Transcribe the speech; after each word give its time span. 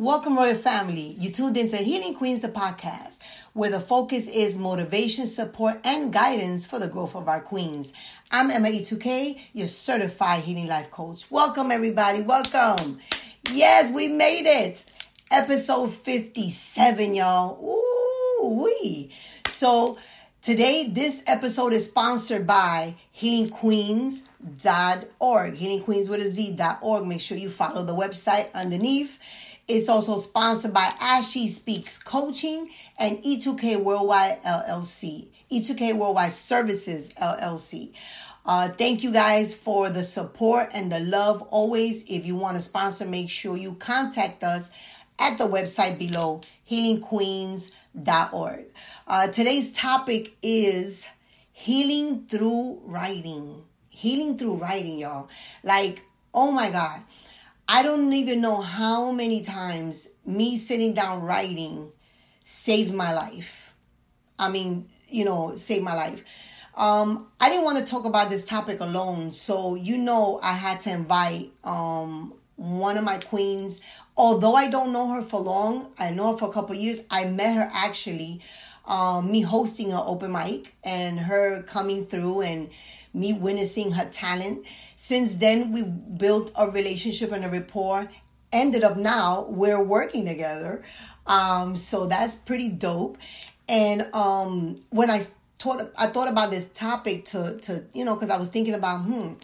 Welcome, 0.00 0.36
Royal 0.36 0.54
Family. 0.54 1.16
You 1.18 1.32
tuned 1.32 1.56
into 1.56 1.76
Healing 1.76 2.14
Queens, 2.14 2.42
the 2.42 2.48
podcast, 2.48 3.18
where 3.52 3.68
the 3.68 3.80
focus 3.80 4.28
is 4.28 4.56
motivation, 4.56 5.26
support, 5.26 5.80
and 5.82 6.12
guidance 6.12 6.64
for 6.64 6.78
the 6.78 6.86
growth 6.86 7.16
of 7.16 7.26
our 7.26 7.40
queens. 7.40 7.92
I'm 8.30 8.52
Emma 8.52 8.68
E2K, 8.68 9.48
your 9.54 9.66
certified 9.66 10.44
healing 10.44 10.68
life 10.68 10.92
coach. 10.92 11.28
Welcome, 11.32 11.72
everybody. 11.72 12.20
Welcome. 12.20 13.00
Yes, 13.50 13.92
we 13.92 14.06
made 14.06 14.46
it. 14.46 14.84
Episode 15.32 15.92
57, 15.92 17.14
y'all. 17.14 17.58
Ooh, 17.60 18.62
wee. 18.62 19.10
So, 19.48 19.98
today, 20.42 20.90
this 20.92 21.24
episode 21.26 21.72
is 21.72 21.86
sponsored 21.86 22.46
by 22.46 22.94
healingqueens.org. 23.20 25.54
Healing 25.54 25.82
Queens 25.82 26.08
with 26.08 26.20
a 26.20 26.28
Z.org. 26.28 27.04
Make 27.04 27.20
sure 27.20 27.36
you 27.36 27.50
follow 27.50 27.82
the 27.82 27.96
website 27.96 28.52
underneath 28.54 29.47
it's 29.68 29.88
also 29.88 30.16
sponsored 30.16 30.72
by 30.72 30.90
Ashy 30.98 31.46
Speaks 31.48 31.98
Coaching 31.98 32.70
and 32.98 33.22
E2K 33.22 33.82
Worldwide 33.82 34.42
LLC, 34.42 35.28
E2K 35.52 35.94
Worldwide 35.96 36.32
Services 36.32 37.10
LLC. 37.20 37.92
Uh, 38.46 38.70
thank 38.70 39.02
you 39.02 39.12
guys 39.12 39.54
for 39.54 39.90
the 39.90 40.02
support 40.02 40.70
and 40.72 40.90
the 40.90 41.00
love 41.00 41.42
always. 41.42 42.02
If 42.08 42.24
you 42.24 42.34
want 42.34 42.56
to 42.56 42.62
sponsor, 42.62 43.04
make 43.04 43.28
sure 43.28 43.58
you 43.58 43.74
contact 43.74 44.42
us 44.42 44.70
at 45.18 45.36
the 45.36 45.44
website 45.44 45.98
below, 45.98 46.40
healingqueens.org. 46.70 48.64
Uh, 49.06 49.28
today's 49.28 49.70
topic 49.72 50.34
is 50.40 51.06
healing 51.52 52.24
through 52.26 52.80
writing. 52.84 53.64
Healing 53.90 54.38
through 54.38 54.54
writing, 54.54 54.98
y'all. 54.98 55.28
Like, 55.62 56.04
oh 56.32 56.50
my 56.50 56.70
God. 56.70 57.02
I 57.70 57.82
don't 57.82 58.14
even 58.14 58.40
know 58.40 58.62
how 58.62 59.12
many 59.12 59.42
times 59.42 60.08
me 60.24 60.56
sitting 60.56 60.94
down 60.94 61.20
writing 61.20 61.92
saved 62.42 62.94
my 62.94 63.12
life. 63.12 63.74
I 64.38 64.48
mean, 64.48 64.88
you 65.08 65.26
know, 65.26 65.54
saved 65.54 65.84
my 65.84 65.94
life. 65.94 66.24
Um, 66.74 67.26
I 67.38 67.50
didn't 67.50 67.64
want 67.64 67.76
to 67.78 67.84
talk 67.84 68.06
about 68.06 68.30
this 68.30 68.42
topic 68.44 68.80
alone, 68.80 69.32
so 69.32 69.74
you 69.74 69.98
know 69.98 70.40
I 70.42 70.52
had 70.52 70.80
to 70.80 70.90
invite 70.90 71.50
um, 71.62 72.32
one 72.56 72.96
of 72.96 73.04
my 73.04 73.18
queens. 73.18 73.80
Although 74.16 74.54
I 74.54 74.68
don't 74.68 74.90
know 74.90 75.08
her 75.10 75.20
for 75.20 75.40
long, 75.40 75.92
I 75.98 76.08
know 76.08 76.32
her 76.32 76.38
for 76.38 76.48
a 76.48 76.52
couple 76.52 76.74
years. 76.74 77.02
I 77.10 77.26
met 77.26 77.54
her 77.54 77.70
actually, 77.74 78.40
um, 78.88 79.30
me 79.30 79.42
hosting 79.42 79.92
an 79.92 80.00
open 80.04 80.32
mic 80.32 80.74
and 80.82 81.20
her 81.20 81.62
coming 81.62 82.06
through 82.06 82.40
and 82.40 82.70
me 83.14 83.32
witnessing 83.32 83.92
her 83.92 84.06
talent. 84.06 84.66
Since 84.96 85.34
then, 85.34 85.72
we've 85.72 86.18
built 86.18 86.50
a 86.56 86.68
relationship 86.68 87.30
and 87.30 87.44
a 87.44 87.48
rapport. 87.48 88.08
Ended 88.52 88.82
up 88.82 88.96
now 88.96 89.46
we're 89.48 89.82
working 89.82 90.24
together. 90.24 90.82
Um, 91.26 91.76
so 91.76 92.06
that's 92.06 92.34
pretty 92.34 92.70
dope. 92.70 93.18
And 93.68 94.08
um, 94.14 94.80
when 94.88 95.10
I 95.10 95.20
thought, 95.58 95.92
I 95.96 96.06
thought 96.06 96.28
about 96.28 96.50
this 96.50 96.64
topic 96.66 97.26
to 97.26 97.58
to 97.58 97.84
you 97.92 98.04
know 98.06 98.14
because 98.14 98.30
I 98.30 98.38
was 98.38 98.48
thinking 98.48 98.74
about 98.74 99.02
hmm 99.02 99.34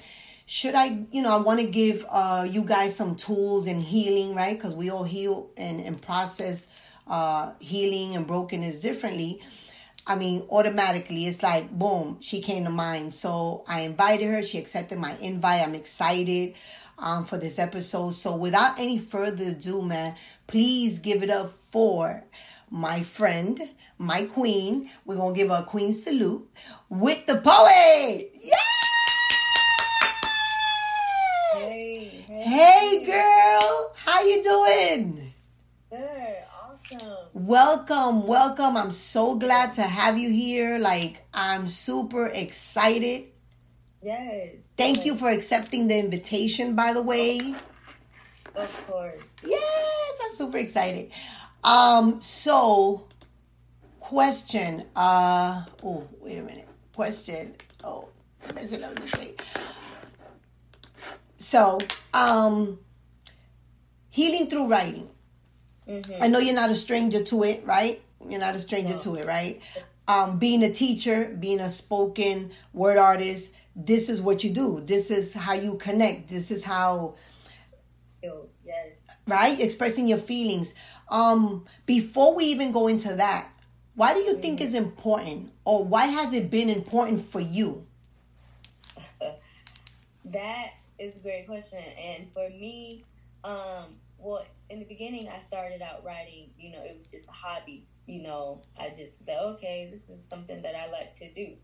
should 0.46 0.74
I, 0.74 1.06
you 1.10 1.22
know, 1.22 1.30
I 1.30 1.40
want 1.40 1.60
to 1.60 1.66
give 1.66 2.04
uh, 2.08 2.46
you 2.48 2.64
guys 2.64 2.94
some 2.94 3.16
tools 3.16 3.66
and 3.66 3.82
healing, 3.82 4.34
right? 4.34 4.54
Because 4.54 4.74
we 4.74 4.90
all 4.90 5.04
heal 5.04 5.48
and, 5.56 5.80
and 5.80 6.00
process 6.00 6.66
uh, 7.06 7.52
healing 7.58 8.16
and 8.16 8.26
brokenness 8.26 8.80
differently. 8.80 9.40
I 10.06 10.16
mean, 10.16 10.46
automatically, 10.50 11.26
it's 11.26 11.42
like, 11.42 11.70
boom, 11.70 12.18
she 12.20 12.40
came 12.40 12.64
to 12.64 12.70
mind. 12.70 13.14
So 13.14 13.64
I 13.66 13.80
invited 13.80 14.26
her. 14.26 14.42
She 14.42 14.58
accepted 14.58 14.98
my 14.98 15.16
invite. 15.18 15.62
I'm 15.62 15.74
excited 15.74 16.56
um, 16.98 17.24
for 17.24 17.38
this 17.38 17.58
episode. 17.58 18.10
So 18.10 18.36
without 18.36 18.78
any 18.78 18.98
further 18.98 19.48
ado, 19.48 19.80
man, 19.80 20.14
please 20.46 20.98
give 20.98 21.22
it 21.22 21.30
up 21.30 21.54
for 21.54 22.22
my 22.70 23.02
friend, 23.02 23.70
my 23.98 24.24
queen. 24.24 24.90
We're 25.06 25.16
going 25.16 25.34
to 25.34 25.40
give 25.40 25.48
her 25.48 25.62
a 25.62 25.64
queen 25.64 25.94
salute 25.94 26.48
with 26.90 27.24
the 27.26 27.36
poet. 27.36 28.30
Yeah! 28.40 28.56
Hey, 31.54 32.24
hey, 32.26 32.42
hey 32.42 33.04
girl. 33.04 33.92
How 33.96 34.22
you 34.22 34.42
doing? 34.42 35.32
Good. 35.90 36.33
Welcome, 37.32 38.26
welcome. 38.26 38.76
I'm 38.76 38.90
so 38.90 39.34
glad 39.34 39.72
to 39.74 39.82
have 39.82 40.18
you 40.18 40.30
here. 40.30 40.78
Like, 40.78 41.22
I'm 41.32 41.68
super 41.68 42.26
excited. 42.26 43.24
Yes. 44.02 44.54
Thank 44.76 44.98
yes. 44.98 45.06
you 45.06 45.16
for 45.16 45.30
accepting 45.30 45.88
the 45.88 45.98
invitation, 45.98 46.74
by 46.74 46.92
the 46.92 47.02
way. 47.02 47.54
Of 48.54 48.86
course. 48.86 49.22
Yes, 49.44 50.20
I'm 50.24 50.32
super 50.32 50.58
excited. 50.58 51.10
Um, 51.64 52.20
so 52.20 53.06
question. 53.98 54.84
Uh 54.94 55.64
oh, 55.82 56.06
wait 56.20 56.38
a 56.38 56.42
minute. 56.42 56.68
Question. 56.94 57.54
Oh, 57.82 58.08
messing 58.54 58.84
up 58.84 58.94
the 58.94 59.08
thing. 59.08 59.34
So, 61.38 61.78
um 62.12 62.78
healing 64.10 64.48
through 64.48 64.66
writing. 64.66 65.10
Mm-hmm. 65.88 66.22
I 66.22 66.28
know 66.28 66.38
you're 66.38 66.54
not 66.54 66.70
a 66.70 66.74
stranger 66.74 67.22
to 67.24 67.42
it, 67.44 67.62
right? 67.66 68.00
You're 68.26 68.40
not 68.40 68.54
a 68.54 68.58
stranger 68.58 68.94
no. 68.94 69.00
to 69.00 69.14
it, 69.16 69.26
right? 69.26 69.60
Um, 70.08 70.38
being 70.38 70.62
a 70.62 70.72
teacher, 70.72 71.34
being 71.38 71.60
a 71.60 71.68
spoken 71.68 72.52
word 72.72 72.98
artist, 72.98 73.52
this 73.76 74.08
is 74.08 74.22
what 74.22 74.44
you 74.44 74.50
do. 74.50 74.80
This 74.80 75.10
is 75.10 75.32
how 75.34 75.54
you 75.54 75.76
connect. 75.76 76.28
This 76.28 76.50
is 76.50 76.64
how, 76.64 77.14
yes, 78.22 78.96
right? 79.26 79.60
Expressing 79.60 80.06
your 80.06 80.18
feelings. 80.18 80.74
Um, 81.08 81.64
before 81.86 82.34
we 82.34 82.44
even 82.46 82.72
go 82.72 82.88
into 82.88 83.14
that, 83.14 83.48
why 83.94 84.14
do 84.14 84.20
you 84.20 84.32
mm-hmm. 84.32 84.40
think 84.40 84.60
is 84.60 84.74
important, 84.74 85.52
or 85.64 85.84
why 85.84 86.06
has 86.06 86.32
it 86.32 86.50
been 86.50 86.68
important 86.68 87.20
for 87.20 87.40
you? 87.40 87.86
that 90.24 90.70
is 90.98 91.16
a 91.16 91.18
great 91.18 91.46
question, 91.46 91.78
and 91.98 92.32
for 92.32 92.48
me, 92.48 93.04
um, 93.42 93.96
well, 94.18 94.44
in 94.70 94.78
the 94.78 94.86
beginning, 94.86 95.28
I 95.28 95.44
started 95.46 95.82
out 95.82 96.04
writing, 96.04 96.50
you 96.58 96.72
know, 96.72 96.82
it 96.82 96.96
was 96.96 97.10
just 97.10 97.26
a 97.28 97.32
hobby. 97.32 97.86
You 98.06 98.22
know, 98.22 98.62
I 98.78 98.90
just 98.90 99.24
said, 99.24 99.38
okay, 99.40 99.90
this 99.92 100.08
is 100.08 100.24
something 100.28 100.62
that 100.62 100.74
I 100.74 100.90
like 100.90 101.16
to 101.18 101.32
do. 101.32 101.54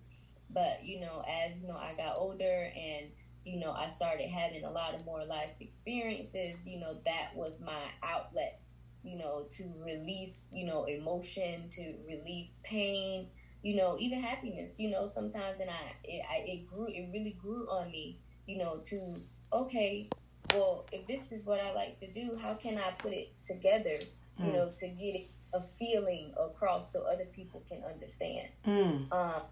But, 0.50 0.84
you 0.84 1.00
know, 1.00 1.22
as, 1.28 1.56
you 1.60 1.68
know, 1.68 1.76
I 1.76 1.94
got 1.96 2.16
older 2.16 2.70
and, 2.74 3.06
you 3.44 3.60
know, 3.60 3.72
I 3.72 3.88
started 3.90 4.28
having 4.28 4.64
a 4.64 4.70
lot 4.70 4.94
of 4.94 5.04
more 5.04 5.24
life 5.24 5.50
experiences, 5.60 6.56
you 6.64 6.80
know, 6.80 6.98
that 7.04 7.34
was 7.34 7.52
my 7.64 7.82
outlet, 8.02 8.60
you 9.02 9.16
know, 9.16 9.46
to 9.56 9.64
release, 9.84 10.44
you 10.52 10.66
know, 10.66 10.84
emotion, 10.84 11.70
to 11.76 11.94
release 12.06 12.50
pain, 12.64 13.28
you 13.62 13.76
know, 13.76 13.96
even 13.98 14.22
happiness, 14.22 14.72
you 14.76 14.90
know, 14.90 15.10
sometimes 15.12 15.60
and 15.60 15.70
I 15.70 15.94
it, 16.04 16.22
I, 16.30 16.36
it 16.46 16.66
grew, 16.66 16.86
it 16.88 17.08
really 17.12 17.36
grew 17.40 17.68
on 17.70 17.90
me, 17.90 18.18
you 18.46 18.58
know, 18.58 18.82
to, 18.88 19.22
okay, 19.52 20.08
well, 20.52 20.86
if 20.92 21.06
this 21.06 21.32
is 21.32 21.44
what 21.44 21.60
I 21.60 21.72
like 21.72 21.98
to 22.00 22.06
do, 22.06 22.38
how 22.40 22.54
can 22.54 22.78
I 22.78 22.92
put 22.98 23.12
it 23.12 23.32
together, 23.46 23.96
you 24.38 24.46
mm. 24.46 24.54
know, 24.54 24.72
to 24.80 24.88
get 24.88 25.28
a 25.52 25.62
feeling 25.78 26.32
across 26.38 26.92
so 26.92 27.02
other 27.02 27.26
people 27.26 27.62
can 27.68 27.82
understand? 27.84 28.48
Mm. 28.66 29.12
Um, 29.12 29.42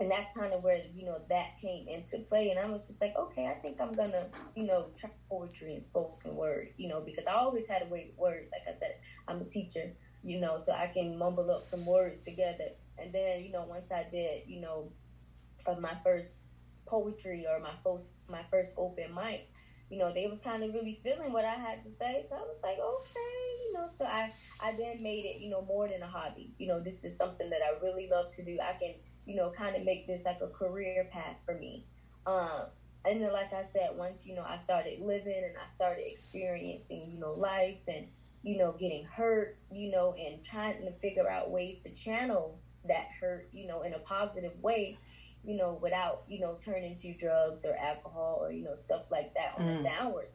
and 0.00 0.10
that's 0.10 0.36
kind 0.36 0.52
of 0.52 0.62
where 0.62 0.80
you 0.94 1.04
know 1.04 1.20
that 1.28 1.58
came 1.60 1.88
into 1.88 2.18
play 2.18 2.50
and 2.50 2.58
i 2.58 2.66
was 2.66 2.86
just 2.86 3.00
like 3.00 3.14
okay 3.16 3.46
i 3.46 3.54
think 3.54 3.80
i'm 3.80 3.92
gonna 3.94 4.28
you 4.54 4.64
know 4.64 4.86
try 4.98 5.10
poetry 5.28 5.74
and 5.74 5.84
spoken 5.84 6.36
word 6.36 6.68
you 6.76 6.88
know 6.88 7.00
because 7.00 7.24
i 7.26 7.32
always 7.32 7.66
had 7.68 7.82
a 7.82 7.86
way 7.86 8.06
with 8.08 8.18
words 8.18 8.50
like 8.52 8.62
i 8.74 8.78
said 8.78 8.94
i'm 9.26 9.40
a 9.40 9.44
teacher 9.44 9.92
you 10.22 10.40
know 10.40 10.60
so 10.64 10.72
i 10.72 10.86
can 10.86 11.16
mumble 11.18 11.50
up 11.50 11.68
some 11.68 11.84
words 11.84 12.22
together 12.24 12.68
and 12.98 13.12
then 13.12 13.42
you 13.42 13.50
know 13.50 13.64
once 13.68 13.90
i 13.90 14.04
did 14.10 14.42
you 14.46 14.60
know 14.60 14.90
of 15.66 15.80
my 15.80 15.96
first 16.04 16.30
poetry 16.86 17.46
or 17.48 17.60
my 17.60 17.74
first 17.84 18.10
my 18.28 18.42
first 18.50 18.70
open 18.76 19.12
mic 19.14 19.50
you 19.90 19.98
know, 19.98 20.12
they 20.12 20.26
was 20.26 20.38
kind 20.40 20.62
of 20.62 20.74
really 20.74 21.00
feeling 21.02 21.32
what 21.32 21.44
I 21.44 21.54
had 21.54 21.82
to 21.84 21.90
say. 21.98 22.26
So 22.28 22.36
I 22.36 22.40
was 22.40 22.58
like, 22.62 22.78
okay, 22.78 23.64
you 23.66 23.72
know, 23.72 23.88
so 23.96 24.04
I, 24.04 24.32
I 24.60 24.72
then 24.72 25.02
made 25.02 25.24
it, 25.24 25.40
you 25.40 25.50
know, 25.50 25.62
more 25.62 25.88
than 25.88 26.02
a 26.02 26.06
hobby. 26.06 26.52
You 26.58 26.68
know, 26.68 26.80
this 26.80 27.04
is 27.04 27.16
something 27.16 27.48
that 27.50 27.60
I 27.64 27.82
really 27.84 28.08
love 28.10 28.34
to 28.36 28.44
do. 28.44 28.58
I 28.60 28.74
can, 28.78 28.94
you 29.24 29.36
know, 29.36 29.50
kind 29.50 29.76
of 29.76 29.84
make 29.84 30.06
this 30.06 30.22
like 30.24 30.40
a 30.42 30.48
career 30.48 31.08
path 31.10 31.36
for 31.44 31.54
me. 31.54 31.86
Um, 32.26 32.66
and 33.04 33.22
then, 33.22 33.32
like 33.32 33.52
I 33.52 33.64
said, 33.72 33.90
once, 33.94 34.26
you 34.26 34.34
know, 34.34 34.44
I 34.46 34.58
started 34.58 35.00
living 35.00 35.42
and 35.42 35.54
I 35.56 35.74
started 35.74 36.04
experiencing, 36.06 37.10
you 37.10 37.18
know, 37.18 37.32
life 37.32 37.78
and, 37.86 38.08
you 38.42 38.58
know, 38.58 38.72
getting 38.72 39.04
hurt, 39.04 39.56
you 39.72 39.90
know, 39.90 40.14
and 40.18 40.44
trying 40.44 40.82
to 40.82 40.92
figure 41.00 41.30
out 41.30 41.50
ways 41.50 41.78
to 41.84 41.90
channel 41.90 42.58
that 42.86 43.06
hurt, 43.20 43.48
you 43.52 43.66
know, 43.66 43.82
in 43.82 43.94
a 43.94 43.98
positive 44.00 44.52
way 44.60 44.98
you 45.44 45.56
know, 45.56 45.78
without, 45.80 46.24
you 46.28 46.40
know, 46.40 46.58
turning 46.64 46.96
to 46.96 47.14
drugs 47.14 47.64
or 47.64 47.76
alcohol 47.76 48.38
or, 48.40 48.52
you 48.52 48.64
know, 48.64 48.74
stuff 48.74 49.02
like 49.10 49.34
that 49.34 49.54
on 49.58 49.66
mm. 49.66 49.78
the 49.78 49.82
downwards. 49.84 50.30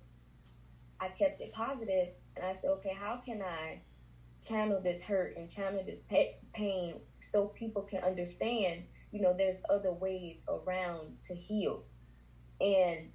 I 1.00 1.10
kept 1.10 1.42
it 1.42 1.54
positive 1.54 2.10
and 2.36 2.46
I 2.46 2.54
said, 2.54 2.70
okay, 2.78 2.96
how 2.98 3.22
can 3.26 3.42
I 3.42 3.82
channel 4.48 4.82
this 4.82 5.02
hurt 5.02 5.36
and 5.38 5.50
channel 5.50 5.84
this 5.86 6.00
pain 6.54 6.96
so 7.32 7.48
people 7.48 7.84
can 7.84 8.04
understand, 8.04 8.84
you 9.12 9.22
know, 9.22 9.34
there's 9.38 9.58
other 9.70 9.92
ways 9.92 10.38
around 10.48 11.18
to 11.28 11.36
heal. 11.36 11.84
And 12.60 13.10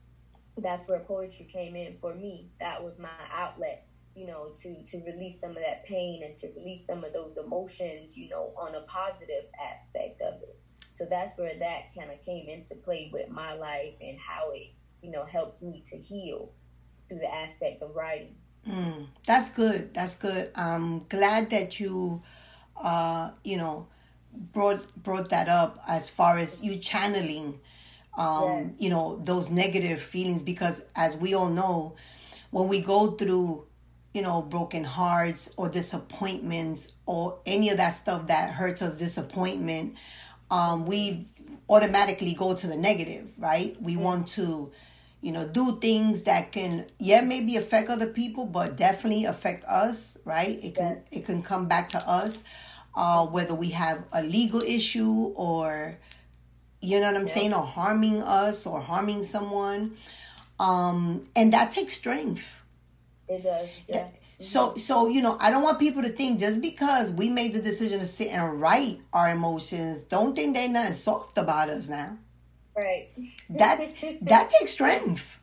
that's 0.56 0.88
where 0.88 1.00
poetry 1.00 1.48
came 1.52 1.76
in 1.76 1.96
for 2.00 2.14
me. 2.14 2.50
That 2.60 2.82
was 2.82 2.98
my 2.98 3.08
outlet, 3.32 3.86
you 4.14 4.26
know, 4.26 4.52
to 4.62 4.82
to 4.84 4.98
release 5.04 5.40
some 5.40 5.50
of 5.50 5.62
that 5.62 5.84
pain 5.84 6.22
and 6.24 6.36
to 6.38 6.48
release 6.56 6.86
some 6.86 7.04
of 7.04 7.12
those 7.12 7.36
emotions, 7.36 8.16
you 8.16 8.28
know, 8.28 8.52
on 8.56 8.74
a 8.74 8.80
positive 8.82 9.44
aspect 9.60 10.20
of 10.20 10.42
it. 10.42 10.57
So 10.98 11.06
that's 11.08 11.38
where 11.38 11.56
that 11.56 11.94
kind 11.96 12.10
of 12.10 12.20
came 12.24 12.48
into 12.48 12.74
play 12.74 13.08
with 13.12 13.30
my 13.30 13.52
life 13.54 13.94
and 14.00 14.18
how 14.18 14.50
it, 14.50 14.72
you 15.00 15.12
know, 15.12 15.24
helped 15.24 15.62
me 15.62 15.84
to 15.90 15.96
heal 15.96 16.50
through 17.08 17.20
the 17.20 17.32
aspect 17.32 17.82
of 17.82 17.94
writing. 17.94 18.34
Mm, 18.68 19.06
that's 19.24 19.48
good. 19.50 19.94
That's 19.94 20.16
good. 20.16 20.50
I'm 20.56 21.04
glad 21.04 21.50
that 21.50 21.78
you, 21.78 22.22
uh, 22.76 23.30
you 23.44 23.56
know, 23.56 23.86
brought 24.52 24.94
brought 25.02 25.28
that 25.30 25.48
up 25.48 25.80
as 25.86 26.10
far 26.10 26.36
as 26.36 26.60
you 26.60 26.76
channeling, 26.78 27.60
um, 28.18 28.42
yeah. 28.42 28.64
you 28.78 28.90
know, 28.90 29.20
those 29.22 29.50
negative 29.50 30.00
feelings 30.00 30.42
because 30.42 30.84
as 30.96 31.16
we 31.16 31.32
all 31.32 31.48
know, 31.48 31.94
when 32.50 32.66
we 32.66 32.80
go 32.80 33.12
through 33.12 33.68
you 34.14 34.22
know, 34.22 34.42
broken 34.42 34.82
hearts 34.82 35.52
or 35.56 35.68
disappointments 35.68 36.92
or 37.06 37.38
any 37.46 37.70
of 37.70 37.76
that 37.76 37.90
stuff 37.90 38.26
that 38.26 38.50
hurts 38.50 38.82
us, 38.82 38.96
disappointment, 38.96 39.96
um, 40.50 40.86
we 40.86 41.26
automatically 41.68 42.34
go 42.34 42.54
to 42.54 42.66
the 42.66 42.76
negative, 42.76 43.28
right? 43.38 43.76
We 43.80 43.94
mm-hmm. 43.94 44.02
want 44.02 44.28
to, 44.28 44.72
you 45.20 45.32
know, 45.32 45.46
do 45.46 45.78
things 45.80 46.22
that 46.22 46.52
can, 46.52 46.86
yeah, 46.98 47.20
maybe 47.20 47.56
affect 47.56 47.90
other 47.90 48.06
people, 48.06 48.46
but 48.46 48.76
definitely 48.76 49.24
affect 49.24 49.64
us, 49.64 50.16
right? 50.24 50.58
It 50.62 50.74
can, 50.74 51.02
it 51.10 51.24
can 51.24 51.42
come 51.42 51.66
back 51.66 51.88
to 51.88 52.08
us, 52.08 52.44
uh, 52.96 53.26
whether 53.26 53.54
we 53.54 53.70
have 53.70 54.04
a 54.12 54.22
legal 54.22 54.60
issue 54.60 55.32
or, 55.36 55.98
you 56.80 57.00
know 57.00 57.06
what 57.06 57.16
I'm 57.16 57.26
yeah. 57.26 57.34
saying, 57.34 57.54
or 57.54 57.64
harming 57.64 58.22
us 58.22 58.66
or 58.66 58.80
harming 58.80 59.22
someone. 59.22 59.96
Um, 60.60 61.22
and 61.36 61.52
that 61.52 61.70
takes 61.70 61.92
strength 61.92 62.58
it 63.28 63.42
does, 63.42 63.80
yeah. 63.88 64.08
So, 64.40 64.74
so 64.76 65.08
you 65.08 65.20
know, 65.20 65.36
I 65.40 65.50
don't 65.50 65.62
want 65.62 65.78
people 65.78 66.02
to 66.02 66.10
think 66.10 66.38
just 66.38 66.60
because 66.60 67.10
we 67.10 67.28
made 67.28 67.52
the 67.52 67.60
decision 67.60 67.98
to 67.98 68.06
sit 68.06 68.28
and 68.28 68.60
write 68.60 69.00
our 69.12 69.30
emotions, 69.30 70.02
don't 70.04 70.34
think 70.34 70.54
they're 70.54 70.68
nothing 70.68 70.94
soft 70.94 71.38
about 71.38 71.68
us 71.68 71.88
now. 71.88 72.16
Right. 72.76 73.08
That 73.50 73.78
that 74.22 74.50
takes 74.50 74.72
strength. 74.72 75.40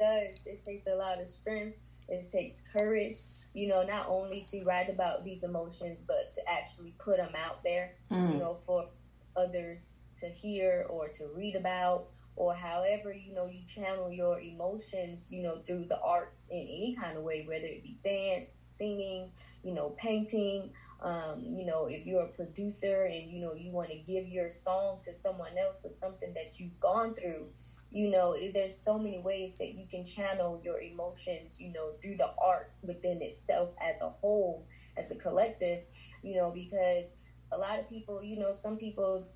It 0.00 0.02
does 0.02 0.38
it 0.46 0.64
takes 0.64 0.86
a 0.86 0.94
lot 0.94 1.20
of 1.20 1.28
strength? 1.28 1.76
It 2.08 2.30
takes 2.30 2.56
courage. 2.72 3.20
You 3.52 3.68
know, 3.68 3.84
not 3.84 4.06
only 4.08 4.46
to 4.50 4.64
write 4.64 4.88
about 4.88 5.24
these 5.24 5.44
emotions, 5.44 5.98
but 6.06 6.34
to 6.34 6.40
actually 6.50 6.94
put 6.98 7.18
them 7.18 7.34
out 7.36 7.62
there. 7.62 7.92
Mm. 8.10 8.32
You 8.32 8.38
know, 8.38 8.58
for 8.66 8.88
others 9.36 9.80
to 10.20 10.28
hear 10.28 10.86
or 10.88 11.08
to 11.08 11.26
read 11.34 11.56
about 11.56 12.06
or 12.36 12.54
however 12.54 13.12
you 13.12 13.34
know 13.34 13.46
you 13.46 13.60
channel 13.66 14.10
your 14.10 14.40
emotions 14.40 15.26
you 15.30 15.42
know 15.42 15.58
through 15.66 15.84
the 15.84 15.98
arts 16.00 16.46
in 16.50 16.58
any 16.58 16.96
kind 17.00 17.16
of 17.16 17.22
way 17.22 17.44
whether 17.46 17.66
it 17.66 17.82
be 17.82 17.96
dance 18.02 18.50
singing 18.76 19.30
you 19.62 19.72
know 19.72 19.90
painting 19.98 20.70
um, 21.00 21.40
you 21.40 21.66
know 21.66 21.86
if 21.86 22.06
you're 22.06 22.22
a 22.22 22.28
producer 22.28 23.04
and 23.04 23.30
you 23.30 23.40
know 23.40 23.54
you 23.54 23.70
want 23.70 23.90
to 23.90 23.96
give 23.96 24.26
your 24.26 24.48
song 24.50 24.98
to 25.04 25.12
someone 25.22 25.56
else 25.58 25.76
or 25.84 25.90
something 26.00 26.32
that 26.34 26.58
you've 26.58 26.78
gone 26.80 27.14
through 27.14 27.46
you 27.90 28.10
know 28.10 28.36
there's 28.52 28.72
so 28.84 28.98
many 28.98 29.20
ways 29.20 29.52
that 29.58 29.74
you 29.74 29.86
can 29.88 30.04
channel 30.04 30.60
your 30.64 30.80
emotions 30.80 31.60
you 31.60 31.72
know 31.72 31.92
through 32.02 32.16
the 32.16 32.28
art 32.42 32.72
within 32.82 33.22
itself 33.22 33.70
as 33.80 33.94
a 34.00 34.08
whole 34.08 34.66
as 34.96 35.10
a 35.10 35.14
collective 35.14 35.80
you 36.22 36.34
know 36.34 36.50
because 36.50 37.04
a 37.52 37.56
lot 37.56 37.78
of 37.78 37.88
people 37.88 38.22
you 38.22 38.38
know 38.38 38.56
some 38.62 38.76
people 38.76 39.26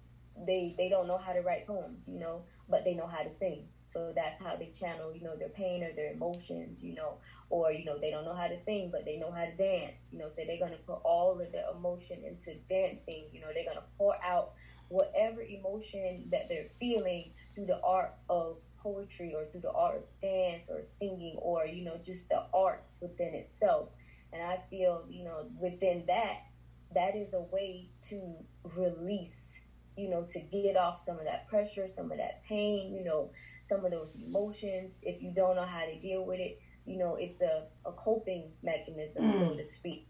they 0.47 0.75
they 0.79 0.89
don't 0.89 1.07
know 1.07 1.19
how 1.19 1.33
to 1.33 1.41
write 1.41 1.67
poems 1.67 1.99
you 2.07 2.19
know 2.19 2.43
but 2.69 2.85
they 2.85 2.95
know 2.95 3.07
how 3.07 3.23
to 3.23 3.31
sing. 3.39 3.65
So 3.93 4.13
that's 4.15 4.41
how 4.41 4.57
they 4.57 4.67
channel, 4.67 5.15
you 5.15 5.23
know, 5.23 5.35
their 5.35 5.49
pain 5.49 5.83
or 5.83 5.93
their 5.93 6.13
emotions, 6.13 6.83
you 6.83 6.95
know, 6.95 7.15
or, 7.49 7.73
you 7.73 7.87
know, 7.87 7.99
they 7.99 8.11
don't 8.11 8.25
know 8.25 8.35
how 8.35 8.47
to 8.47 8.63
sing, 8.65 8.91
but 8.93 9.05
they 9.05 9.17
know 9.17 9.31
how 9.31 9.47
to 9.47 9.57
dance, 9.57 9.95
you 10.13 10.19
know, 10.19 10.29
so 10.29 10.43
they're 10.47 10.59
to 10.59 10.77
put 10.87 11.01
all 11.05 11.41
of 11.41 11.51
their 11.53 11.65
emotion 11.75 12.19
into 12.23 12.59
dancing, 12.69 13.25
you 13.33 13.41
know, 13.41 13.47
they're 13.55 13.65
to 13.65 13.83
pour 13.97 14.15
out 14.23 14.53
whatever 14.89 15.41
emotion 15.41 16.29
that 16.31 16.49
they're 16.49 16.69
feeling 16.79 17.31
through 17.55 17.67
the 17.67 17.81
art 17.83 18.15
of 18.29 18.59
poetry 18.79 19.35
or 19.35 19.47
through 19.47 19.63
the 19.63 19.73
art 19.73 19.97
of 19.97 20.03
dance 20.21 20.65
or 20.69 20.83
singing 20.99 21.37
or, 21.39 21.65
you 21.67 21.83
know, 21.83 21.97
just 21.97 22.29
the 22.29 22.43
arts 22.53 22.99
within 23.01 23.35
itself. 23.35 23.89
And 24.35 24.43
I 24.43 24.61
feel, 24.69 25.07
you 25.09 25.25
know, 25.25 25.47
within 25.59 26.05
that, 26.09 26.41
that 26.95 27.17
is 27.17 27.33
a 27.33 27.41
way 27.41 27.89
to 28.11 28.35
release 28.77 29.38
you 29.99 30.09
know, 30.09 30.23
to 30.33 30.39
get 30.39 30.77
off 30.77 31.05
some 31.05 31.19
of 31.19 31.25
that 31.25 31.49
pressure, 31.49 31.87
some 31.89 32.13
of 32.13 32.19
that 32.19 32.45
pain, 32.49 32.95
you 32.95 33.03
know, 33.03 33.33
some 33.69 33.85
of 33.85 33.91
those 33.91 34.15
emotions. 34.15 34.93
If 35.03 35.21
you 35.21 35.33
don't 35.35 35.57
know 35.57 35.67
how 35.67 35.85
to 35.87 35.99
deal 35.99 36.25
with 36.25 36.39
it, 36.39 36.61
you 36.87 36.99
know, 36.99 37.17
it's 37.17 37.41
a, 37.41 37.65
a 37.85 37.91
coping 37.93 38.53
mechanism, 38.63 39.25
mm. 39.25 39.41
so 39.41 39.57
to 39.57 39.65
speak. 39.65 40.07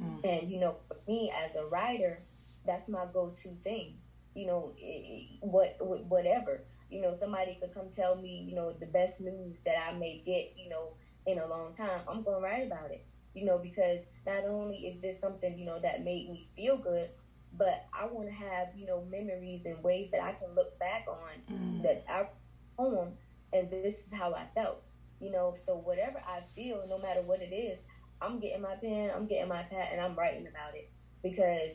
Mm. 0.00 0.20
And, 0.24 0.52
you 0.52 0.60
know, 0.60 0.76
for 0.86 0.96
me 1.08 1.32
as 1.36 1.56
a 1.56 1.66
writer, 1.66 2.22
that's 2.64 2.88
my 2.88 3.06
go 3.12 3.32
to 3.42 3.48
thing. 3.64 3.96
You 4.34 4.46
know, 4.46 4.72
it, 4.78 5.38
what, 5.40 5.76
whatever. 5.80 6.62
You 6.88 7.02
know, 7.02 7.16
somebody 7.18 7.58
could 7.60 7.74
come 7.74 7.88
tell 7.94 8.14
me, 8.14 8.46
you 8.48 8.54
know, 8.54 8.72
the 8.78 8.86
best 8.86 9.20
news 9.20 9.56
that 9.66 9.74
I 9.88 9.98
may 9.98 10.22
get, 10.24 10.54
you 10.56 10.70
know, 10.70 10.92
in 11.26 11.38
a 11.40 11.46
long 11.46 11.74
time. 11.74 12.02
I'm 12.08 12.22
going 12.22 12.40
to 12.40 12.42
write 12.42 12.66
about 12.66 12.92
it, 12.92 13.04
you 13.34 13.44
know, 13.44 13.58
because 13.58 13.98
not 14.24 14.44
only 14.44 14.76
is 14.76 15.02
this 15.02 15.20
something, 15.20 15.58
you 15.58 15.66
know, 15.66 15.80
that 15.80 16.04
made 16.04 16.30
me 16.30 16.48
feel 16.54 16.78
good, 16.78 17.10
but 17.56 17.86
I 17.92 18.06
want 18.06 18.28
to 18.28 18.34
have 18.34 18.68
you 18.76 18.86
know 18.86 19.04
memories 19.10 19.64
and 19.64 19.82
ways 19.82 20.10
that 20.12 20.22
I 20.22 20.32
can 20.32 20.54
look 20.54 20.78
back 20.78 21.06
on 21.08 21.54
mm. 21.54 21.82
that 21.82 22.04
I 22.08 22.26
poem 22.76 23.12
and 23.52 23.70
this 23.70 23.94
is 23.94 24.12
how 24.12 24.34
I 24.34 24.46
felt 24.54 24.82
you 25.20 25.30
know 25.30 25.56
so 25.66 25.76
whatever 25.76 26.18
I 26.26 26.42
feel 26.54 26.84
no 26.88 26.98
matter 26.98 27.22
what 27.22 27.40
it 27.40 27.54
is 27.54 27.78
I'm 28.20 28.38
getting 28.38 28.62
my 28.62 28.74
pen 28.74 29.10
I'm 29.14 29.26
getting 29.26 29.48
my 29.48 29.62
pad 29.62 29.88
and 29.92 30.00
I'm 30.00 30.14
writing 30.14 30.46
about 30.46 30.74
it 30.74 30.90
because 31.22 31.72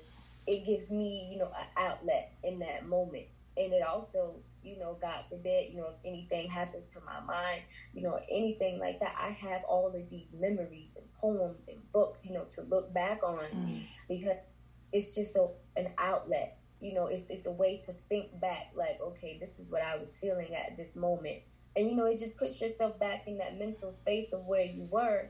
it 0.48 0.66
gives 0.66 0.90
me 0.90 1.30
you 1.32 1.40
know 1.40 1.52
an 1.58 1.68
outlet 1.78 2.34
in 2.44 2.60
that 2.60 2.88
moment 2.88 3.26
and 3.58 3.74
it 3.74 3.84
also 3.84 4.36
you 4.64 4.78
know 4.80 4.98
god 5.02 5.24
forbid 5.30 5.72
you 5.72 5.78
know 5.78 5.88
if 5.88 6.06
anything 6.06 6.50
happens 6.50 6.86
to 6.94 7.00
my 7.02 7.20
mind 7.22 7.62
you 7.94 8.02
know 8.02 8.20
anything 8.30 8.80
like 8.80 9.00
that 9.00 9.14
i 9.20 9.30
have 9.30 9.62
all 9.68 9.88
of 9.88 10.10
these 10.10 10.28
memories 10.40 10.90
and 10.96 11.06
poems 11.20 11.68
and 11.68 11.78
books 11.92 12.26
you 12.26 12.34
know 12.34 12.46
to 12.56 12.62
look 12.64 12.94
back 12.94 13.22
on 13.24 13.44
mm. 13.54 13.82
because 14.08 14.38
it's 14.94 15.16
just 15.16 15.36
a, 15.36 15.48
an 15.76 15.90
outlet. 15.98 16.58
You 16.80 16.94
know, 16.94 17.08
it's, 17.08 17.30
it's 17.30 17.48
a 17.48 17.52
way 17.52 17.82
to 17.86 17.94
think 18.10 18.40
back, 18.40 18.72
like, 18.76 19.00
okay, 19.02 19.38
this 19.40 19.58
is 19.58 19.70
what 19.70 19.82
I 19.82 19.98
was 19.98 20.16
feeling 20.16 20.54
at 20.56 20.78
this 20.78 20.96
moment. 20.96 21.40
And, 21.76 21.90
you 21.90 21.96
know, 21.96 22.06
it 22.06 22.20
just 22.20 22.38
puts 22.38 22.62
yourself 22.62 23.00
back 23.00 23.24
in 23.26 23.40
that 23.40 23.58
mental 23.58 23.92
space 23.92 24.32
of 24.32 24.46
where 24.46 24.64
you 24.64 24.88
were. 24.92 25.30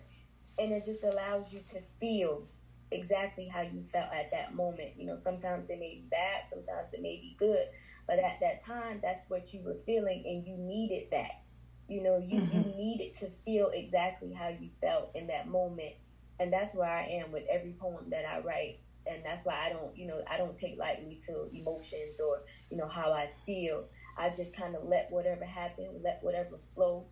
And 0.60 0.71
it 0.71 0.86
just 0.86 1.04
allows 1.04 1.51
you 1.54 1.60
to 1.71 1.80
feel 2.00 2.43
exactly 2.91 3.48
how 3.48 3.62
you 3.62 3.84
felt 3.91 4.12
at 4.13 4.32
that 4.32 4.53
moment. 4.53 4.91
You 4.98 5.08
know, 5.08 5.17
sometimes 5.24 5.70
it 5.70 5.79
may 5.79 5.96
be 5.96 6.05
bad, 6.12 6.43
sometimes 6.50 6.93
it 6.93 7.01
may 7.01 7.15
be 7.15 7.36
good. 7.39 7.67
But 8.08 8.20
at 8.20 8.39
that 8.41 8.65
time, 8.65 9.00
that's 9.01 9.22
what 9.29 9.53
you 9.53 9.62
were 9.62 9.77
feeling, 9.86 10.24
and 10.25 10.46
you 10.46 10.58
needed 10.58 11.08
that. 11.12 11.41
You 11.88 12.03
know, 12.03 12.17
you, 12.17 12.41
mm-hmm. 12.41 12.58
you 12.58 12.75
needed 12.75 13.15
to 13.20 13.29
feel 13.46 13.72
exactly 13.74 14.34
how 14.34 14.50
you 14.50 14.70
felt 14.82 15.12
in 15.15 15.27
that 15.27 15.48
moment. 15.48 15.93
And 16.39 16.51
that's 16.51 16.75
where 16.75 16.89
I 16.89 17.03
am 17.24 17.32
with 17.32 17.43
every 17.50 17.75
poem 17.79 18.10
that 18.10 18.25
I 18.25 18.39
write 18.39 18.79
and 19.05 19.24
that's 19.24 19.45
why 19.45 19.55
I 19.65 19.69
don't, 19.69 19.95
you 19.98 20.07
know, 20.07 20.22
I 20.29 20.38
don't 20.38 20.57
take 20.57 20.77
lightly 20.77 21.19
to 21.27 21.50
emotions 21.53 22.19
or, 22.19 22.43
you 22.69 22.77
know, 22.77 22.88
how 22.88 23.12
I 23.12 23.29
feel. 23.45 23.86
I 24.17 24.29
just 24.29 24.55
kind 24.55 24.75
of 24.75 24.83
let 24.86 25.07
whatever 25.12 25.45
happen, 25.45 26.01
let 26.03 26.19
whatever 26.22 26.60
flow. 26.75 27.07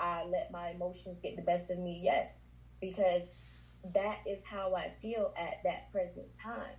I 0.00 0.24
let 0.24 0.50
my 0.50 0.70
emotions 0.70 1.18
get 1.22 1.36
the 1.36 1.42
best 1.42 1.70
of 1.70 1.78
me, 1.78 2.00
yes, 2.02 2.32
because 2.80 3.22
that 3.94 4.18
is 4.26 4.42
how 4.44 4.74
I 4.74 4.92
feel 5.02 5.34
at 5.38 5.62
that 5.64 5.92
present 5.92 6.28
time. 6.42 6.76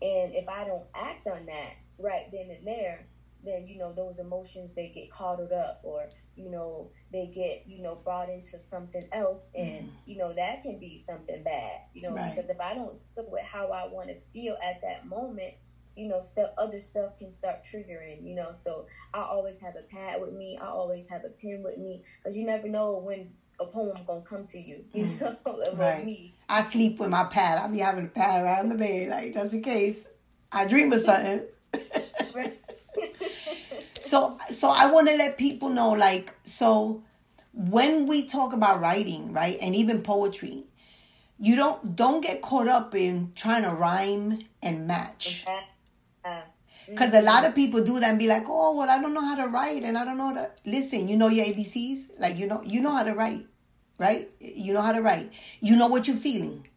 And 0.00 0.34
if 0.34 0.48
I 0.48 0.64
don't 0.64 0.86
act 0.94 1.26
on 1.26 1.46
that 1.46 1.72
right 1.98 2.26
then 2.32 2.50
and 2.50 2.66
there, 2.66 3.06
then 3.44 3.66
you 3.68 3.78
know 3.78 3.92
those 3.92 4.18
emotions 4.18 4.70
they 4.74 4.88
get 4.88 5.10
coddled 5.10 5.52
up 5.52 5.80
or 5.84 6.08
you 6.34 6.50
know 6.50 6.90
they 7.14 7.30
get 7.32 7.62
you 7.66 7.80
know 7.80 7.94
brought 7.94 8.28
into 8.28 8.58
something 8.68 9.06
else 9.12 9.40
and 9.54 9.84
mm. 9.84 9.90
you 10.04 10.18
know 10.18 10.32
that 10.32 10.62
can 10.62 10.80
be 10.80 11.02
something 11.06 11.44
bad 11.44 11.78
you 11.94 12.02
know 12.02 12.10
right. 12.10 12.34
because 12.34 12.50
if 12.50 12.60
i 12.60 12.74
don't 12.74 12.96
look 13.16 13.30
with 13.30 13.44
how 13.44 13.68
i 13.68 13.86
want 13.86 14.08
to 14.08 14.16
feel 14.32 14.56
at 14.62 14.80
that 14.82 15.06
moment 15.06 15.54
you 15.96 16.08
know 16.08 16.20
stuff 16.20 16.50
other 16.58 16.80
stuff 16.80 17.16
can 17.16 17.32
start 17.32 17.60
triggering 17.72 18.26
you 18.26 18.34
know 18.34 18.52
so 18.64 18.86
i 19.14 19.20
always 19.20 19.56
have 19.60 19.74
a 19.76 19.82
pad 19.82 20.20
with 20.20 20.32
me 20.32 20.58
i 20.60 20.66
always 20.66 21.06
have 21.08 21.24
a 21.24 21.28
pen 21.28 21.62
with 21.62 21.78
me 21.78 22.02
because 22.18 22.36
you 22.36 22.44
never 22.44 22.68
know 22.68 22.98
when 22.98 23.30
a 23.60 23.66
poem 23.66 23.96
gonna 24.08 24.20
come 24.22 24.44
to 24.44 24.58
you 24.58 24.84
you 24.92 25.04
mm. 25.04 25.20
know 25.20 25.72
right. 25.74 26.04
me 26.04 26.34
i 26.48 26.62
sleep 26.62 26.98
with 26.98 27.10
my 27.10 27.22
pad 27.24 27.58
i'll 27.58 27.68
be 27.68 27.78
having 27.78 28.06
a 28.06 28.08
pad 28.08 28.42
around 28.42 28.68
the 28.70 28.74
bed 28.74 29.08
like 29.08 29.32
just 29.32 29.54
in 29.54 29.62
case 29.62 30.02
i 30.50 30.66
dream 30.66 30.92
of 30.92 30.98
something 31.00 31.42
so 34.04 34.38
so 34.50 34.70
I 34.70 34.90
want 34.90 35.08
to 35.08 35.16
let 35.16 35.38
people 35.38 35.70
know 35.70 35.90
like 35.92 36.34
so 36.44 37.02
when 37.52 38.06
we 38.06 38.26
talk 38.26 38.52
about 38.52 38.80
writing, 38.80 39.32
right? 39.32 39.58
And 39.60 39.74
even 39.76 40.02
poetry, 40.02 40.64
you 41.38 41.56
don't 41.56 41.96
don't 41.96 42.20
get 42.20 42.42
caught 42.42 42.68
up 42.68 42.94
in 42.94 43.32
trying 43.34 43.62
to 43.64 43.70
rhyme 43.70 44.40
and 44.62 44.86
match. 44.86 45.44
Mm-hmm. 45.46 46.50
Because 46.90 47.14
a 47.14 47.22
lot 47.22 47.44
of 47.44 47.54
people 47.54 47.82
do 47.82 48.00
that 48.00 48.10
and 48.10 48.18
be 48.18 48.28
like, 48.28 48.44
oh, 48.48 48.76
well, 48.76 48.90
I 48.90 49.00
don't 49.00 49.14
know 49.14 49.24
how 49.26 49.36
to 49.36 49.48
write 49.48 49.82
and 49.84 49.96
I 49.98 50.04
don't 50.04 50.18
know 50.18 50.28
how 50.28 50.34
to 50.34 50.50
listen. 50.66 51.08
You 51.08 51.16
know 51.16 51.28
your 51.28 51.46
ABCs, 51.46 52.20
like 52.20 52.36
you 52.36 52.46
know, 52.46 52.62
you 52.64 52.80
know 52.82 52.92
how 52.92 53.04
to 53.04 53.14
write. 53.14 53.46
right? 53.98 54.30
You 54.40 54.74
know 54.74 54.82
how 54.82 54.92
to 54.92 55.02
write. 55.02 55.32
You 55.60 55.76
know 55.76 55.88
what 55.88 56.08
you're 56.08 56.16
feeling. 56.16 56.68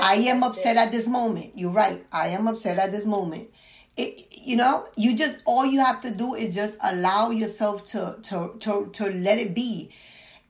I 0.00 0.14
am 0.16 0.42
upset 0.42 0.76
at 0.76 0.90
this 0.92 1.06
moment. 1.06 1.52
You're 1.56 1.72
right. 1.72 2.04
I 2.12 2.28
am 2.28 2.46
upset 2.48 2.78
at 2.78 2.90
this 2.90 3.04
moment. 3.06 3.50
It, 3.96 4.28
you 4.30 4.56
know, 4.56 4.86
you 4.96 5.16
just 5.16 5.42
all 5.44 5.64
you 5.66 5.80
have 5.80 6.00
to 6.02 6.10
do 6.10 6.34
is 6.34 6.54
just 6.54 6.78
allow 6.82 7.30
yourself 7.30 7.84
to 7.86 8.18
to 8.24 8.54
to 8.60 8.90
to 8.92 9.10
let 9.10 9.38
it 9.38 9.54
be. 9.54 9.90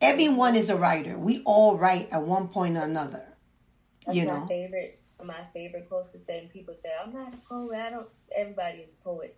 Everyone 0.00 0.56
is 0.56 0.70
a 0.70 0.76
writer. 0.76 1.18
We 1.18 1.42
all 1.44 1.78
write 1.78 2.12
at 2.12 2.22
one 2.22 2.48
point 2.48 2.76
or 2.76 2.82
another. 2.84 3.24
That's 4.06 4.16
you 4.16 4.26
my 4.26 4.34
know. 4.34 4.46
favorite. 4.46 5.00
My 5.24 5.44
favorite 5.52 5.88
quotes 5.88 6.12
to 6.12 6.18
say. 6.24 6.48
People 6.52 6.74
say, 6.82 6.90
"I'm 7.00 7.12
not 7.12 7.34
a 7.34 7.36
poet. 7.48 7.78
I 7.78 7.90
don't." 7.90 8.08
Everybody 8.34 8.78
is 8.78 8.90
a 8.90 9.04
poet, 9.04 9.36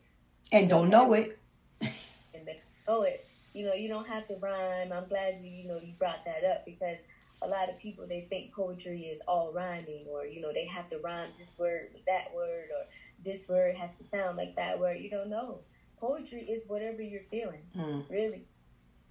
And 0.53 0.69
don't 0.69 0.89
know 0.89 1.13
it. 1.13 1.39
and 1.81 2.47
they 2.47 2.61
know 2.89 3.03
it. 3.03 3.27
You 3.53 3.67
know, 3.67 3.75
you 3.75 3.89
don't 3.89 4.09
have 4.09 4.27
to 4.29 4.37
rhyme. 4.37 4.93
I'm 4.93 5.09
glad 5.09 5.37
you 5.43 5.51
you 5.51 5.69
know 5.69 5.79
you 5.79 5.93
brought 5.99 6.25
that 6.25 6.45
up 6.45 6.65
because 6.65 6.97
a 7.43 7.49
lot 7.49 7.69
of 7.69 7.79
people 7.79 8.07
they 8.07 8.23
think 8.23 8.53
poetry 8.53 9.03
is 9.03 9.21
all 9.29 9.53
rhyming 9.53 10.07
or 10.11 10.25
you 10.25 10.41
know 10.41 10.53
they 10.53 10.65
have 10.65 10.89
to 10.91 10.99
rhyme 10.99 11.29
this 11.39 11.51
word 11.59 11.89
with 11.93 12.05
that 12.07 12.35
word 12.35 12.69
or 12.77 12.85
this 13.23 13.49
word 13.49 13.77
has 13.77 13.91
to 14.01 14.05
sound 14.09 14.37
like 14.37 14.57
that 14.57 14.79
word. 14.79 14.99
You 15.01 15.11
don't 15.11 15.31
know. 15.31 15.61
Poetry 15.99 16.43
is 16.43 16.63
whatever 16.67 17.03
you're 17.03 17.25
feeling, 17.31 17.63
Mm. 17.75 18.09
really. 18.11 18.47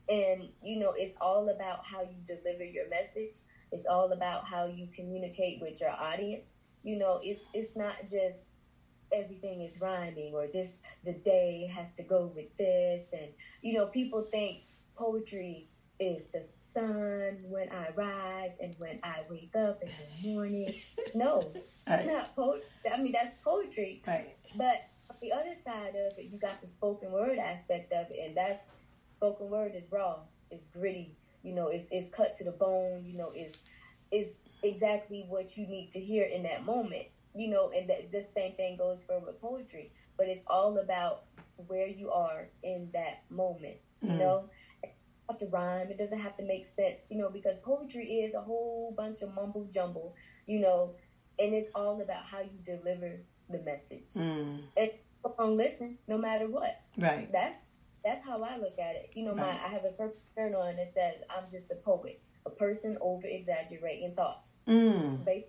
And 0.09 0.49
you 0.61 0.79
know, 0.79 0.93
it's 0.97 1.15
all 1.21 1.49
about 1.49 1.85
how 1.85 2.01
you 2.01 2.17
deliver 2.27 2.63
your 2.63 2.89
message. 2.89 3.37
It's 3.71 3.85
all 3.85 4.11
about 4.11 4.45
how 4.45 4.65
you 4.65 4.87
communicate 4.95 5.61
with 5.61 5.79
your 5.81 5.89
audience. 5.91 6.51
You 6.83 6.97
know, 6.97 7.19
it's 7.23 7.43
it's 7.53 7.75
not 7.75 8.01
just 8.03 8.39
everything 9.11 9.61
is 9.61 9.79
rhyming 9.79 10.33
or 10.33 10.47
this 10.47 10.71
the 11.05 11.13
day 11.13 11.67
has 11.73 11.87
to 11.95 12.03
go 12.03 12.31
with 12.35 12.55
this 12.57 13.07
and 13.13 13.29
you 13.61 13.73
know, 13.73 13.85
people 13.85 14.23
think 14.23 14.63
poetry 14.95 15.69
is 15.99 16.23
the 16.33 16.43
sun 16.73 17.37
when 17.49 17.69
I 17.71 17.89
rise 17.95 18.51
and 18.61 18.73
when 18.77 18.99
I 19.03 19.21
wake 19.29 19.55
up 19.55 19.81
in 19.81 19.89
the 20.21 20.29
morning. 20.29 20.73
No, 21.13 21.51
Right. 21.87 22.05
not 22.07 22.35
poetry. 22.35 22.63
I 22.93 22.97
mean, 23.01 23.11
that's 23.11 23.35
poetry. 23.43 24.01
Right. 24.07 24.35
But 24.55 24.87
the 25.21 25.31
other 25.33 25.53
side 25.63 25.95
of 25.95 26.17
it, 26.17 26.29
you 26.31 26.39
got 26.39 26.61
the 26.61 26.67
spoken 26.67 27.11
word 27.11 27.37
aspect 27.37 27.91
of 27.93 28.07
it, 28.09 28.19
and 28.25 28.35
that's 28.37 28.61
spoken 29.17 29.49
word 29.49 29.73
is 29.75 29.91
raw, 29.91 30.17
it's 30.51 30.65
gritty, 30.67 31.15
you 31.43 31.53
know, 31.53 31.67
it's 31.67 31.85
it's 31.91 32.13
cut 32.13 32.37
to 32.37 32.43
the 32.43 32.51
bone, 32.51 33.03
you 33.05 33.17
know, 33.17 33.31
it's 33.33 33.59
it's 34.11 34.31
exactly 34.63 35.25
what 35.27 35.57
you 35.57 35.67
need 35.67 35.91
to 35.91 35.99
hear 35.99 36.23
in 36.25 36.43
that 36.43 36.65
moment, 36.65 37.03
you 37.35 37.49
know, 37.49 37.71
and 37.75 37.89
that 37.89 38.11
the 38.11 38.25
same 38.35 38.53
thing 38.53 38.77
goes 38.77 38.99
for 39.07 39.19
with 39.19 39.39
poetry, 39.41 39.91
but 40.17 40.27
it's 40.27 40.43
all 40.47 40.77
about 40.77 41.23
where 41.67 41.87
you 41.87 42.11
are 42.11 42.47
in 42.63 42.89
that 42.93 43.23
moment, 43.29 43.75
you 44.01 44.09
Mm. 44.09 44.17
know. 44.19 44.49
Have 45.29 45.39
to 45.39 45.45
rhyme, 45.47 45.89
it 45.89 45.97
doesn't 45.97 46.19
have 46.19 46.35
to 46.37 46.43
make 46.43 46.65
sense, 46.65 46.99
you 47.09 47.17
know, 47.17 47.29
because 47.29 47.55
poetry 47.63 48.05
is 48.21 48.33
a 48.35 48.41
whole 48.41 48.93
bunch 48.95 49.21
of 49.21 49.33
mumble 49.33 49.65
jumble, 49.73 50.15
you 50.45 50.59
know, 50.59 50.95
and 51.39 51.53
it's 51.53 51.69
all 51.73 52.01
about 52.01 52.23
how 52.25 52.41
you 52.41 52.59
deliver 52.63 53.19
the 53.49 53.59
message 53.59 54.13
Mm. 54.15 54.63
and 54.75 54.91
gonna 55.37 55.51
listen 55.51 55.97
no 56.07 56.17
matter 56.17 56.47
what. 56.47 56.81
Right. 56.97 57.31
That's 57.31 57.59
that's 58.03 58.25
how 58.25 58.43
I 58.43 58.57
look 58.57 58.77
at 58.77 58.95
it. 58.95 59.11
You 59.15 59.23
know, 59.25 59.33
my 59.33 59.43
Right. 59.47 59.59
I 59.65 59.67
have 59.69 59.85
a 59.85 59.91
purple 59.91 60.19
shirt 60.35 60.53
on 60.53 60.75
that 60.75 60.93
says 60.93 61.15
I'm 61.29 61.49
just 61.49 61.71
a 61.71 61.75
poet, 61.75 62.21
a 62.45 62.49
person 62.49 62.97
over 62.99 63.25
exaggerating 63.25 64.13
thoughts. 64.13 64.45
Mm. 64.67 65.23
They, 65.23 65.47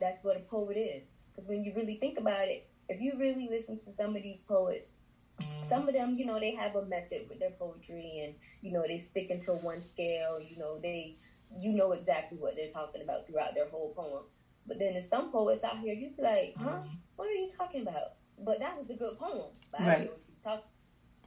that's 0.00 0.24
what 0.24 0.36
a 0.36 0.40
poet 0.40 0.78
is. 0.78 1.02
Because 1.34 1.46
when 1.48 1.62
you 1.62 1.74
really 1.74 1.96
think 1.96 2.18
about 2.18 2.48
it, 2.48 2.66
if 2.88 3.00
you 3.02 3.18
really 3.18 3.48
listen 3.50 3.78
to 3.84 3.92
some 3.94 4.16
of 4.16 4.22
these 4.22 4.40
poets, 4.48 4.88
some 5.68 5.88
of 5.88 5.94
them, 5.94 6.14
you 6.16 6.26
know, 6.26 6.38
they 6.40 6.54
have 6.54 6.76
a 6.76 6.84
method 6.84 7.26
with 7.28 7.38
their 7.40 7.50
poetry, 7.50 8.22
and 8.24 8.34
you 8.62 8.72
know, 8.72 8.84
they 8.86 8.98
stick 8.98 9.30
into 9.30 9.52
one 9.52 9.82
scale. 9.82 10.40
You 10.40 10.56
know, 10.58 10.78
they, 10.80 11.16
you 11.58 11.72
know 11.72 11.92
exactly 11.92 12.38
what 12.38 12.56
they're 12.56 12.70
talking 12.72 13.02
about 13.02 13.26
throughout 13.26 13.54
their 13.54 13.68
whole 13.68 13.92
poem. 13.94 14.24
But 14.66 14.78
then 14.78 14.94
there's 14.94 15.08
some 15.08 15.30
poets 15.30 15.62
out 15.62 15.78
here, 15.80 15.92
you'd 15.92 16.16
be 16.16 16.22
like, 16.22 16.54
huh? 16.58 16.80
What 17.16 17.28
are 17.28 17.32
you 17.34 17.50
talking 17.56 17.82
about? 17.82 18.14
But 18.38 18.60
that 18.60 18.76
was 18.78 18.88
a 18.90 18.94
good 18.94 19.18
poem. 19.18 19.50
But 19.70 19.80
I 19.82 19.86
Right. 19.86 20.04
know 20.06 20.10
what 20.12 20.20
you're 20.26 20.42
talking 20.52 20.70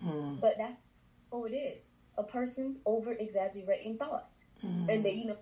Mm. 0.03 0.39
But 0.39 0.56
that's 0.58 0.79
who 1.32 1.46
it 1.46 1.53
is. 1.53 1.79
A 2.17 2.24
person 2.24 2.77
over 2.86 3.13
exaggerating 3.13 3.98
thoughts. 3.98 4.29
Mm. 4.63 4.89
And 4.94 5.06
they, 5.06 5.13
you 5.13 5.25
know, 5.25 5.38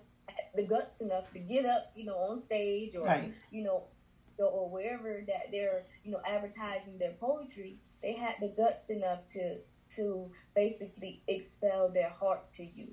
the 0.54 0.62
guts 0.62 1.00
enough 1.00 1.30
to 1.32 1.38
get 1.38 1.66
up, 1.66 1.92
you 1.94 2.04
know, 2.04 2.16
on 2.16 2.42
stage 2.42 2.94
or, 2.96 3.04
Right. 3.04 3.32
you 3.50 3.62
know, 3.62 3.84
or 4.38 4.68
wherever 4.68 5.22
that 5.26 5.50
they're, 5.50 5.84
you 6.04 6.10
know, 6.10 6.20
advertising 6.26 6.98
their 6.98 7.12
poetry, 7.12 7.78
they 8.06 8.12
had 8.12 8.36
the 8.40 8.46
guts 8.46 8.88
enough 8.88 9.26
to 9.32 9.56
to 9.96 10.30
basically 10.54 11.22
expel 11.26 11.90
their 11.92 12.08
heart 12.08 12.52
to 12.52 12.64
you. 12.64 12.88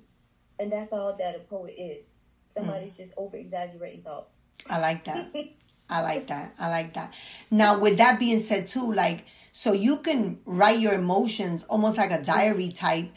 And 0.58 0.72
that's 0.72 0.92
all 0.92 1.16
that 1.18 1.36
a 1.36 1.38
poet 1.38 1.74
is. 1.78 2.06
Somebody's 2.48 2.96
hmm. 2.96 3.04
just 3.04 3.14
over 3.16 3.36
exaggerating 3.36 4.02
thoughts. 4.02 4.32
I 4.68 4.78
like 4.78 5.04
that. 5.04 5.34
I 5.90 6.00
like 6.02 6.26
that. 6.28 6.54
I 6.58 6.68
like 6.68 6.94
that. 6.94 7.16
Now, 7.50 7.78
with 7.78 7.98
that 7.98 8.18
being 8.18 8.40
said, 8.40 8.66
too, 8.66 8.92
like, 8.92 9.24
so 9.52 9.72
you 9.72 9.98
can 9.98 10.38
write 10.46 10.80
your 10.80 10.94
emotions 10.94 11.64
almost 11.64 11.98
like 11.98 12.10
a 12.10 12.22
diary 12.22 12.70
type. 12.70 13.10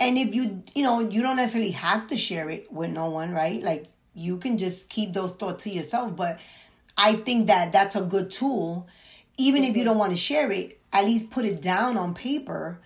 And 0.00 0.16
if 0.16 0.34
you, 0.34 0.62
you 0.74 0.82
know, 0.82 1.00
you 1.00 1.22
don't 1.22 1.36
necessarily 1.36 1.72
have 1.72 2.06
to 2.08 2.16
share 2.16 2.48
it 2.48 2.72
with 2.72 2.90
no 2.90 3.10
one, 3.10 3.32
right? 3.32 3.62
Like, 3.62 3.86
you 4.14 4.38
can 4.38 4.58
just 4.58 4.88
keep 4.88 5.12
those 5.12 5.32
thoughts 5.32 5.64
to 5.64 5.70
yourself. 5.70 6.16
But 6.16 6.40
I 6.96 7.16
think 7.16 7.48
that 7.48 7.72
that's 7.72 7.94
a 7.94 8.02
good 8.02 8.30
tool. 8.30 8.88
Even 9.36 9.64
if 9.64 9.70
you 9.70 9.82
mm-hmm. 9.82 9.90
don't 9.90 9.98
want 9.98 10.12
to 10.12 10.16
share 10.18 10.50
it, 10.50 10.80
at 10.94 11.04
least 11.04 11.30
put 11.30 11.44
it 11.44 11.60
down 11.60 11.96
on 11.96 12.14
paper 12.14 12.78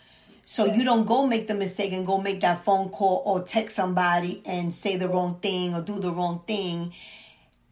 so 0.45 0.65
you 0.65 0.83
don't 0.83 1.07
go 1.07 1.27
make 1.27 1.47
the 1.47 1.55
mistake 1.55 1.93
and 1.93 2.07
go 2.07 2.19
make 2.19 2.41
that 2.41 2.65
phone 2.65 2.89
call 2.89 3.23
or 3.27 3.43
text 3.43 3.77
somebody 3.77 4.43
and 4.47 4.75
say 4.75 4.97
the 4.97 5.09
wrong 5.09 5.39
thing 5.41 5.75
or 5.75 5.83
do 5.83 6.01
the 6.01 6.11
wrong 6.11 6.43
thing 6.47 6.93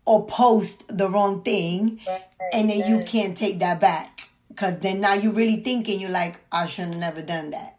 or 0.04 0.26
post 0.26 0.96
the 0.96 1.08
wrong 1.08 1.42
thing 1.42 1.98
and 2.52 2.70
then 2.70 2.88
you 2.88 3.02
can't 3.04 3.36
take 3.36 3.58
that 3.58 3.80
back 3.80 4.28
because 4.48 4.78
then 4.80 5.00
now 5.00 5.14
you're 5.14 5.32
really 5.32 5.56
thinking 5.56 5.98
you're 6.00 6.10
like 6.10 6.38
i 6.52 6.66
should 6.66 6.88
have 6.88 6.96
never 6.96 7.22
done 7.22 7.50
that 7.50 7.76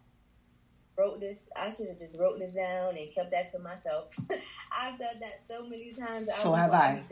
wrote 0.97 1.19
this. 1.19 1.37
I 1.55 1.69
should 1.69 1.87
have 1.87 1.99
just 1.99 2.17
wrote 2.17 2.39
this 2.39 2.53
down 2.53 2.97
and 2.97 3.13
kept 3.13 3.31
that 3.31 3.51
to 3.51 3.59
myself. 3.59 4.15
I've 4.71 4.97
done 4.97 5.19
that 5.19 5.41
so 5.47 5.67
many 5.67 5.93
times. 5.93 6.35
So 6.35 6.51
was 6.51 6.59
have 6.59 6.73
i 6.73 7.03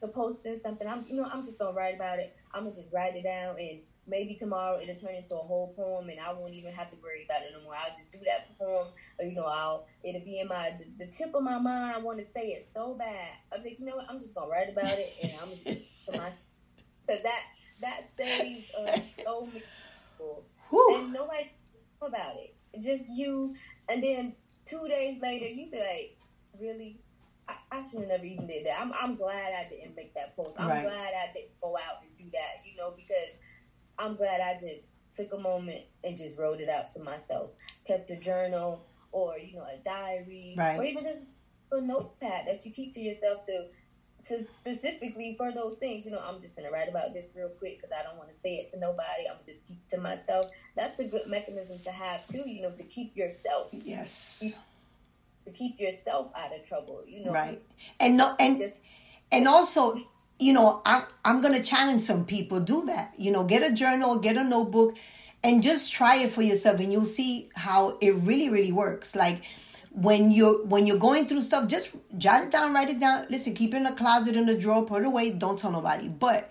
to 0.00 0.08
posting 0.08 0.58
something 0.62 0.88
i'm 0.88 1.04
you 1.08 1.14
know 1.14 1.28
I'm 1.32 1.44
just 1.44 1.58
gonna 1.58 1.76
write 1.76 1.94
about 1.94 2.18
it. 2.18 2.36
I'm 2.52 2.64
gonna 2.64 2.74
just 2.74 2.92
write 2.92 3.16
it 3.16 3.22
down, 3.22 3.56
and 3.58 3.80
maybe 4.06 4.34
tomorrow 4.34 4.80
it'll 4.80 4.96
turn 4.96 5.14
into 5.14 5.34
a 5.34 5.38
whole 5.42 5.72
poem, 5.76 6.08
and 6.08 6.18
I 6.20 6.32
won't 6.32 6.54
even 6.54 6.72
have 6.72 6.90
to 6.90 6.96
worry 7.02 7.24
about 7.24 7.42
it 7.42 7.52
no 7.56 7.62
more. 7.62 7.74
I'll 7.74 7.96
just 7.96 8.10
do 8.12 8.18
that 8.26 8.56
poem, 8.58 8.88
or 9.18 9.24
you 9.24 9.34
know 9.34 9.44
I'll 9.44 9.86
it'll 10.02 10.20
be 10.22 10.40
in 10.40 10.48
my 10.48 10.72
the, 10.78 11.04
the 11.06 11.10
tip 11.12 11.34
of 11.34 11.42
my 11.42 11.58
mind. 11.58 11.94
I 11.94 11.98
want 11.98 12.18
to 12.18 12.24
say 12.32 12.48
it 12.48 12.68
so 12.74 12.94
bad. 12.94 13.28
I'm 13.52 13.62
like 13.62 13.78
you 13.78 13.86
know 13.86 13.96
what? 13.96 14.06
I'm 14.08 14.20
just 14.20 14.34
gonna 14.34 14.50
write 14.50 14.68
about 14.70 14.98
it, 14.98 15.12
and 15.22 15.32
I'm 15.40 15.50
just 15.50 15.64
to 16.06 16.12
my 16.16 16.30
because 17.06 17.22
that 17.22 17.42
that 17.80 18.08
saves 18.16 18.66
uh, 18.78 18.92
so 19.24 19.46
many 19.46 19.62
people 20.16 20.44
Whew. 20.70 20.96
and 20.96 21.12
nobody 21.12 21.50
know 22.00 22.06
about 22.08 22.36
it. 22.36 22.54
Just 22.80 23.08
you, 23.10 23.54
and 23.88 24.02
then 24.02 24.34
two 24.66 24.88
days 24.88 25.20
later, 25.20 25.46
you 25.46 25.70
be 25.70 25.78
like, 25.78 26.16
"Really? 26.60 27.00
I, 27.48 27.54
I 27.70 27.82
should 27.90 28.00
have 28.00 28.08
never 28.08 28.24
even 28.24 28.46
did 28.46 28.66
that." 28.66 28.80
I'm 28.80 28.92
I'm 28.92 29.14
glad 29.16 29.52
I 29.52 29.68
didn't 29.68 29.94
make 29.94 30.14
that 30.14 30.34
post. 30.36 30.54
I'm 30.58 30.68
Right. 30.68 30.84
glad 30.84 31.12
I 31.14 31.32
didn't 31.34 31.60
go 31.60 31.76
out 31.76 32.02
and 32.02 32.10
do 32.16 32.24
that. 32.32 32.64
You 32.64 32.76
know, 32.78 32.92
because 32.96 33.34
I'm 33.98 34.16
glad 34.16 34.40
I 34.40 34.54
just 34.60 34.86
took 35.16 35.32
a 35.32 35.38
moment 35.38 35.82
and 36.04 36.16
just 36.16 36.38
wrote 36.38 36.60
it 36.60 36.68
out 36.68 36.90
to 36.92 37.00
myself, 37.00 37.50
kept 37.86 38.10
a 38.10 38.16
journal 38.16 38.86
or 39.12 39.38
you 39.38 39.56
know 39.56 39.64
a 39.64 39.76
diary, 39.84 40.54
Right. 40.56 40.78
or 40.78 40.84
even 40.84 41.04
just 41.04 41.32
a 41.70 41.80
notepad 41.80 42.46
that 42.46 42.64
you 42.64 42.72
keep 42.72 42.94
to 42.94 43.00
yourself 43.00 43.44
to 43.46 43.66
to 44.28 44.44
specifically 44.44 45.34
for 45.36 45.52
those 45.52 45.76
things. 45.78 46.04
You 46.04 46.12
know, 46.12 46.20
I'm 46.24 46.40
just 46.40 46.54
gonna 46.56 46.70
write 46.70 46.88
about 46.88 47.12
this 47.12 47.26
real 47.34 47.48
quick 47.48 47.78
because 47.80 47.90
I 47.98 48.02
don't 48.02 48.16
want 48.16 48.32
to 48.32 48.38
say 48.40 48.56
it 48.56 48.70
to 48.70 48.78
nobody. 48.78 49.28
I'm 49.28 49.36
just 49.44 49.66
keep 49.66 49.86
to 49.90 49.98
myself. 49.98 50.46
That's 50.76 50.98
a 51.00 51.04
good 51.04 51.26
mechanism 51.26 51.78
to 51.80 51.90
have 51.90 52.26
too. 52.28 52.48
You 52.48 52.62
know, 52.62 52.70
to 52.70 52.84
keep 52.84 53.16
yourself 53.16 53.68
yes 53.72 54.56
to 55.44 55.50
keep 55.50 55.80
yourself 55.80 56.28
out 56.36 56.54
of 56.54 56.66
trouble. 56.66 57.02
You 57.06 57.24
know, 57.24 57.32
right 57.32 57.60
and 58.00 58.16
no 58.16 58.34
and 58.38 58.58
Just, 58.58 58.78
and 59.32 59.48
also 59.48 60.00
you 60.42 60.52
know 60.52 60.82
i'm 60.84 61.02
i'm 61.24 61.40
gonna 61.40 61.62
challenge 61.62 62.00
some 62.00 62.24
people 62.24 62.60
do 62.60 62.84
that 62.86 63.12
you 63.16 63.30
know 63.30 63.44
get 63.44 63.62
a 63.62 63.72
journal 63.72 64.18
get 64.18 64.36
a 64.36 64.44
notebook 64.44 64.96
and 65.44 65.62
just 65.62 65.92
try 65.92 66.16
it 66.16 66.32
for 66.32 66.42
yourself 66.42 66.80
and 66.80 66.92
you'll 66.92 67.04
see 67.04 67.48
how 67.54 67.98
it 68.00 68.14
really 68.16 68.48
really 68.48 68.72
works. 68.72 69.14
Like 69.14 69.44
when 69.90 70.30
you're 70.30 70.64
when 70.66 70.86
you're 70.86 70.98
going 70.98 71.26
through 71.26 71.42
stuff 71.42 71.68
just 71.68 71.94
jot 72.18 72.42
it 72.42 72.50
down 72.50 72.72
write 72.72 72.90
it 72.90 73.00
down. 73.00 73.26
Listen 73.30 73.54
keep 73.54 73.74
it 73.74 73.78
in 73.78 73.82
the 73.84 73.92
closet 73.92 74.36
in 74.36 74.46
the 74.46 74.56
drawer 74.56 74.84
put 74.84 75.02
it 75.02 75.06
away 75.06 75.30
don't 75.30 75.58
tell 75.58 75.72
nobody. 75.72 76.08
But 76.08 76.50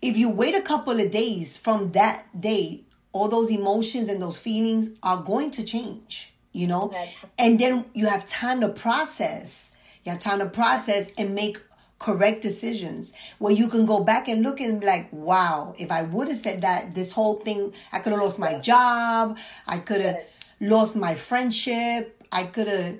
if 0.00 0.16
you 0.16 0.30
wait 0.30 0.54
a 0.54 0.62
couple 0.62 0.98
of 0.98 1.10
days 1.10 1.56
from 1.56 1.92
that 1.92 2.40
day 2.40 2.84
all 3.12 3.28
those 3.28 3.50
emotions 3.50 4.08
and 4.08 4.22
those 4.22 4.38
feelings 4.38 4.90
are 5.02 5.22
going 5.22 5.50
to 5.50 5.64
change 5.64 6.32
you 6.52 6.66
know? 6.66 6.92
And 7.38 7.60
then 7.60 7.84
you 7.94 8.06
have 8.06 8.26
time 8.26 8.60
to 8.62 8.68
process. 8.68 9.70
You 10.04 10.10
have 10.10 10.20
time 10.20 10.40
to 10.40 10.46
process 10.46 11.12
and 11.16 11.32
make 11.32 11.60
correct 12.00 12.40
decisions 12.40 13.12
where 13.38 13.52
you 13.52 13.68
can 13.68 13.84
go 13.84 14.02
back 14.02 14.26
and 14.26 14.42
look 14.42 14.58
and 14.58 14.80
be 14.80 14.86
like 14.86 15.06
wow 15.12 15.74
if 15.78 15.92
i 15.92 16.02
would 16.02 16.28
have 16.28 16.36
said 16.36 16.62
that 16.62 16.94
this 16.94 17.12
whole 17.12 17.36
thing 17.36 17.72
i 17.92 17.98
could 17.98 18.12
have 18.12 18.22
lost 18.22 18.38
my 18.38 18.54
job 18.54 19.38
i 19.68 19.78
could 19.78 20.00
have 20.00 20.18
lost 20.60 20.96
my 20.96 21.14
friendship 21.14 22.20
i 22.32 22.42
could 22.42 22.66
have 22.66 22.98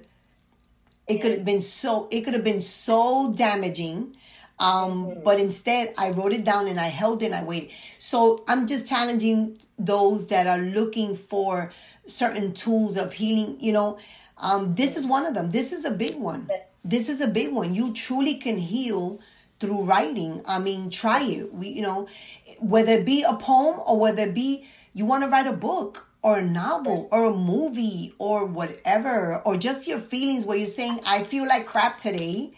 it 1.08 1.20
could 1.20 1.32
have 1.32 1.44
been 1.46 1.62
so 1.62 2.08
it 2.12 2.20
could 2.20 2.34
have 2.34 2.44
been 2.44 2.60
so 2.60 3.32
damaging 3.34 4.14
um, 4.58 5.06
mm-hmm. 5.06 5.22
but 5.24 5.40
instead 5.40 5.94
i 5.96 6.10
wrote 6.10 6.34
it 6.34 6.44
down 6.44 6.68
and 6.68 6.78
i 6.78 6.88
held 6.88 7.22
it 7.22 7.26
and 7.26 7.34
i 7.34 7.42
waited. 7.42 7.72
So 7.98 8.44
i'm 8.48 8.66
just 8.66 8.86
challenging 8.86 9.56
those 9.78 10.26
that 10.26 10.46
are 10.46 10.60
looking 10.60 11.16
for 11.16 11.72
certain 12.04 12.52
tools 12.52 12.98
of 12.98 13.14
healing 13.14 13.56
you 13.60 13.72
know? 13.72 13.98
Um, 14.42 14.74
this 14.74 14.96
is 14.96 15.06
one 15.06 15.26
of 15.26 15.34
them. 15.34 15.50
This 15.50 15.70
is 15.70 15.84
a 15.84 15.90
big 15.90 16.16
one 16.16 16.48
this 16.84 17.08
is 17.08 17.20
a 17.20 17.28
big 17.28 17.52
one. 17.52 17.74
You 17.74 17.92
truly 17.92 18.34
can 18.34 18.58
heal 18.58 19.20
through 19.58 19.82
writing. 19.82 20.42
I 20.46 20.58
mean 20.58 20.90
try 20.90 21.22
it. 21.22 21.52
We 21.52 21.68
you 21.68 21.82
know 21.82 22.08
whether 22.58 22.92
it 22.92 23.06
be 23.06 23.22
a 23.22 23.34
poem 23.34 23.80
or 23.86 23.98
whether 23.98 24.22
it 24.22 24.34
be 24.34 24.64
you 24.94 25.04
want 25.06 25.22
to 25.22 25.28
write 25.28 25.46
a 25.46 25.52
book 25.52 26.08
or 26.22 26.38
a 26.38 26.42
novel 26.44 27.08
or 27.10 27.30
a 27.30 27.34
movie 27.34 28.14
or 28.18 28.46
whatever 28.46 29.40
or 29.44 29.56
just 29.56 29.86
your 29.86 29.98
feelings 29.98 30.44
where 30.44 30.56
you're 30.58 30.66
saying 30.66 31.00
i 31.06 31.22
feel 31.22 31.46
like 31.46 31.66
crap 31.66 31.98
today. 31.98 32.52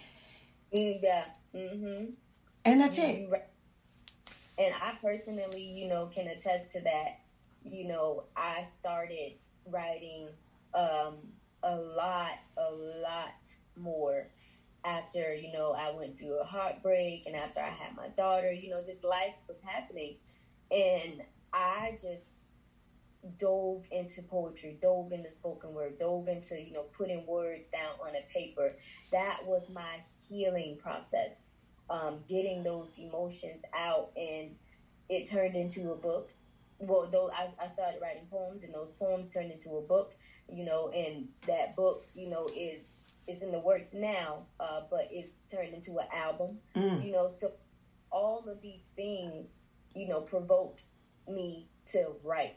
Mm, 0.75 1.01
yeah. 1.03 1.25
Mm-hmm. 1.55 2.05
and 2.65 2.81
that's 2.81 2.97
it. 2.97 3.29
and 4.59 4.75
i 4.83 4.93
personally 5.03 5.63
you 5.63 5.87
know 5.89 6.07
can 6.07 6.27
attest 6.29 6.71
to 6.73 6.81
that. 6.81 7.19
You 7.65 7.87
know 7.87 8.25
i 8.37 8.67
started 8.81 9.35
writing 9.67 10.29
um, 10.75 11.17
a 11.63 11.77
lot 11.77 12.39
a 12.57 12.73
lot 12.73 13.35
more 13.77 14.29
after 14.85 15.35
you 15.35 15.53
know 15.53 15.73
i 15.73 15.95
went 15.95 16.19
through 16.19 16.41
a 16.41 16.45
heartbreak 16.45 17.25
and 17.27 17.37
after 17.37 17.61
i 17.61 17.71
had 17.71 17.97
my 17.97 18.09
daughter 18.09 18.53
you 18.53 18.71
know 18.71 18.83
just 18.85 19.05
life 19.05 19.35
was 19.49 19.57
happening 19.65 20.17
and 20.71 21.23
i 21.53 21.97
just 22.01 22.43
dove 23.39 23.85
into 23.91 24.23
poetry, 24.23 24.79
dove 24.81 25.13
into 25.13 25.31
spoken 25.31 25.73
word, 25.73 25.99
dove 25.99 26.29
into, 26.29 26.61
you 26.61 26.73
know, 26.73 26.85
putting 26.97 27.27
words 27.27 27.67
down 27.69 27.93
on 28.07 28.15
a 28.17 28.23
paper. 28.33 28.75
That 29.13 29.41
was 29.47 29.63
my 29.73 30.01
healing 30.29 30.79
process. 30.83 31.37
Um, 31.91 32.21
getting 32.29 32.63
those 32.63 32.89
emotions 32.97 33.63
out 33.77 34.13
and 34.17 34.55
it 35.09 35.29
turned 35.29 35.57
into 35.57 35.93
a 35.93 35.97
book. 35.97 36.31
Well, 36.79 37.09
though 37.11 37.31
I, 37.31 37.51
I 37.63 37.73
started 37.73 38.01
writing 38.01 38.27
poems 38.31 38.63
and 38.65 38.75
those 38.75 38.91
poems 38.99 39.33
turned 39.33 39.53
into 39.53 39.77
a 39.77 39.83
book, 39.83 40.15
you 40.51 40.65
know, 40.65 40.91
and 40.91 41.29
that 41.47 41.77
book, 41.77 42.07
you 42.15 42.29
know, 42.29 42.47
is 42.57 42.87
is 43.29 43.43
in 43.43 43.53
the 43.53 43.59
works 43.59 43.89
now, 43.93 44.47
uh, 44.59 44.83
but 44.91 45.09
it's 45.11 45.39
turned 45.51 45.75
into 45.75 45.99
an 45.99 46.07
album, 46.15 46.59
mm. 46.75 47.05
you 47.05 47.13
know. 47.13 47.31
So 47.41 47.53
all 48.11 48.45
of 48.49 48.61
these 48.61 48.83
things, 48.97 49.49
you 49.95 50.09
know, 50.09 50.21
provoked 50.21 50.83
me 51.29 51.69
to 51.93 52.13
write 52.25 52.57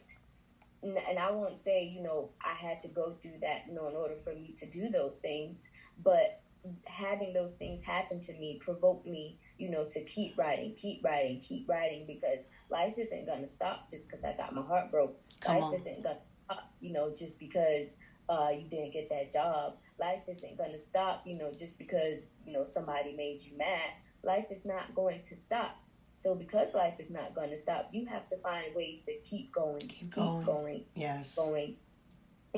and 0.82 1.18
I 1.18 1.30
won't 1.30 1.62
say, 1.64 1.84
you 1.84 2.02
know, 2.02 2.30
I 2.44 2.54
had 2.54 2.80
to 2.80 2.88
go 2.88 3.16
through 3.20 3.40
that, 3.40 3.64
you 3.68 3.74
know, 3.74 3.88
in 3.88 3.96
order 3.96 4.14
for 4.22 4.32
me 4.34 4.54
to 4.58 4.66
do 4.66 4.88
those 4.88 5.16
things, 5.16 5.60
but 6.02 6.40
having 6.84 7.32
those 7.32 7.52
things 7.58 7.82
happen 7.84 8.20
to 8.20 8.32
me 8.32 8.60
provoked 8.62 9.06
me, 9.06 9.38
you 9.58 9.70
know, 9.70 9.84
to 9.84 10.04
keep 10.04 10.36
writing, 10.36 10.74
keep 10.76 11.04
writing, 11.04 11.40
keep 11.40 11.68
writing 11.68 12.06
because 12.06 12.38
life 12.70 12.94
isn't 12.98 13.26
gonna 13.26 13.48
stop 13.48 13.90
just 13.90 14.06
because 14.06 14.24
I 14.24 14.36
got 14.36 14.54
my 14.54 14.62
heart 14.62 14.90
broke. 14.90 15.18
Come 15.40 15.56
life 15.56 15.64
on. 15.64 15.74
isn't 15.74 16.02
gonna 16.02 16.18
stop, 16.44 16.72
you 16.80 16.92
know, 16.92 17.12
just 17.14 17.38
because 17.38 17.88
uh, 18.28 18.50
you 18.56 18.68
didn't 18.68 18.92
get 18.92 19.08
that 19.10 19.32
job. 19.32 19.74
Life 19.98 20.22
isn't 20.28 20.58
gonna 20.58 20.78
stop, 20.90 21.22
you 21.26 21.38
know, 21.38 21.52
just 21.52 21.78
because 21.78 22.24
you 22.44 22.52
know 22.52 22.66
somebody 22.72 23.14
made 23.14 23.42
you 23.42 23.56
mad. 23.56 23.90
Life 24.22 24.46
is 24.50 24.64
not 24.64 24.94
going 24.94 25.22
to 25.28 25.36
stop. 25.46 25.76
So 26.22 26.34
because 26.34 26.74
life 26.74 26.94
is 26.98 27.10
not 27.10 27.34
going 27.34 27.50
to 27.50 27.58
stop, 27.58 27.88
you 27.92 28.06
have 28.06 28.26
to 28.30 28.36
find 28.38 28.74
ways 28.74 28.98
to 29.06 29.12
keep 29.18 29.52
going, 29.52 29.80
keep, 29.80 29.90
keep 29.90 30.14
going. 30.14 30.44
going, 30.44 30.84
yes, 30.94 31.36
going. 31.36 31.76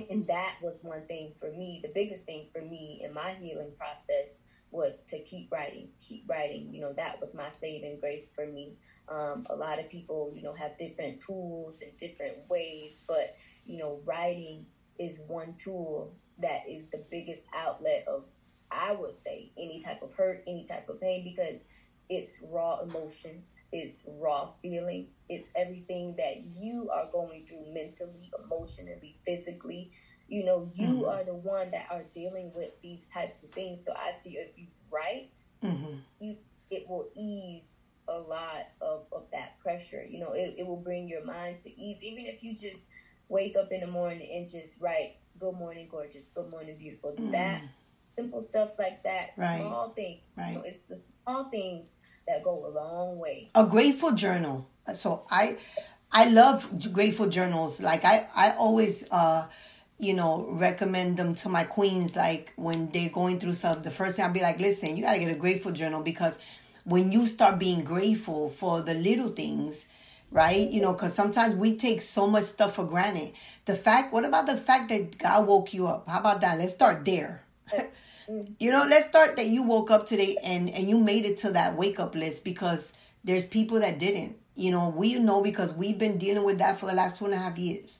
And 0.09 0.27
that 0.29 0.55
was 0.63 0.77
one 0.83 1.03
thing 1.07 1.33
for 1.41 1.51
me. 1.51 1.81
The 1.83 1.91
biggest 1.93 2.25
thing 2.25 2.47
for 2.53 2.63
me 2.63 3.03
in 3.05 3.13
my 3.13 3.35
healing 3.35 3.73
process 3.77 4.31
was 4.71 4.93
to 5.11 5.19
keep 5.21 5.51
writing, 5.51 5.89
keep 6.01 6.25
writing. 6.29 6.73
You 6.73 6.83
know, 6.83 6.93
that 6.93 7.21
was 7.21 7.35
my 7.35 7.49
saving 7.61 7.99
grace 8.01 8.27
for 8.35 8.47
me. 8.47 8.75
Um, 9.09 9.47
a 9.51 9.57
lot 9.57 9.79
of 9.79 9.89
people, 9.89 10.33
you 10.35 10.43
know, 10.43 10.53
have 10.55 10.79
different 10.79 11.21
tools 11.21 11.77
and 11.83 11.97
different 11.97 12.49
ways, 12.49 12.95
but 13.07 13.37
you 13.65 13.79
know, 13.79 14.01
writing 14.05 14.67
is 14.99 15.19
one 15.27 15.55
tool 15.59 16.15
that 16.41 16.63
is 16.69 16.87
the 16.89 17.05
biggest 17.11 17.43
outlet 17.55 18.05
of, 18.09 18.25
I 18.71 18.93
would 18.93 19.15
say, 19.25 19.53
any 19.57 19.81
type 19.81 20.03
of 20.03 20.13
hurt, 20.15 20.45
any 20.47 20.67
type 20.67 20.89
of 20.89 21.01
pain, 21.01 21.25
because 21.25 21.61
it's 22.09 22.39
raw 22.43 22.81
emotions 22.81 23.45
it's 23.73 24.03
raw 24.07 24.51
feelings. 24.63 25.09
It's 25.29 25.49
everything 25.55 26.15
that 26.17 26.43
you 26.57 26.91
are 26.91 27.09
going 27.13 27.45
through 27.47 27.73
mentally, 27.73 28.31
emotionally, 28.45 29.19
physically. 29.27 29.93
You 30.27 30.45
know, 30.45 30.71
you 30.75 30.89
mm-hmm. 30.89 31.05
are 31.05 31.25
the 31.25 31.35
one 31.35 31.71
that 31.73 31.87
are 31.91 32.05
dealing 32.15 32.53
with 32.55 32.71
these 32.83 33.03
types 33.13 33.43
of 33.43 33.51
things. 33.51 33.81
So 33.85 33.93
I 33.93 34.13
feel 34.23 34.41
if 34.41 34.57
you 34.57 34.67
write, 34.91 35.33
mm-hmm. 35.63 35.99
you 36.21 36.37
it 36.71 36.87
will 36.89 37.09
ease 37.17 37.65
a 38.09 38.19
lot 38.19 38.69
of, 38.81 39.07
of 39.13 39.25
that 39.33 39.59
pressure. 39.61 40.05
You 40.09 40.21
know, 40.21 40.33
it, 40.33 40.55
it 40.59 40.67
will 40.67 40.81
bring 40.81 41.09
your 41.09 41.25
mind 41.25 41.59
to 41.65 41.81
ease. 41.81 41.99
Even 42.03 42.27
if 42.27 42.43
you 42.43 42.53
just 42.53 42.87
wake 43.29 43.57
up 43.57 43.71
in 43.71 43.81
the 43.81 43.87
morning 43.87 44.29
and 44.35 44.47
just 44.47 44.75
write, 44.81 45.17
Good 45.39 45.55
morning, 45.55 45.87
gorgeous, 45.91 46.25
good 46.35 46.51
morning, 46.51 46.77
beautiful. 46.79 47.13
Mm-hmm. 47.13 47.31
That 47.31 47.63
simple 48.17 48.43
stuff 48.43 48.71
like 48.79 49.03
that, 49.05 49.31
right. 49.37 49.61
small 49.61 49.91
things. 49.91 50.23
Right. 50.37 50.49
You 50.49 50.55
know, 50.55 50.63
it's 50.65 50.81
the 50.89 50.99
small 51.23 51.51
things 51.51 51.87
that 52.27 52.43
go 52.43 52.67
a 52.67 52.71
long 52.71 53.19
way. 53.19 53.51
A 53.55 53.65
grateful 53.65 54.13
journal. 54.13 54.69
So 54.95 55.27
I 55.31 55.59
I 56.11 56.29
love 56.29 56.93
grateful 56.93 57.29
journals. 57.29 57.81
Like 57.81 58.05
I 58.05 58.27
I 58.35 58.53
always 58.53 59.09
uh 59.11 59.47
you 59.99 60.15
know 60.15 60.49
recommend 60.51 61.17
them 61.17 61.35
to 61.35 61.49
my 61.49 61.65
queens 61.65 62.17
like 62.17 62.53
when 62.57 62.89
they're 62.91 63.11
going 63.11 63.39
through 63.39 63.53
stuff 63.53 63.83
the 63.83 63.91
first 63.91 64.17
thing 64.17 64.25
I'll 64.25 64.33
be 64.33 64.41
like 64.41 64.61
listen 64.61 64.97
you 64.97 65.03
got 65.03 65.15
to 65.15 65.19
get 65.19 65.29
a 65.31 65.35
grateful 65.35 65.73
journal 65.73 66.03
because 66.03 66.39
when 66.85 67.11
you 67.11 67.27
start 67.27 67.59
being 67.59 67.83
grateful 67.83 68.49
for 68.49 68.81
the 68.81 68.95
little 68.95 69.31
things 69.31 69.87
right? 70.31 70.69
You 70.69 70.81
know 70.81 70.93
because 70.93 71.15
sometimes 71.15 71.57
we 71.57 71.77
take 71.77 72.03
so 72.03 72.27
much 72.27 72.45
stuff 72.45 72.77
for 72.77 72.85
granted. 72.85 73.33
The 73.65 73.75
fact 73.75 74.13
what 74.13 74.25
about 74.25 74.47
the 74.47 74.57
fact 74.57 74.89
that 74.91 75.19
god 75.19 75.47
woke 75.47 75.75
you 75.75 75.87
up? 75.87 76.09
How 76.09 76.21
about 76.21 76.41
that? 76.43 76.59
Let's 76.59 76.73
start 76.73 77.05
there. 77.05 77.43
You 78.59 78.71
know, 78.71 78.85
let's 78.87 79.09
start 79.09 79.37
that 79.37 79.47
you 79.47 79.63
woke 79.63 79.91
up 79.91 80.05
today 80.05 80.37
and 80.45 80.69
and 80.69 80.87
you 80.87 81.01
made 81.01 81.25
it 81.25 81.39
to 81.39 81.53
that 81.53 81.77
wake 81.77 81.99
up 81.99 82.15
list 82.15 82.45
because 82.45 82.93
there's 83.25 83.47
people 83.47 83.81
that 83.81 83.99
didn't. 83.99 84.37
You 84.55 84.71
know, 84.71 84.91
we 84.91 85.19
know 85.19 85.41
because 85.41 85.73
we've 85.73 85.97
been 85.97 86.19
dealing 86.19 86.45
with 86.45 86.59
that 86.59 86.79
for 86.79 86.85
the 86.85 86.93
last 86.93 87.17
two 87.17 87.25
and 87.25 87.33
a 87.33 87.39
half 87.39 87.57
years 87.57 87.99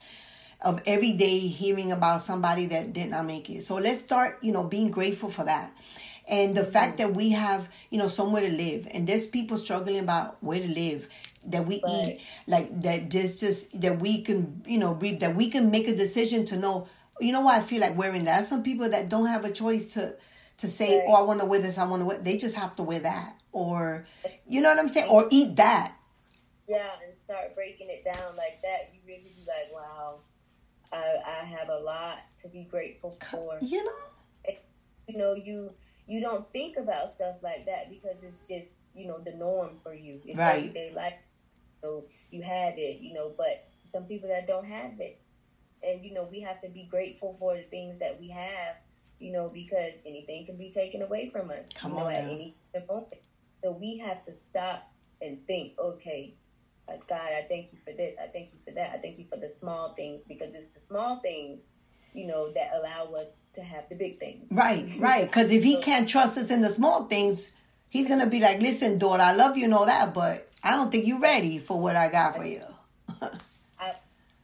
of 0.61 0.81
every 0.85 1.13
day 1.13 1.39
hearing 1.39 1.91
about 1.91 2.21
somebody 2.21 2.65
that 2.67 2.93
did 2.93 3.09
not 3.09 3.25
make 3.25 3.49
it. 3.49 3.63
So 3.63 3.75
let's 3.75 3.99
start, 3.99 4.37
you 4.41 4.51
know, 4.51 4.63
being 4.63 4.91
grateful 4.91 5.29
for 5.29 5.45
that. 5.45 5.71
And 6.27 6.53
the 6.53 6.65
fact 6.65 6.99
mm-hmm. 6.99 7.13
that 7.13 7.17
we 7.17 7.31
have, 7.31 7.69
you 7.89 7.97
know, 7.97 8.07
somewhere 8.07 8.41
to 8.41 8.51
live. 8.51 8.87
And 8.91 9.07
there's 9.07 9.25
people 9.25 9.57
struggling 9.57 9.99
about 9.99 10.37
where 10.41 10.59
to 10.59 10.67
live, 10.67 11.07
that 11.51 11.65
we 11.65 11.81
right. 11.85 12.17
eat, 12.17 12.27
like 12.47 12.81
that 12.81 13.09
just 13.09 13.39
just 13.39 13.81
that 13.81 13.99
we 13.99 14.21
can, 14.21 14.61
you 14.65 14.77
know, 14.77 14.93
breathe, 14.93 15.19
that 15.19 15.35
we 15.35 15.49
can 15.49 15.71
make 15.71 15.87
a 15.87 15.95
decision 15.95 16.45
to 16.45 16.57
know 16.57 16.87
you 17.19 17.31
know 17.31 17.41
why 17.41 17.57
I 17.57 17.61
feel 17.61 17.81
like 17.81 17.97
wearing 17.97 18.23
that? 18.23 18.45
Some 18.45 18.63
people 18.63 18.89
that 18.89 19.09
don't 19.09 19.27
have 19.27 19.45
a 19.45 19.51
choice 19.51 19.93
to 19.93 20.15
to 20.57 20.67
say, 20.67 20.99
right. 20.99 21.05
"Oh, 21.07 21.13
I 21.13 21.21
want 21.21 21.39
to 21.41 21.45
wear 21.45 21.59
this. 21.59 21.77
I 21.77 21.85
want 21.85 22.01
to 22.01 22.05
wear." 22.05 22.17
They 22.17 22.37
just 22.37 22.55
have 22.55 22.75
to 22.77 22.83
wear 22.83 22.99
that, 22.99 23.41
or 23.51 24.05
you 24.47 24.61
know 24.61 24.69
what 24.69 24.79
I'm 24.79 24.89
saying, 24.89 25.09
or 25.09 25.27
eat 25.29 25.55
that. 25.57 25.95
Yeah, 26.67 26.89
and 27.05 27.15
start 27.15 27.55
breaking 27.55 27.89
it 27.89 28.03
down 28.05 28.35
like 28.35 28.61
that. 28.63 28.93
You 28.93 28.99
really 29.05 29.33
be 29.35 29.45
like, 29.47 29.73
"Wow, 29.73 30.19
I 30.91 31.17
I 31.25 31.45
have 31.45 31.69
a 31.69 31.79
lot 31.79 32.19
to 32.41 32.47
be 32.47 32.63
grateful 32.63 33.17
for." 33.29 33.57
You 33.61 33.83
know, 33.83 34.55
you 35.07 35.17
know 35.17 35.33
you 35.33 35.71
you 36.07 36.21
don't 36.21 36.51
think 36.51 36.77
about 36.77 37.11
stuff 37.11 37.35
like 37.41 37.65
that 37.65 37.89
because 37.89 38.23
it's 38.23 38.47
just 38.47 38.71
you 38.93 39.07
know 39.07 39.19
the 39.19 39.33
norm 39.33 39.77
for 39.83 39.93
you. 39.93 40.21
It's 40.25 40.37
right. 40.37 40.57
everyday 40.57 40.93
life. 40.93 41.13
So 41.81 42.05
you 42.31 42.41
have 42.43 42.73
it, 42.77 42.99
you 43.01 43.13
know, 43.13 43.33
but 43.37 43.67
some 43.91 44.03
people 44.03 44.29
that 44.29 44.47
don't 44.47 44.65
have 44.65 44.99
it, 44.99 45.21
and 45.83 46.03
you 46.03 46.13
know 46.13 46.27
we 46.29 46.41
have 46.41 46.61
to 46.61 46.69
be 46.69 46.87
grateful 46.89 47.35
for 47.39 47.55
the 47.55 47.63
things 47.63 47.99
that 47.99 48.19
we 48.19 48.29
have 48.29 48.75
you 49.19 49.31
know 49.31 49.49
because 49.49 49.93
anything 50.05 50.45
can 50.45 50.57
be 50.57 50.71
taken 50.71 51.01
away 51.01 51.29
from 51.29 51.49
us 51.49 51.67
Come 51.75 51.91
you 51.93 51.97
know 51.99 52.07
at 52.07 52.25
now. 52.25 52.31
any 52.31 52.55
moment. 52.87 53.13
So 53.63 53.71
we 53.71 53.97
have 53.97 54.23
to 54.25 54.33
stop 54.33 54.91
and 55.21 55.45
think 55.47 55.73
okay 55.77 56.33
uh, 56.87 56.93
god 57.09 57.29
i 57.37 57.45
thank 57.49 57.73
you 57.73 57.79
for 57.83 57.91
this 57.91 58.15
i 58.21 58.27
thank 58.27 58.53
you 58.53 58.59
for 58.65 58.71
that 58.71 58.91
i 58.91 58.97
thank 58.97 59.19
you 59.19 59.25
for 59.29 59.37
the 59.37 59.49
small 59.49 59.93
things 59.95 60.21
because 60.27 60.53
it's 60.53 60.73
the 60.73 60.79
small 60.87 61.19
things 61.19 61.59
you 62.13 62.25
know 62.25 62.51
that 62.53 62.71
allow 62.73 63.13
us 63.15 63.27
to 63.53 63.61
have 63.61 63.83
the 63.89 63.95
big 63.95 64.19
things. 64.19 64.45
Right 64.51 64.89
right 64.99 65.25
because 65.25 65.51
if 65.51 65.63
he 65.63 65.81
can't 65.81 66.07
trust 66.07 66.37
us 66.37 66.49
in 66.51 66.61
the 66.61 66.69
small 66.69 67.05
things 67.05 67.53
he's 67.89 68.07
gonna 68.07 68.29
be 68.29 68.39
like 68.39 68.61
listen 68.61 68.97
daughter 68.97 69.23
i 69.23 69.33
love 69.33 69.57
you 69.57 69.65
and 69.65 69.73
all 69.73 69.85
that 69.85 70.13
but 70.13 70.49
i 70.63 70.71
don't 70.71 70.91
think 70.91 71.05
you're 71.05 71.19
ready 71.19 71.59
for 71.59 71.79
what 71.79 71.95
i 71.95 72.09
got 72.09 72.35
for 72.35 72.45
you 72.45 72.61
I 73.79 73.93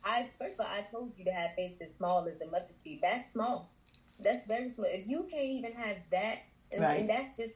I 0.05 0.29
first 0.39 0.59
of 0.59 0.65
all, 0.65 0.71
I 0.71 0.81
told 0.91 1.17
you 1.17 1.25
to 1.25 1.31
have 1.31 1.51
faith 1.55 1.81
as 1.81 1.95
small 1.97 2.27
as 2.27 2.39
a 2.39 2.49
mustard 2.49 2.77
seed. 2.83 2.99
That's 3.01 3.33
small. 3.33 3.71
That's 4.19 4.47
very 4.47 4.69
small. 4.69 4.87
If 4.89 5.07
you 5.07 5.27
can't 5.29 5.43
even 5.43 5.73
have 5.73 5.97
that, 6.11 6.43
and, 6.71 6.81
right. 6.81 6.99
and 7.01 7.09
that's 7.09 7.35
just 7.35 7.53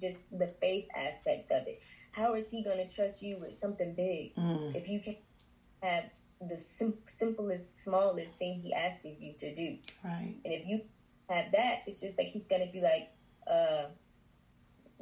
just 0.00 0.16
the 0.32 0.48
faith 0.60 0.86
aspect 0.96 1.52
of 1.52 1.66
it. 1.68 1.80
How 2.12 2.34
is 2.34 2.48
he 2.50 2.64
going 2.64 2.78
to 2.78 2.92
trust 2.92 3.22
you 3.22 3.36
with 3.36 3.58
something 3.58 3.94
big 3.94 4.34
mm. 4.34 4.74
if 4.74 4.88
you 4.88 5.00
can't 5.00 5.18
have 5.82 6.04
the 6.40 6.60
sim- 6.78 6.98
simplest, 7.18 7.82
smallest 7.82 8.36
thing 8.38 8.60
he 8.60 8.72
asks 8.72 9.04
you 9.04 9.34
to 9.34 9.54
do? 9.54 9.76
Right. 10.02 10.36
And 10.44 10.54
if 10.54 10.66
you 10.66 10.80
have 11.28 11.52
that, 11.52 11.82
it's 11.86 12.00
just 12.00 12.16
like 12.16 12.28
he's 12.28 12.46
gonna 12.46 12.70
be 12.72 12.80
like, 12.80 13.10
uh, 13.46 13.86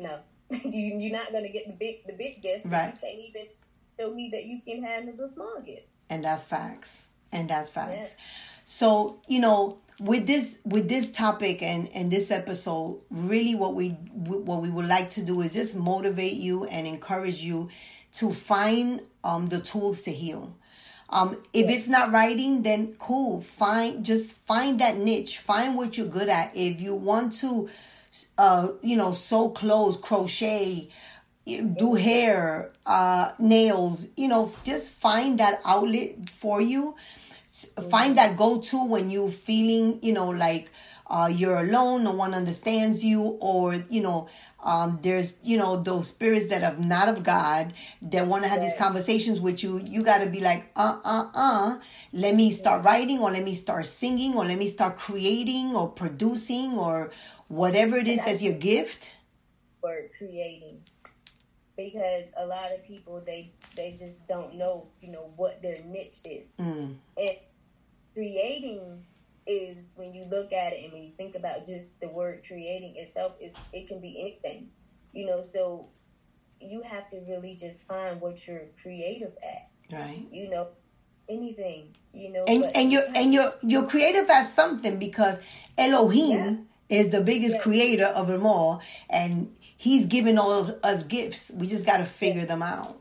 no, 0.02 0.18
you 0.50 0.98
you're 0.98 1.12
not 1.12 1.32
gonna 1.32 1.48
get 1.48 1.66
the 1.66 1.72
big 1.72 2.06
the 2.06 2.12
big 2.12 2.42
gift. 2.42 2.66
Right. 2.66 2.92
You 2.94 3.00
can't 3.00 3.18
even 3.18 3.46
show 3.98 4.14
me 4.14 4.30
that 4.32 4.44
you 4.44 4.60
can 4.60 4.82
handle 4.82 5.14
the 5.16 5.32
small 5.32 5.60
gift. 5.60 5.86
And 6.10 6.24
that's 6.24 6.44
facts. 6.44 7.08
And 7.30 7.48
that's 7.48 7.68
facts. 7.68 8.14
Yeah. 8.18 8.24
So 8.64 9.20
you 9.26 9.40
know, 9.40 9.78
with 10.00 10.26
this 10.26 10.58
with 10.64 10.88
this 10.88 11.10
topic 11.10 11.62
and 11.62 11.88
and 11.94 12.10
this 12.10 12.30
episode, 12.30 13.00
really, 13.10 13.54
what 13.54 13.74
we 13.74 13.90
what 13.90 14.62
we 14.62 14.70
would 14.70 14.86
like 14.86 15.10
to 15.10 15.22
do 15.22 15.40
is 15.40 15.52
just 15.52 15.74
motivate 15.74 16.34
you 16.34 16.64
and 16.64 16.86
encourage 16.86 17.42
you 17.42 17.68
to 18.14 18.32
find 18.32 19.02
um 19.24 19.46
the 19.46 19.60
tools 19.60 20.04
to 20.04 20.12
heal. 20.12 20.54
Um, 21.12 21.36
if 21.52 21.68
it's 21.68 21.88
not 21.88 22.10
writing, 22.10 22.62
then 22.62 22.94
cool. 22.98 23.42
Find 23.42 24.04
just 24.04 24.34
find 24.46 24.78
that 24.80 24.96
niche. 24.96 25.38
Find 25.38 25.76
what 25.76 25.96
you're 25.98 26.06
good 26.06 26.30
at. 26.30 26.52
If 26.54 26.80
you 26.80 26.94
want 26.94 27.34
to, 27.36 27.68
uh, 28.38 28.68
you 28.82 28.96
know, 28.96 29.12
sew 29.12 29.50
clothes, 29.50 29.96
crochet, 29.96 30.88
do 31.46 31.94
hair, 31.94 32.72
uh, 32.86 33.32
nails. 33.38 34.06
You 34.16 34.28
know, 34.28 34.52
just 34.64 34.92
find 34.92 35.38
that 35.38 35.60
outlet 35.64 36.30
for 36.30 36.60
you. 36.60 36.94
Find 37.90 38.16
that 38.16 38.36
go 38.36 38.60
to 38.60 38.86
when 38.86 39.10
you're 39.10 39.30
feeling, 39.30 39.98
you 40.02 40.12
know, 40.12 40.30
like 40.30 40.70
uh, 41.12 41.26
you're 41.26 41.56
alone, 41.58 42.02
no 42.04 42.12
one 42.12 42.32
understands 42.32 43.04
you, 43.04 43.36
or 43.40 43.74
you 43.90 44.00
know, 44.00 44.26
um, 44.64 44.98
there's 45.02 45.34
you 45.42 45.58
know 45.58 45.76
those 45.76 46.06
spirits 46.06 46.48
that 46.48 46.62
are 46.62 46.78
not 46.82 47.08
of 47.08 47.22
God 47.22 47.74
that 48.00 48.26
want 48.26 48.44
to 48.44 48.48
have 48.48 48.62
these 48.62 48.74
conversations 48.78 49.38
with 49.38 49.62
you. 49.62 49.82
You 49.84 50.02
got 50.02 50.24
to 50.24 50.30
be 50.30 50.40
like, 50.40 50.70
uh, 50.74 50.98
uh, 51.04 51.28
uh. 51.34 51.78
Let 52.14 52.34
me 52.34 52.50
start 52.50 52.84
writing, 52.84 53.18
or 53.18 53.30
let 53.30 53.44
me 53.44 53.52
start 53.52 53.84
singing, 53.84 54.34
or 54.34 54.46
let 54.46 54.56
me 54.56 54.66
start 54.68 54.96
creating, 54.96 55.76
or 55.76 55.90
producing, 55.90 56.78
or 56.78 57.10
whatever 57.52 57.98
it 57.98 58.08
is 58.08 58.24
that's 58.24 58.42
your 58.42 58.54
gift. 58.54 59.14
Or 59.82 59.96
creating, 60.16 60.80
because 61.76 62.24
a 62.36 62.46
lot 62.46 62.70
of 62.70 62.84
people 62.84 63.20
they 63.24 63.52
they 63.76 63.96
just 63.98 64.26
don't 64.28 64.54
know 64.54 64.86
you 65.00 65.10
know 65.10 65.32
what 65.36 65.60
their 65.60 65.78
niche 65.84 66.18
is, 66.24 66.46
mm. 66.58 66.94
and 67.16 67.36
creating 68.14 69.04
is 69.44 69.76
when 69.96 70.14
you 70.14 70.24
look 70.30 70.52
at 70.52 70.72
it 70.72 70.84
and 70.84 70.92
when 70.92 71.02
you 71.02 71.10
think 71.16 71.34
about 71.34 71.66
just 71.66 72.00
the 72.00 72.06
word 72.08 72.42
creating 72.46 72.94
itself, 72.96 73.32
it's, 73.40 73.58
it 73.72 73.88
can 73.88 74.00
be 74.00 74.20
anything, 74.20 74.68
you 75.12 75.26
know. 75.26 75.42
So 75.52 75.88
you 76.60 76.82
have 76.82 77.10
to 77.10 77.20
really 77.28 77.56
just 77.56 77.80
find 77.80 78.20
what 78.20 78.46
you're 78.46 78.66
creative 78.80 79.32
at, 79.42 79.68
right? 79.92 80.26
You 80.30 80.48
know, 80.48 80.68
anything, 81.28 81.88
you 82.14 82.32
know. 82.32 82.44
And 82.46 82.70
and 82.76 82.92
you're 82.92 83.02
and 83.16 83.34
you're 83.34 83.52
you're 83.62 83.86
creative 83.86 84.30
at 84.30 84.46
something 84.46 84.98
because 84.98 85.38
Elohim. 85.76 86.68
Is 86.92 87.08
the 87.08 87.20
biggest 87.20 87.60
creator 87.60 88.06
of 88.06 88.28
them 88.28 88.46
all, 88.46 88.82
and 89.10 89.52
He's 89.76 90.06
giving 90.06 90.38
all 90.38 90.52
of 90.52 90.78
us 90.84 91.02
gifts. 91.02 91.50
We 91.52 91.66
just 91.66 91.84
got 91.84 91.96
to 91.96 92.04
figure 92.04 92.44
them 92.44 92.62
out. 92.62 92.98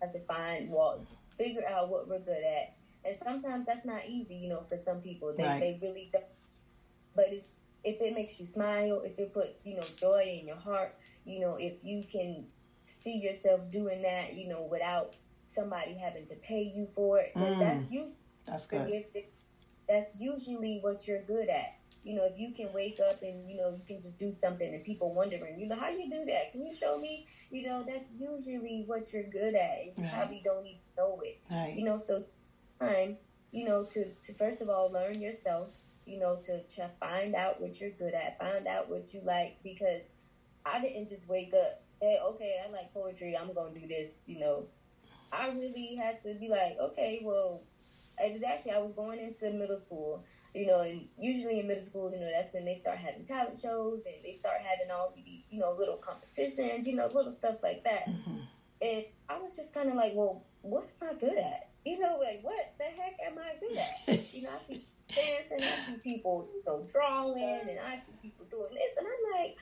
Have 0.00 0.12
to 0.12 0.20
find 0.20 0.70
well, 0.70 1.04
figure 1.36 1.66
out 1.68 1.90
what 1.90 2.08
we're 2.08 2.20
good 2.20 2.42
at 2.42 2.76
and 3.04 3.16
sometimes 3.22 3.66
that's 3.66 3.86
not 3.86 4.02
easy, 4.08 4.34
you 4.34 4.48
know, 4.48 4.62
for 4.68 4.78
some 4.78 5.00
people. 5.00 5.34
They 5.36 5.44
right. 5.44 5.60
they 5.60 5.78
really 5.80 6.10
don't. 6.12 6.24
But 7.14 7.26
it's 7.30 7.48
if 7.82 8.00
it 8.00 8.14
makes 8.14 8.38
you 8.38 8.46
smile, 8.46 9.02
if 9.04 9.18
it 9.18 9.32
puts 9.32 9.64
you 9.64 9.76
know 9.76 9.84
joy 9.96 10.38
in 10.40 10.46
your 10.46 10.56
heart, 10.56 10.94
you 11.24 11.40
know, 11.40 11.56
if 11.56 11.74
you 11.82 12.02
can 12.10 12.44
see 12.84 13.16
yourself 13.16 13.70
doing 13.70 14.02
that, 14.02 14.34
you 14.34 14.48
know, 14.48 14.62
without 14.62 15.14
somebody 15.48 15.94
having 15.94 16.26
to 16.26 16.34
pay 16.36 16.62
you 16.62 16.88
for 16.94 17.18
it, 17.18 17.32
mm. 17.34 17.58
that's 17.58 17.90
you. 17.90 18.12
That's 18.44 18.66
good. 18.66 19.04
That's 19.88 20.16
usually 20.20 20.78
what 20.80 21.08
you're 21.08 21.22
good 21.22 21.48
at. 21.48 21.79
You 22.02 22.16
know, 22.16 22.24
if 22.24 22.38
you 22.38 22.52
can 22.52 22.72
wake 22.72 22.98
up 22.98 23.22
and 23.22 23.48
you 23.48 23.56
know 23.56 23.70
you 23.70 23.82
can 23.86 24.00
just 24.00 24.16
do 24.16 24.34
something 24.40 24.74
and 24.74 24.82
people 24.82 25.12
wondering, 25.14 25.60
you 25.60 25.66
know, 25.66 25.76
how 25.76 25.90
you 25.90 26.08
do 26.10 26.24
that? 26.26 26.52
Can 26.52 26.64
you 26.64 26.74
show 26.74 26.98
me? 26.98 27.26
You 27.50 27.66
know, 27.66 27.84
that's 27.86 28.08
usually 28.18 28.84
what 28.86 29.12
you're 29.12 29.24
good 29.24 29.54
at. 29.54 29.84
You 29.84 29.92
right. 29.98 30.12
probably 30.12 30.40
don't 30.44 30.66
even 30.66 30.80
know 30.96 31.20
it. 31.22 31.40
Right. 31.50 31.74
You 31.76 31.84
know, 31.84 31.98
so 31.98 32.24
time, 32.80 33.16
you 33.52 33.66
know, 33.66 33.84
to, 33.84 34.06
to 34.06 34.34
first 34.34 34.60
of 34.60 34.70
all 34.70 34.90
learn 34.90 35.20
yourself, 35.20 35.68
you 36.06 36.18
know, 36.18 36.36
to, 36.46 36.62
to 36.62 36.90
find 36.98 37.34
out 37.34 37.60
what 37.60 37.80
you're 37.80 37.90
good 37.90 38.14
at, 38.14 38.38
find 38.38 38.66
out 38.66 38.88
what 38.88 39.12
you 39.12 39.20
like, 39.24 39.58
because 39.62 40.00
I 40.64 40.80
didn't 40.80 41.08
just 41.08 41.28
wake 41.28 41.52
up, 41.54 41.82
hey, 42.00 42.18
okay, 42.22 42.56
I 42.66 42.70
like 42.70 42.92
poetry, 42.94 43.36
I'm 43.36 43.52
gonna 43.52 43.74
do 43.78 43.86
this, 43.86 44.10
you 44.26 44.40
know. 44.40 44.64
I 45.32 45.48
really 45.48 45.94
had 45.94 46.22
to 46.24 46.34
be 46.34 46.48
like, 46.48 46.76
okay, 46.80 47.20
well, 47.22 47.62
it 48.18 48.32
was 48.32 48.42
actually 48.42 48.72
I 48.72 48.78
was 48.78 48.92
going 48.92 49.20
into 49.20 49.52
middle 49.52 49.80
school, 49.80 50.24
you 50.54 50.66
know, 50.66 50.80
and 50.80 51.06
usually 51.18 51.60
in 51.60 51.68
middle 51.68 51.84
school, 51.84 52.10
you 52.12 52.20
know, 52.20 52.30
that's 52.32 52.52
when 52.52 52.64
they 52.64 52.74
start 52.74 52.98
having 52.98 53.24
talent 53.24 53.58
shows 53.58 54.02
and 54.06 54.16
they 54.24 54.32
start 54.32 54.56
having 54.62 54.90
all 54.90 55.12
these, 55.14 55.46
you 55.50 55.60
know, 55.60 55.74
little 55.78 55.96
competitions, 55.96 56.86
you 56.86 56.96
know, 56.96 57.06
little 57.06 57.32
stuff 57.32 57.56
like 57.62 57.84
that. 57.84 58.08
Mm-hmm. 58.08 58.38
And 58.82 59.04
I 59.28 59.38
was 59.38 59.56
just 59.56 59.72
kind 59.74 59.88
of 59.88 59.94
like, 59.94 60.12
well, 60.14 60.44
what 60.62 60.88
am 61.00 61.08
I 61.10 61.14
good 61.14 61.38
at? 61.38 61.70
you 61.84 61.98
know, 61.98 62.18
like 62.18 62.40
what 62.42 62.74
the 62.78 62.84
heck 62.84 63.16
am 63.24 63.38
I 63.38 63.54
good 63.58 63.76
at? 63.76 64.32
You 64.34 64.42
know, 64.42 64.50
I 64.50 64.66
see 64.66 64.86
dancing, 65.08 65.66
I 65.66 65.86
see 65.86 65.98
people, 66.02 66.48
you 66.54 66.62
know, 66.66 66.86
drawing, 66.92 67.68
and 67.68 67.78
I 67.80 67.96
see 67.96 68.12
people 68.22 68.46
doing 68.50 68.74
this, 68.74 68.92
and 68.96 69.06
I'm 69.06 69.40
like, 69.40 69.56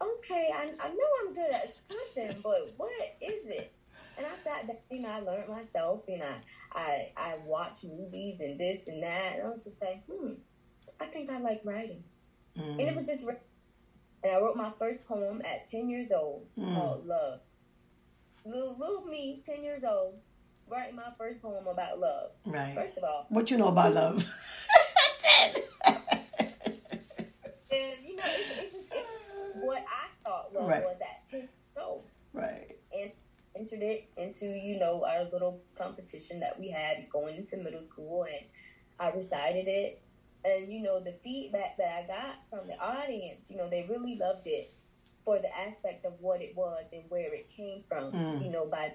okay, 0.00 0.50
I, 0.52 0.70
I 0.84 0.88
know 0.88 1.08
I'm 1.22 1.34
good 1.34 1.50
at 1.50 1.74
something, 1.88 2.40
but 2.42 2.72
what 2.76 2.92
is 3.20 3.46
it? 3.46 3.72
And 4.16 4.26
I 4.26 4.30
sat 4.42 4.66
down, 4.66 4.76
you 4.90 5.00
know, 5.00 5.08
I 5.08 5.20
learned 5.20 5.48
myself, 5.48 6.02
and 6.08 6.20
know, 6.20 6.34
I 6.72 7.10
I 7.16 7.36
watch 7.44 7.84
movies 7.84 8.40
and 8.40 8.58
this 8.58 8.80
and 8.86 9.02
that, 9.02 9.34
and 9.34 9.46
I 9.46 9.50
was 9.50 9.64
just 9.64 9.80
like, 9.80 10.04
hmm, 10.06 10.32
I 11.00 11.06
think 11.06 11.30
I 11.30 11.38
like 11.38 11.60
writing, 11.64 12.04
mm. 12.56 12.70
and 12.70 12.80
it 12.80 12.94
was 12.94 13.06
just, 13.06 13.22
and 13.22 14.32
I 14.32 14.38
wrote 14.38 14.56
my 14.56 14.70
first 14.78 15.04
poem 15.06 15.42
at 15.44 15.68
ten 15.68 15.88
years 15.88 16.10
old 16.14 16.46
mm. 16.58 16.74
called 16.74 17.06
Love. 17.06 17.40
Little, 18.46 18.76
little 18.78 19.06
me, 19.06 19.42
ten 19.44 19.64
years 19.64 19.84
old, 19.84 20.20
writing 20.68 20.96
my 20.96 21.12
first 21.18 21.42
poem 21.42 21.66
about 21.66 21.98
love. 21.98 22.30
Right. 22.44 22.74
First 22.74 22.98
of 22.98 23.04
all, 23.04 23.26
what 23.30 23.50
you 23.50 23.56
know 23.56 23.68
about 23.68 23.94
love? 23.94 24.24
10. 25.18 25.54
and 25.86 25.96
you 28.04 28.16
know, 28.16 28.22
it's, 28.26 28.58
it's, 28.58 28.72
just, 28.72 28.92
it's 28.92 29.56
what 29.56 29.82
I 29.82 30.08
thought 30.22 30.54
love 30.54 30.68
right. 30.68 30.82
was 30.82 30.96
at 31.00 31.28
ten 31.30 31.40
years 31.40 31.50
old. 31.76 32.04
Right. 32.32 32.73
Entered 33.56 33.82
it 33.82 34.08
into 34.16 34.46
you 34.46 34.78
know 34.78 35.04
our 35.04 35.24
little 35.32 35.60
competition 35.76 36.40
that 36.40 36.58
we 36.58 36.70
had 36.70 37.08
going 37.10 37.36
into 37.36 37.56
middle 37.56 37.82
school, 37.82 38.24
and 38.24 38.44
I 38.98 39.14
recited 39.16 39.68
it. 39.68 40.00
And 40.44 40.70
you 40.72 40.82
know 40.82 41.00
the 41.00 41.14
feedback 41.22 41.76
that 41.78 42.04
I 42.04 42.06
got 42.06 42.36
from 42.50 42.66
the 42.68 42.78
audience, 42.78 43.48
you 43.48 43.56
know, 43.56 43.70
they 43.70 43.86
really 43.88 44.16
loved 44.16 44.46
it 44.46 44.74
for 45.24 45.38
the 45.38 45.56
aspect 45.56 46.04
of 46.04 46.12
what 46.20 46.42
it 46.42 46.54
was 46.54 46.84
and 46.92 47.02
where 47.08 47.32
it 47.32 47.48
came 47.56 47.82
from. 47.88 48.12
Mm. 48.12 48.44
You 48.44 48.50
know, 48.50 48.66
by 48.66 48.92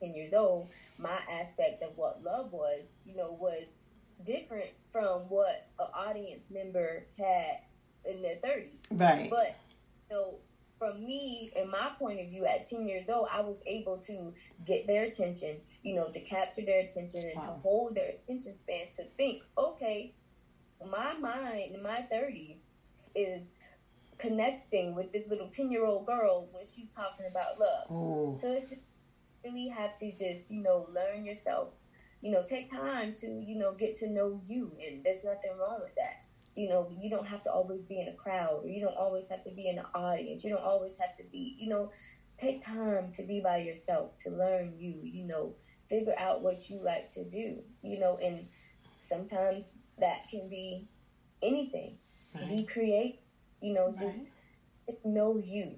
10 0.00 0.14
years 0.14 0.32
old, 0.34 0.68
my 0.98 1.18
aspect 1.30 1.82
of 1.82 1.96
what 1.96 2.22
love 2.22 2.52
was, 2.52 2.82
you 3.06 3.16
know, 3.16 3.32
was 3.32 3.64
different 4.24 4.70
from 4.92 5.22
what 5.28 5.68
an 5.78 5.86
audience 5.94 6.42
member 6.50 7.04
had 7.18 7.58
in 8.04 8.22
their 8.22 8.36
30s. 8.36 8.78
Right. 8.90 9.30
But, 9.30 9.56
you 10.10 10.16
know, 10.16 10.38
from 10.82 11.04
me 11.04 11.52
and 11.54 11.70
my 11.70 11.90
point 11.96 12.18
of 12.18 12.28
view 12.28 12.44
at 12.44 12.68
10 12.68 12.86
years 12.86 13.08
old, 13.08 13.28
I 13.32 13.40
was 13.40 13.58
able 13.66 13.98
to 13.98 14.34
get 14.66 14.88
their 14.88 15.04
attention, 15.04 15.58
you 15.84 15.94
know, 15.94 16.08
to 16.08 16.18
capture 16.18 16.62
their 16.62 16.80
attention 16.80 17.20
and 17.20 17.36
wow. 17.36 17.46
to 17.46 17.52
hold 17.60 17.94
their 17.94 18.10
attention 18.10 18.54
span 18.58 18.86
to 18.96 19.04
think, 19.16 19.44
okay, 19.56 20.12
my 20.90 21.14
mind 21.14 21.76
in 21.76 21.82
my 21.84 22.02
30 22.10 22.58
is 23.14 23.44
connecting 24.18 24.96
with 24.96 25.12
this 25.12 25.22
little 25.28 25.46
10 25.46 25.70
year 25.70 25.86
old 25.86 26.04
girl 26.04 26.48
when 26.50 26.64
she's 26.74 26.88
talking 26.96 27.26
about 27.30 27.60
love. 27.60 27.88
Ooh. 27.88 28.38
So 28.42 28.50
it's 28.50 28.70
just 28.70 28.82
really 29.44 29.68
have 29.68 29.96
to 30.00 30.10
just, 30.10 30.50
you 30.50 30.64
know, 30.64 30.88
learn 30.92 31.24
yourself. 31.24 31.68
You 32.22 32.32
know, 32.32 32.44
take 32.48 32.72
time 32.72 33.14
to, 33.20 33.26
you 33.26 33.56
know, 33.56 33.72
get 33.72 33.96
to 33.98 34.10
know 34.10 34.40
you. 34.44 34.72
And 34.84 35.04
there's 35.04 35.22
nothing 35.22 35.52
wrong 35.60 35.78
with 35.80 35.94
that. 35.94 36.21
You 36.54 36.68
know, 36.68 36.90
you 37.00 37.08
don't 37.08 37.26
have 37.26 37.42
to 37.44 37.50
always 37.50 37.82
be 37.84 38.00
in 38.00 38.08
a 38.08 38.12
crowd 38.12 38.60
or 38.62 38.68
you 38.68 38.80
don't 38.80 38.96
always 38.96 39.28
have 39.28 39.42
to 39.44 39.50
be 39.50 39.68
in 39.68 39.78
an 39.78 39.86
audience. 39.94 40.44
You 40.44 40.50
don't 40.50 40.62
always 40.62 40.96
have 40.98 41.16
to 41.16 41.24
be, 41.24 41.56
you 41.58 41.68
know, 41.70 41.90
take 42.38 42.64
time 42.64 43.12
to 43.16 43.22
be 43.22 43.40
by 43.40 43.58
yourself, 43.58 44.18
to 44.24 44.30
learn 44.30 44.74
you, 44.76 44.94
you 45.02 45.24
know, 45.24 45.54
figure 45.88 46.14
out 46.18 46.42
what 46.42 46.68
you 46.68 46.82
like 46.82 47.12
to 47.14 47.24
do, 47.24 47.58
you 47.82 47.98
know, 47.98 48.18
and 48.22 48.46
sometimes 49.08 49.64
that 49.98 50.28
can 50.30 50.48
be 50.48 50.88
anything. 51.42 51.98
Right. 52.34 52.48
Be 52.48 52.64
creative, 52.64 53.20
you 53.60 53.74
know, 53.74 53.90
just 53.90 54.18
right. 54.88 54.98
know 55.04 55.36
you 55.36 55.74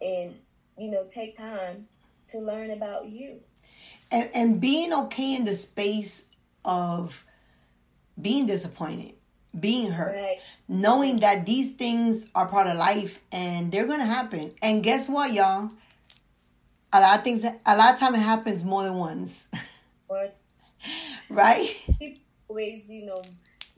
and, 0.00 0.34
you 0.76 0.90
know, 0.90 1.06
take 1.10 1.36
time 1.36 1.86
to 2.30 2.38
learn 2.38 2.70
about 2.70 3.08
you. 3.08 3.40
And, 4.10 4.30
and 4.34 4.60
being 4.60 4.92
okay 4.92 5.34
in 5.34 5.44
the 5.44 5.54
space 5.54 6.24
of 6.64 7.24
being 8.20 8.46
disappointed, 8.46 9.14
being 9.58 9.90
hurt, 9.90 10.14
right. 10.14 10.38
knowing 10.68 11.20
that 11.20 11.46
these 11.46 11.70
things 11.70 12.26
are 12.34 12.46
part 12.46 12.66
of 12.66 12.76
life 12.76 13.20
and 13.32 13.72
they're 13.72 13.86
to 13.86 14.04
happen. 14.04 14.52
And 14.62 14.82
guess 14.82 15.08
what, 15.08 15.32
y'all? 15.32 15.70
A 16.92 17.00
lot 17.00 17.18
of 17.18 17.24
things, 17.24 17.44
a 17.44 17.76
lot 17.76 17.94
of 17.94 18.00
time 18.00 18.14
it 18.14 18.18
happens 18.18 18.64
more 18.64 18.82
than 18.82 18.94
once. 18.94 19.46
right? 21.28 21.74
People 21.98 22.22
always, 22.48 22.84
you 22.88 23.06
know, 23.06 23.22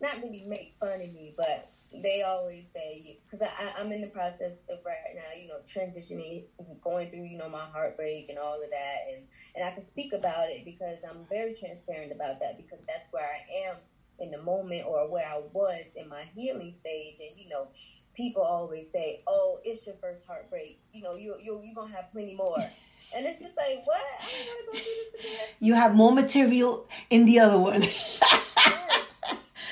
not 0.00 0.16
really 0.22 0.44
make 0.46 0.74
fun 0.80 1.00
of 1.00 1.12
me, 1.12 1.35
but 1.37 1.70
they 1.92 2.22
always 2.22 2.66
say 2.72 3.18
because 3.24 3.42
I, 3.46 3.80
I'm 3.80 3.90
in 3.90 4.00
the 4.00 4.06
process 4.09 4.52
of 4.68 4.78
right 4.85 5.14
now, 5.14 5.40
you 5.40 5.48
know, 5.48 5.59
transitioning, 5.66 6.44
going 6.80 7.11
through, 7.11 7.24
you 7.24 7.37
know, 7.37 7.48
my 7.48 7.64
heartbreak 7.72 8.28
and 8.28 8.38
all 8.38 8.62
of 8.62 8.70
that, 8.70 9.12
and 9.12 9.24
and 9.56 9.64
I 9.64 9.72
can 9.72 9.85
speak 9.87 10.12
about 10.12 10.50
it 10.50 10.64
because 10.64 10.98
I'm 11.09 11.26
very 11.28 11.54
transparent 11.54 12.12
about 12.12 12.38
that 12.40 12.56
because 12.56 12.78
that's 12.87 13.11
where 13.11 13.24
I 13.24 13.68
am 13.68 13.76
in 14.20 14.30
the 14.30 14.42
moment 14.42 14.85
or 14.87 15.09
where 15.11 15.26
I 15.26 15.38
was 15.52 15.85
in 15.96 16.09
my 16.09 16.24
healing 16.35 16.72
stage, 16.72 17.16
and 17.20 17.37
you 17.37 17.48
know, 17.48 17.68
people 18.14 18.42
always 18.42 18.90
say, 18.92 19.22
"Oh, 19.26 19.59
it's 19.64 19.87
your 19.87 19.96
first 20.00 20.24
heartbreak. 20.26 20.80
You 20.92 21.02
know, 21.02 21.14
you 21.16 21.37
you 21.40 21.61
you're 21.64 21.74
gonna 21.74 21.94
have 21.94 22.11
plenty 22.12 22.35
more." 22.35 22.56
And 23.12 23.26
it's 23.26 23.40
just 23.40 23.56
like, 23.56 23.85
what? 23.85 24.00
I 24.20 24.24
don't 24.24 24.46
want 24.46 24.59
to 24.61 24.66
go 24.66 24.72
through 24.78 25.18
this 25.20 25.24
again. 25.26 25.48
You 25.59 25.74
have 25.74 25.96
more 25.96 26.12
material 26.12 26.87
in 27.11 27.24
the 27.24 27.40
other 27.40 27.59
one. 27.59 27.83
yes. 27.83 29.06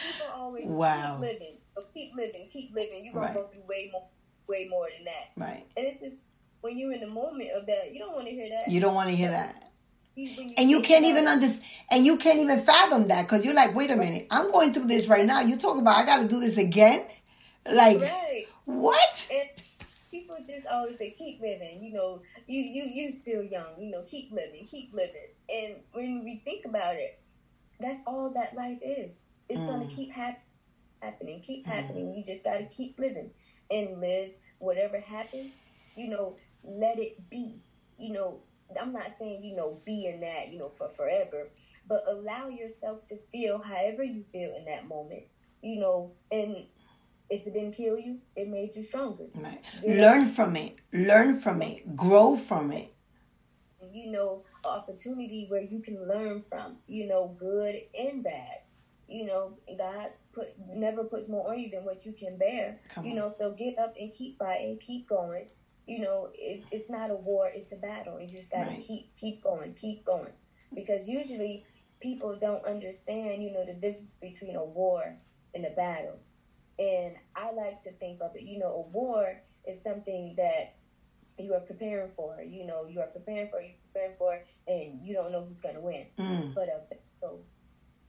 People 0.02 0.26
always 0.34 0.64
Wow. 0.66 1.12
keep 1.12 1.20
living, 1.20 1.56
so 1.76 1.84
keep 1.94 2.16
living, 2.16 2.48
keep 2.52 2.74
living. 2.74 3.04
You're 3.04 3.14
gonna 3.14 3.26
Right. 3.26 3.34
go 3.34 3.46
through 3.46 3.62
way 3.68 3.90
more, 3.92 4.08
way 4.48 4.66
more 4.68 4.88
than 4.92 5.04
that. 5.04 5.30
right. 5.36 5.64
And 5.76 5.86
it's 5.86 6.00
just 6.00 6.16
when 6.62 6.76
you're 6.76 6.92
in 6.92 6.98
the 7.00 7.06
moment 7.06 7.50
of 7.52 7.66
that, 7.66 7.92
you 7.94 8.00
don't 8.00 8.12
want 8.16 8.26
to 8.26 8.32
hear 8.32 8.48
that. 8.48 8.72
You 8.72 8.80
don't 8.80 8.96
want 8.96 9.08
to 9.10 9.14
hear 9.14 9.30
that. 9.30 9.67
And 10.56 10.68
you 10.70 10.80
can't 10.80 11.04
even 11.04 11.26
understand, 11.28 11.64
and 11.90 12.04
you 12.06 12.16
can't 12.16 12.38
even 12.40 12.58
fathom 12.60 13.08
that 13.08 13.22
because 13.22 13.44
you're 13.44 13.54
like, 13.54 13.74
wait 13.74 13.90
a 13.90 13.96
minute, 13.96 14.26
I'm 14.30 14.50
going 14.50 14.72
through 14.72 14.86
this 14.86 15.06
right 15.08 15.24
now. 15.24 15.40
You 15.40 15.56
talk 15.56 15.78
about 15.78 15.96
I 15.96 16.04
got 16.04 16.22
to 16.22 16.28
do 16.28 16.40
this 16.40 16.56
again, 16.56 17.06
like 17.70 18.00
Right. 18.00 18.46
what? 18.64 19.28
And 19.32 19.48
people 20.10 20.36
just 20.46 20.66
always 20.66 20.98
say, 20.98 21.12
keep 21.12 21.40
living. 21.40 21.82
You 21.82 21.92
know, 21.94 22.22
you 22.46 22.60
you 22.60 22.84
you 22.84 23.12
still 23.12 23.42
young. 23.42 23.78
You 23.78 23.90
know, 23.90 24.02
keep 24.06 24.32
living, 24.32 24.66
keep 24.66 24.92
living. 24.94 25.28
And 25.48 25.76
when 25.92 26.24
we 26.24 26.42
think 26.44 26.64
about 26.64 26.94
it, 26.96 27.20
that's 27.80 28.00
all 28.06 28.30
that 28.34 28.54
life 28.54 28.78
is. 28.82 29.16
It's 29.48 29.64
gonna 29.64 29.84
Mm. 29.84 29.90
keep 29.94 30.12
hap- 30.12 30.44
happening, 31.02 31.42
keep 31.42 31.66
happening. 31.66 32.14
You 32.14 32.24
just 32.24 32.44
gotta 32.44 32.64
keep 32.66 32.98
living 32.98 33.30
and 33.70 34.00
live. 34.00 34.32
Whatever 34.58 35.00
happens, 35.00 35.52
you 35.94 36.08
know, 36.08 36.36
let 36.64 36.98
it 36.98 37.28
be. 37.30 37.62
You 37.98 38.12
know, 38.12 38.42
I'm 38.80 38.92
not 38.92 39.12
saying 39.18 39.42
you 39.42 39.56
know 39.56 39.80
be 39.84 40.06
in 40.06 40.20
that 40.20 40.48
you 40.52 40.58
know 40.58 40.70
for 40.76 40.88
forever, 40.96 41.48
but 41.88 42.04
allow 42.08 42.48
yourself 42.48 43.04
to 43.08 43.16
feel 43.32 43.58
however 43.60 44.02
you 44.02 44.24
feel 44.32 44.54
in 44.56 44.64
that 44.66 44.88
moment. 44.88 45.24
You 45.62 45.80
know, 45.80 46.12
and 46.30 46.66
if 47.30 47.46
it 47.46 47.52
didn't 47.54 47.72
kill 47.72 47.98
you, 47.98 48.18
it 48.36 48.48
made 48.48 48.74
you 48.76 48.82
stronger. 48.82 49.24
Right. 49.34 49.60
Learn 49.86 50.26
from 50.26 50.56
it. 50.56 50.76
Learn 50.92 51.38
from 51.40 51.62
it. 51.62 51.96
Grow 51.96 52.36
from 52.36 52.72
it. 52.72 52.94
you 53.92 54.10
know, 54.10 54.44
opportunity 54.64 55.46
where 55.48 55.62
you 55.62 55.80
can 55.80 56.06
learn 56.06 56.42
from, 56.48 56.76
you 56.86 57.06
know, 57.06 57.36
good 57.38 57.76
and 57.98 58.22
bad. 58.22 58.58
You 59.06 59.24
know, 59.26 59.56
God 59.78 60.10
put 60.32 60.48
never 60.74 61.04
puts 61.04 61.28
more 61.28 61.50
on 61.50 61.58
you 61.58 61.70
than 61.70 61.84
what 61.84 62.04
you 62.04 62.12
can 62.12 62.36
bear. 62.36 62.80
Come 62.88 63.06
you 63.06 63.12
on. 63.12 63.16
know, 63.16 63.34
so 63.36 63.52
get 63.52 63.78
up 63.78 63.94
and 63.98 64.12
keep 64.12 64.38
fighting, 64.38 64.78
keep 64.78 65.08
going. 65.08 65.46
You 65.88 66.00
know, 66.00 66.28
it, 66.34 66.64
it's 66.70 66.90
not 66.90 67.10
a 67.10 67.14
war; 67.14 67.50
it's 67.52 67.72
a 67.72 67.76
battle. 67.76 68.16
and 68.18 68.30
You 68.30 68.36
just 68.38 68.50
gotta 68.50 68.70
Right. 68.70 68.82
keep 68.86 69.16
keep 69.16 69.42
going, 69.42 69.74
keep 69.74 70.04
going. 70.04 70.32
Because 70.74 71.08
usually 71.08 71.64
people 72.00 72.36
don't 72.36 72.64
understand, 72.66 73.42
you 73.42 73.50
know, 73.52 73.64
the 73.64 73.72
difference 73.72 74.12
between 74.20 74.54
a 74.56 74.64
war 74.64 75.16
and 75.54 75.64
a 75.64 75.70
battle. 75.70 76.18
And 76.78 77.16
I 77.34 77.52
like 77.52 77.82
to 77.84 77.92
think 77.92 78.20
of 78.20 78.36
it, 78.36 78.42
you 78.42 78.58
know, 78.58 78.72
a 78.72 78.80
war 78.90 79.40
is 79.66 79.82
something 79.82 80.34
that 80.36 80.76
you 81.38 81.54
are 81.54 81.60
preparing 81.60 82.10
for. 82.14 82.40
You 82.42 82.66
know, 82.66 82.86
you 82.86 83.00
are 83.00 83.06
preparing 83.06 83.48
for, 83.48 83.60
you're 83.60 83.72
preparing 83.92 84.16
for, 84.16 84.38
and 84.68 85.00
you 85.02 85.14
don't 85.14 85.32
know 85.32 85.44
who's 85.44 85.60
going 85.60 85.74
to 85.74 85.80
win. 85.80 86.06
Mm. 86.18 86.54
But 86.54 86.68
a 86.68 86.94
battle, 87.22 87.40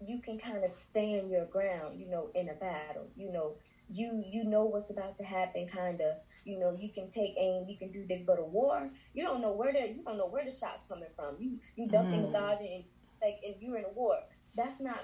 you 0.06 0.20
can 0.22 0.38
kind 0.38 0.64
of 0.64 0.72
stand 0.90 1.30
your 1.32 1.46
ground, 1.46 2.00
you 2.00 2.08
know, 2.10 2.30
in 2.36 2.50
a 2.50 2.54
battle. 2.54 3.08
You 3.16 3.32
know, 3.32 3.56
you 3.90 4.24
you 4.30 4.44
know 4.44 4.66
what's 4.66 4.90
about 4.90 5.18
to 5.18 5.24
happen, 5.24 5.68
kind 5.68 6.02
of. 6.02 6.18
You 6.50 6.60
know, 6.60 6.72
you 6.78 6.90
can 6.90 7.10
take 7.12 7.34
aim, 7.38 7.66
you 7.68 7.78
can 7.78 7.92
do 7.92 8.06
this. 8.08 8.22
But 8.30 8.40
a 8.40 8.44
war, 8.44 8.90
you 9.14 9.24
don't 9.24 9.42
know 9.42 9.54
where 9.54 9.72
the 9.72 9.84
you 9.96 10.02
don't 10.06 10.18
know 10.18 10.28
where 10.28 10.44
the 10.46 10.52
shots 10.52 10.84
coming 10.90 11.10
from. 11.16 11.36
You 11.40 11.60
you 11.76 11.88
ducking, 11.88 12.26
Mm. 12.28 12.34
dodging, 12.34 12.74
and 12.78 12.84
like, 13.22 13.38
if 13.44 13.62
you're 13.62 13.78
in 13.78 13.86
a 13.86 13.94
war. 14.02 14.18
That's 14.56 14.80
not. 14.82 15.02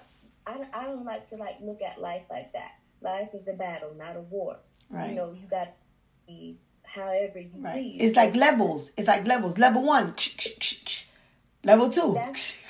I, 0.48 0.54
I 0.74 0.84
don't 0.86 1.06
like 1.06 1.30
to 1.30 1.36
like 1.38 1.58
look 1.62 1.82
at 1.82 2.02
life 2.02 2.24
like 2.30 2.52
that. 2.54 2.72
Life 3.02 3.30
is 3.34 3.48
a 3.48 3.54
battle, 3.54 3.92
not 3.98 4.16
a 4.16 4.22
war. 4.22 4.58
Right. 4.90 5.10
You 5.10 5.16
know, 5.16 5.32
you 5.34 5.48
got 5.48 5.66
to 5.66 5.72
be 6.28 6.58
however 6.84 7.40
you 7.40 7.52
Right. 7.60 7.74
please. 7.74 8.02
It's 8.02 8.16
like 8.16 8.36
levels. 8.36 8.92
It's 8.98 9.08
like 9.08 9.26
levels. 9.28 9.58
Level 9.58 9.84
one. 9.86 10.14
Level 11.64 11.90
two. 11.90 12.14
That's- 12.14 12.68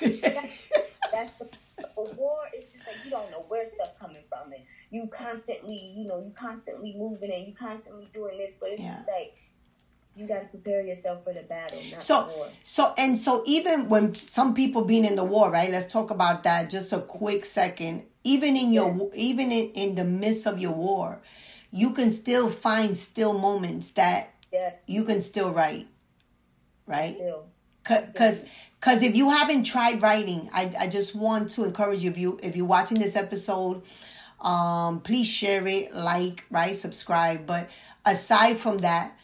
That's 1.12 1.38
the 1.38 1.48
a 1.96 2.02
war. 2.14 2.40
It's 2.52 2.72
just 2.72 2.86
like 2.86 2.96
you 3.04 3.10
don't 3.10 3.30
know 3.30 3.44
where 3.48 3.64
stuff 3.66 3.98
coming 4.00 4.22
from, 4.28 4.52
and 4.52 4.62
you 4.90 5.08
constantly, 5.08 5.94
you 5.96 6.06
know, 6.06 6.18
you 6.20 6.32
constantly 6.34 6.94
moving 6.96 7.32
and 7.32 7.46
you 7.46 7.54
constantly 7.54 8.08
doing 8.12 8.38
this, 8.38 8.52
but 8.60 8.70
it's 8.70 8.82
Yeah. 8.82 8.96
just 8.96 9.08
like 9.08 9.36
you 10.14 10.26
got 10.26 10.40
to 10.40 10.46
prepare 10.46 10.82
yourself 10.82 11.24
for 11.24 11.32
the 11.34 11.42
battle, 11.42 11.82
not 11.90 12.00
So, 12.00 12.26
the 12.26 12.50
so, 12.62 12.94
and 12.96 13.18
so, 13.18 13.42
even 13.46 13.88
when 13.88 14.14
some 14.14 14.54
people 14.54 14.84
being 14.84 15.04
in 15.04 15.14
the 15.16 15.24
war, 15.24 15.50
right? 15.50 15.70
Let's 15.70 15.92
talk 15.92 16.10
about 16.10 16.42
that 16.44 16.70
just 16.70 16.92
a 16.92 17.00
quick 17.00 17.44
second. 17.44 18.04
Even 18.24 18.56
in 18.56 18.72
your, 18.72 19.10
even 19.14 19.52
in, 19.52 19.70
in 19.72 19.94
the 19.94 20.04
midst 20.04 20.46
of 20.46 20.58
your 20.58 20.72
war, 20.72 21.20
you 21.70 21.92
can 21.92 22.10
still 22.10 22.50
find 22.50 22.96
still 22.96 23.38
moments 23.38 23.90
that 23.90 24.34
Yeah, 24.52 24.72
you 24.86 25.04
can 25.04 25.20
still 25.20 25.52
write, 25.52 25.86
right? 26.86 27.18
Because 27.84 28.44
because 28.80 29.02
if 29.02 29.14
you 29.16 29.30
haven't 29.30 29.64
tried 29.64 30.02
writing, 30.02 30.48
I, 30.52 30.72
I 30.80 30.86
just 30.88 31.14
want 31.14 31.50
to 31.50 31.64
encourage 31.64 32.02
you 32.02 32.10
if 32.10 32.18
you 32.18 32.38
if 32.42 32.56
you're 32.56 32.66
watching 32.66 32.98
this 32.98 33.16
episode, 33.16 33.82
um, 34.40 35.00
please 35.00 35.26
share 35.26 35.66
it, 35.66 35.94
like, 35.94 36.44
right, 36.50 36.74
subscribe. 36.74 37.46
But 37.46 37.70
aside 38.04 38.58
from 38.58 38.78
that, 38.78 39.16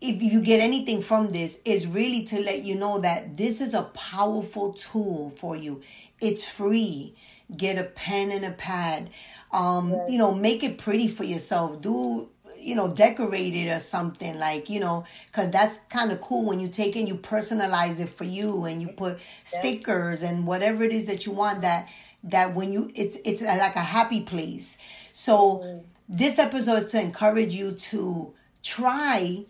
if 0.00 0.20
you 0.20 0.40
get 0.40 0.60
anything 0.60 1.00
from 1.00 1.30
this, 1.30 1.58
is 1.64 1.86
really 1.86 2.24
to 2.24 2.40
let 2.40 2.62
you 2.62 2.74
know 2.74 2.98
that 2.98 3.36
this 3.36 3.60
is 3.60 3.74
a 3.74 3.82
powerful 3.82 4.72
tool 4.72 5.30
for 5.36 5.56
you. 5.56 5.80
It's 6.20 6.48
free. 6.48 7.14
Get 7.56 7.78
a 7.78 7.84
pen 7.84 8.32
and 8.32 8.44
a 8.44 8.50
pad. 8.52 9.10
Um, 9.52 9.90
you 10.08 10.18
know, 10.18 10.34
make 10.34 10.64
it 10.64 10.78
pretty 10.78 11.08
for 11.08 11.24
yourself. 11.24 11.80
Do 11.82 12.30
you 12.58 12.74
know, 12.74 12.92
decorate 12.92 13.54
it 13.54 13.68
or 13.68 13.80
something 13.80 14.38
like, 14.38 14.70
you 14.70 14.80
know, 14.80 15.04
because 15.26 15.50
that's 15.50 15.78
kind 15.88 16.12
of 16.12 16.20
cool 16.20 16.44
when 16.44 16.60
you 16.60 16.68
take 16.68 16.96
it 16.96 17.00
and 17.00 17.08
you 17.08 17.16
personalize 17.16 18.00
it 18.00 18.08
for 18.08 18.24
you 18.24 18.64
and 18.64 18.80
you 18.80 18.88
put 18.88 19.20
stickers 19.44 20.22
and 20.22 20.46
whatever 20.46 20.84
it 20.84 20.92
is 20.92 21.06
that 21.06 21.26
you 21.26 21.32
want 21.32 21.62
that 21.62 21.88
that 22.24 22.54
when 22.54 22.72
you 22.72 22.90
it's 22.94 23.16
it's 23.24 23.42
like 23.42 23.76
a 23.76 23.80
happy 23.80 24.22
place. 24.22 24.76
So 25.12 25.84
this 26.08 26.38
episode 26.38 26.78
is 26.78 26.86
to 26.86 27.00
encourage 27.00 27.54
you 27.54 27.72
to 27.72 28.34
try 28.62 29.44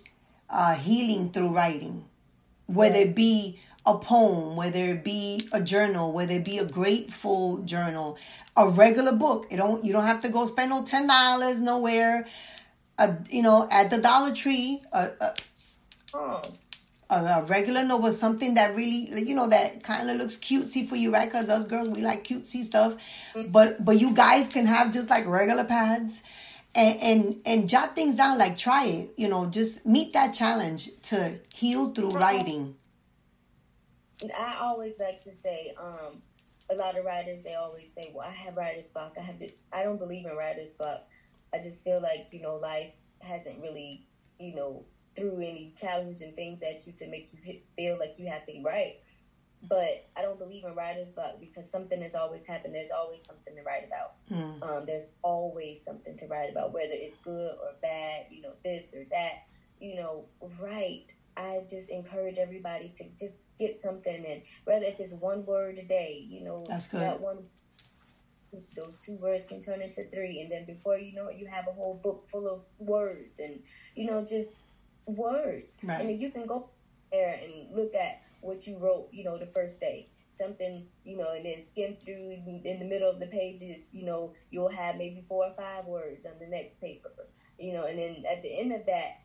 uh, 0.49 0.75
healing 0.75 1.31
through 1.31 1.49
writing, 1.49 2.05
whether 2.67 2.99
it 2.99 3.15
be 3.15 3.61
a 3.85 3.99
poem, 3.99 4.57
whether 4.57 4.79
it 4.79 5.05
be 5.05 5.41
a 5.53 5.61
journal, 5.61 6.13
whether 6.13 6.35
it 6.35 6.45
be 6.45 6.59
a 6.59 6.65
grateful 6.65 7.59
journal, 7.59 8.19
a 8.57 8.69
regular 8.69 9.13
book. 9.13 9.47
You 9.51 9.57
don't 9.57 9.85
you 9.85 9.93
don't 9.93 10.07
have 10.07 10.23
to 10.23 10.29
go 10.29 10.47
spend 10.47 10.71
no 10.71 10.85
ten 10.85 11.07
dollars 11.07 11.59
nowhere. 11.59 12.27
A, 12.99 13.17
you 13.31 13.43
know, 13.43 13.67
at 13.73 13.89
the 13.89 13.99
Dollar 13.99 14.35
Tree, 14.35 14.83
a, 14.93 15.09
a, 15.21 15.35
Oh, 16.15 16.43
a, 17.12 17.44
regular 17.48 17.85
novel, 17.85 18.12
something 18.12 18.55
that 18.55 18.75
really, 18.75 19.09
you 19.20 19.35
know, 19.35 19.48
that 19.48 19.83
kind 19.83 20.11
of 20.11 20.16
looks 20.16 20.37
cutesy 20.37 20.88
for 20.88 20.96
you, 20.96 21.12
right? 21.12 21.31
Because 21.31 21.48
us 21.48 21.64
girls, 21.64 21.88
we 21.88 22.03
like 22.03 22.25
cutesy 22.25 22.62
stuff. 22.62 22.96
But 23.48 23.85
but 23.85 24.01
you 24.01 24.12
guys 24.12 24.48
can 24.48 24.66
have 24.66 24.92
just 24.92 25.11
like 25.11 25.27
regular 25.27 25.64
pads, 25.64 26.22
and 26.75 27.01
and 27.01 27.42
and 27.44 27.68
jot 27.68 27.94
things 27.94 28.16
down. 28.16 28.38
Like 28.38 28.57
try 28.57 28.87
it. 28.87 29.14
You 29.16 29.29
know, 29.29 29.46
just 29.46 29.85
meet 29.87 30.12
that 30.14 30.33
challenge 30.35 30.90
to 31.03 31.38
heal 31.55 31.90
through 31.92 32.11
writing. 32.11 32.77
I 34.37 34.57
always 34.61 34.94
like 35.01 35.25
to 35.25 35.35
say, 35.35 35.75
um, 35.81 36.22
a 36.70 36.75
lot 36.75 36.96
of 36.96 37.05
writers 37.05 37.42
they 37.42 37.55
always 37.55 37.88
say, 37.94 38.12
"Well, 38.14 38.27
I 38.27 38.33
have 38.33 38.57
writer's 38.57 38.87
block. 38.87 39.14
I 39.18 39.22
have 39.22 39.38
to." 39.40 39.51
I 39.72 39.83
don't 39.83 39.98
believe 39.98 40.27
in 40.27 40.37
writer's 40.37 40.72
block. 40.79 41.05
I 41.53 41.59
just 41.59 41.85
feel 41.85 42.01
like 42.01 42.29
you 42.31 42.40
know 42.40 42.57
life 42.57 42.92
hasn't 43.20 43.61
really 43.61 44.07
you 44.38 44.55
know 44.55 44.85
threw 45.14 45.37
any 45.37 45.75
challenging 45.79 46.33
things 46.33 46.62
at 46.62 46.87
you 46.87 46.92
to 46.94 47.07
make 47.09 47.31
you 47.33 47.61
feel 47.77 47.98
like 47.98 48.14
you 48.18 48.27
have 48.29 48.46
to 48.46 48.62
write. 48.62 49.01
But 49.68 50.09
I 50.16 50.22
don't 50.22 50.38
believe 50.38 50.64
in 50.64 50.75
writer's 50.75 51.09
block 51.11 51.38
because 51.38 51.70
something 51.70 52.03
has 52.03 52.14
always 52.14 52.44
happened. 52.44 52.75
There's 52.75 52.90
always 52.90 53.20
something 53.25 53.55
to 53.55 53.62
write 53.62 53.87
about. 53.87 54.14
Hmm. 54.29 54.62
Um, 54.62 54.87
there's 54.87 55.07
always 55.22 55.79
something 55.85 56.16
to 56.18 56.27
write 56.27 56.51
about, 56.51 56.72
whether 56.72 56.92
it's 56.92 57.16
good 57.18 57.53
or 57.53 57.70
bad. 57.81 58.27
You 58.31 58.42
know, 58.42 58.53
this 58.64 58.92
or 58.92 59.05
that. 59.11 59.44
You 59.79 59.96
know, 59.96 60.25
write. 60.61 61.12
I 61.37 61.62
just 61.70 61.90
encourage 61.90 62.38
everybody 62.38 62.92
to 62.98 63.05
just 63.18 63.35
get 63.59 63.81
something, 63.81 64.25
and 64.27 64.42
whether 64.64 64.85
if 64.85 64.98
it's 64.98 65.12
one 65.12 65.46
word 65.46 65.79
a 65.79 65.85
day, 65.85 66.27
you 66.29 66.44
know, 66.44 66.64
That's 66.66 66.88
good. 66.88 67.01
That 67.01 67.20
one, 67.20 67.38
those 68.77 68.94
two 69.05 69.16
words 69.16 69.46
can 69.46 69.62
turn 69.62 69.81
into 69.81 70.05
three, 70.11 70.40
and 70.40 70.51
then 70.51 70.66
before 70.66 70.98
you 70.98 71.14
know 71.14 71.29
it, 71.29 71.37
you 71.38 71.46
have 71.46 71.68
a 71.68 71.72
whole 71.72 72.01
book 72.03 72.29
full 72.31 72.48
of 72.48 72.62
words, 72.79 73.38
and 73.38 73.61
you 73.94 74.07
know, 74.07 74.25
just 74.25 74.51
words. 75.07 75.73
Right. 75.83 76.01
I 76.01 76.05
mean, 76.05 76.21
you 76.21 76.31
can 76.31 76.47
go 76.47 76.71
there 77.11 77.41
and 77.43 77.77
look 77.77 77.95
at 77.95 78.23
what 78.41 78.67
you 78.67 78.79
wrote, 78.79 79.09
you 79.12 79.25
know, 79.25 79.38
the 79.38 79.47
first 79.47 79.79
day, 79.81 80.09
something, 80.37 80.87
you 81.05 81.17
know, 81.17 81.33
and 81.33 81.45
then 81.45 81.62
skim 81.71 81.97
through 82.03 82.33
in 82.65 82.79
the 82.79 82.85
middle 82.85 83.11
of 83.11 83.21
the 83.21 83.27
pages, 83.27 83.85
you 83.93 84.05
know, 84.05 84.33
you'll 84.51 84.69
have 84.71 84.97
maybe 84.97 85.25
four 85.29 85.47
or 85.47 85.55
five 85.55 85.85
words 85.87 86.25
on 86.25 86.33
the 86.41 86.47
next 86.47 86.81
paper, 86.81 87.11
you 87.59 87.73
know, 87.73 87.85
and 87.85 87.99
then 87.99 88.25
at 88.31 88.43
the 88.43 88.49
end 88.49 88.73
of 88.73 88.87
that, 88.87 89.21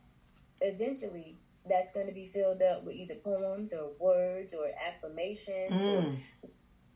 eventually 0.61 1.37
that's 1.69 1.91
going 1.93 2.07
to 2.07 2.13
be 2.13 2.27
filled 2.27 2.61
up 2.61 2.83
with 2.83 2.95
either 2.95 3.15
poems 3.15 3.71
or 3.73 3.91
words 3.99 4.53
or 4.53 4.69
affirmations 4.87 5.71
mm. 5.71 6.17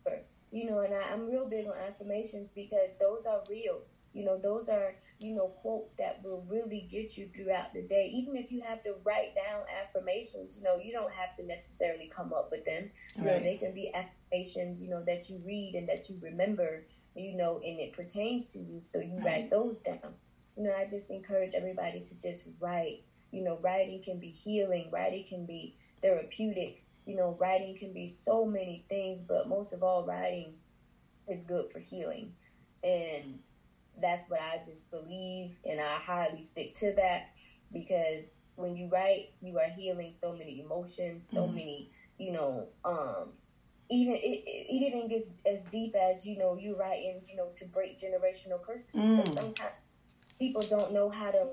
or, 0.05 0.19
you 0.51 0.69
know, 0.69 0.79
and 0.79 0.93
I, 0.93 1.11
I'm 1.11 1.27
real 1.27 1.47
big 1.47 1.67
on 1.67 1.73
affirmations 1.87 2.49
because 2.55 2.91
those 2.99 3.25
are 3.25 3.41
real. 3.49 3.81
You 4.13 4.25
know, 4.25 4.37
those 4.37 4.67
are, 4.67 4.95
you 5.23 5.35
know, 5.35 5.47
quotes 5.61 5.95
that 5.97 6.21
will 6.23 6.43
really 6.49 6.87
get 6.89 7.15
you 7.15 7.29
throughout 7.35 7.73
the 7.73 7.81
day. 7.83 8.11
Even 8.13 8.35
if 8.35 8.51
you 8.51 8.61
have 8.61 8.83
to 8.83 8.95
write 9.03 9.35
down 9.35 9.61
affirmations, 9.83 10.57
you 10.57 10.63
know, 10.63 10.77
you 10.77 10.91
don't 10.91 11.11
have 11.11 11.35
to 11.37 11.45
necessarily 11.45 12.09
come 12.13 12.33
up 12.33 12.49
with 12.51 12.65
them. 12.65 12.89
You 13.15 13.25
right. 13.25 13.37
know, 13.37 13.39
they 13.39 13.57
can 13.57 13.73
be 13.73 13.93
affirmations, 13.93 14.81
you 14.81 14.89
know, 14.89 15.03
that 15.05 15.29
you 15.29 15.41
read 15.45 15.75
and 15.75 15.87
that 15.89 16.09
you 16.09 16.17
remember, 16.21 16.85
you 17.15 17.37
know, 17.37 17.61
and 17.63 17.79
it 17.79 17.93
pertains 17.93 18.47
to 18.47 18.59
you. 18.59 18.81
So 18.91 18.99
you 18.99 19.17
right. 19.17 19.25
write 19.25 19.49
those 19.51 19.77
down. 19.79 20.15
You 20.57 20.63
know, 20.63 20.73
I 20.75 20.85
just 20.85 21.09
encourage 21.09 21.53
everybody 21.53 22.01
to 22.01 22.17
just 22.17 22.43
write. 22.59 23.03
You 23.31 23.43
know, 23.43 23.59
writing 23.61 24.01
can 24.03 24.19
be 24.19 24.29
healing, 24.29 24.89
writing 24.91 25.25
can 25.27 25.45
be 25.45 25.77
therapeutic. 26.01 26.83
You 27.05 27.15
know, 27.15 27.37
writing 27.39 27.77
can 27.77 27.93
be 27.93 28.07
so 28.07 28.45
many 28.45 28.85
things, 28.89 29.21
but 29.27 29.47
most 29.47 29.71
of 29.71 29.83
all, 29.83 30.05
writing 30.05 30.55
is 31.27 31.43
good 31.43 31.71
for 31.71 31.79
healing. 31.79 32.33
And 32.83 33.39
that's 34.01 34.29
what 34.29 34.39
I 34.39 34.61
just 34.65 34.89
believe, 34.91 35.55
and 35.65 35.79
I 35.79 35.97
highly 35.97 36.43
stick 36.43 36.75
to 36.79 36.93
that 36.95 37.29
because 37.71 38.25
when 38.55 38.75
you 38.75 38.87
write, 38.89 39.33
you 39.41 39.57
are 39.59 39.69
healing 39.69 40.13
so 40.21 40.33
many 40.33 40.61
emotions, 40.61 41.23
so 41.33 41.47
mm. 41.47 41.53
many, 41.53 41.91
you 42.17 42.31
know, 42.31 42.67
um, 42.85 43.33
even 43.89 44.13
it, 44.13 44.43
it, 44.45 44.67
even 44.69 45.07
gets 45.07 45.27
as 45.45 45.59
deep 45.71 45.95
as 45.95 46.25
you 46.25 46.37
know 46.37 46.57
you 46.57 46.77
writing, 46.77 47.21
you 47.27 47.35
know, 47.35 47.49
to 47.57 47.65
break 47.65 47.99
generational 47.99 48.61
curses. 48.61 48.87
Mm. 48.95 49.33
Sometimes 49.33 49.73
people 50.39 50.61
don't 50.61 50.93
know 50.93 51.09
how 51.09 51.31
to 51.31 51.47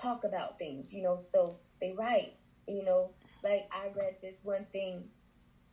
talk 0.00 0.24
about 0.24 0.58
things, 0.58 0.92
you 0.92 1.02
know, 1.02 1.22
so 1.32 1.58
they 1.80 1.92
write, 1.92 2.34
you 2.66 2.84
know, 2.84 3.10
like 3.42 3.68
I 3.72 3.88
read 3.96 4.16
this 4.20 4.36
one 4.42 4.66
thing. 4.72 5.04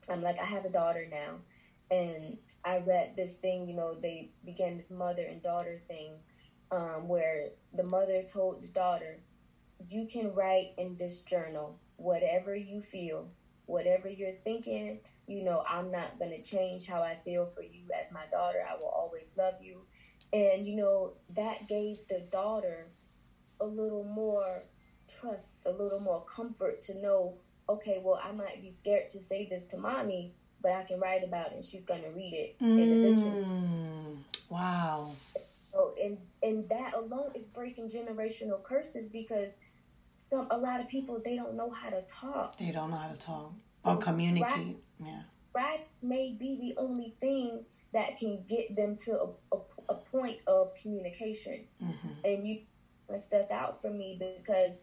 I'm 0.07 0.21
like 0.21 0.39
I 0.39 0.45
have 0.45 0.65
a 0.65 0.69
daughter 0.69 1.07
now, 1.09 1.95
and 1.95 2.37
I 2.65 2.79
read 2.79 3.15
this 3.15 3.33
thing, 3.35 3.67
you 3.67 3.75
know, 3.75 3.95
they 4.01 4.31
began 4.43 4.77
this 4.77 4.89
mother 4.89 5.23
and 5.23 5.41
daughter 5.41 5.81
thing 5.87 6.13
um, 6.71 7.07
where 7.07 7.49
the 7.73 7.83
mother 7.83 8.23
told 8.23 8.63
the 8.63 8.67
daughter, 8.67 9.19
You 9.87 10.07
can 10.07 10.33
write 10.33 10.71
in 10.77 10.97
this 10.97 11.21
journal 11.21 11.79
whatever 11.97 12.55
you 12.55 12.81
feel, 12.81 13.29
whatever 13.67 14.09
you're 14.09 14.39
thinking. 14.43 14.99
You 15.27 15.43
know, 15.43 15.63
I'm 15.67 15.91
not 15.91 16.17
going 16.19 16.31
to 16.31 16.41
change 16.41 16.87
how 16.87 17.01
I 17.01 17.17
feel 17.23 17.45
for 17.47 17.61
you 17.61 17.83
as 17.99 18.11
my 18.11 18.25
daughter. 18.31 18.59
I 18.67 18.75
will 18.75 18.89
always 18.89 19.27
love 19.37 19.55
you. 19.61 19.81
And, 20.33 20.67
you 20.67 20.75
know, 20.75 21.13
that 21.35 21.67
gave 21.67 21.97
the 22.09 22.19
daughter 22.31 22.87
a 23.59 23.65
little 23.65 24.03
more 24.03 24.63
trust, 25.19 25.49
a 25.65 25.71
little 25.71 25.99
more 25.99 26.25
comfort 26.25 26.81
to 26.83 26.99
know, 27.01 27.35
okay, 27.69 28.01
well, 28.03 28.19
I 28.23 28.31
might 28.31 28.61
be 28.61 28.71
scared 28.71 29.09
to 29.11 29.21
say 29.21 29.47
this 29.47 29.65
to 29.65 29.77
mommy, 29.77 30.33
but 30.65 30.73
I 30.73 30.83
can 30.83 30.99
write 30.99 31.23
about 31.23 31.51
it 31.51 31.53
and 31.53 31.63
she's 31.63 31.83
to 31.83 31.93
read 32.15 32.33
it 32.33 32.59
mm, 32.59 34.17
Wow. 34.49 35.11
So, 35.71 35.93
and, 36.03 36.17
and 36.41 36.67
that 36.69 36.95
alone 36.95 37.33
is 37.35 37.43
breaking 37.45 37.91
generational 37.91 38.63
curses 38.63 39.07
because 39.07 39.49
some 40.27 40.47
a 40.49 40.57
lot 40.57 40.81
of 40.81 40.87
people, 40.87 41.21
they 41.23 41.35
don't 41.35 41.55
know 41.55 41.69
how 41.69 41.91
to 41.91 42.01
talk. 42.09 42.57
They 42.57 42.71
don't 42.71 42.89
know 42.89 42.97
how 42.97 43.11
to 43.11 43.19
talk 43.19 43.53
or 43.83 43.97
communicate. 43.97 44.49
Right, 44.49 44.75
yeah. 44.97 45.21
Right 45.53 45.87
may 46.01 46.31
be 46.31 46.57
the 46.59 46.81
only 46.81 47.13
thing 47.19 47.63
that 47.93 48.17
can 48.17 48.43
get 48.49 48.75
them 48.75 48.97
to 49.05 49.11
a, 49.11 49.27
a, 49.55 49.59
a 49.89 49.95
point 49.95 50.41
of 50.47 50.71
communication. 50.81 51.65
Mm-hmm. 51.83 52.07
And 52.23 52.47
you 52.47 52.61
stuck 53.27 53.51
out 53.51 53.83
for 53.83 53.91
me 53.91 54.17
because 54.19 54.81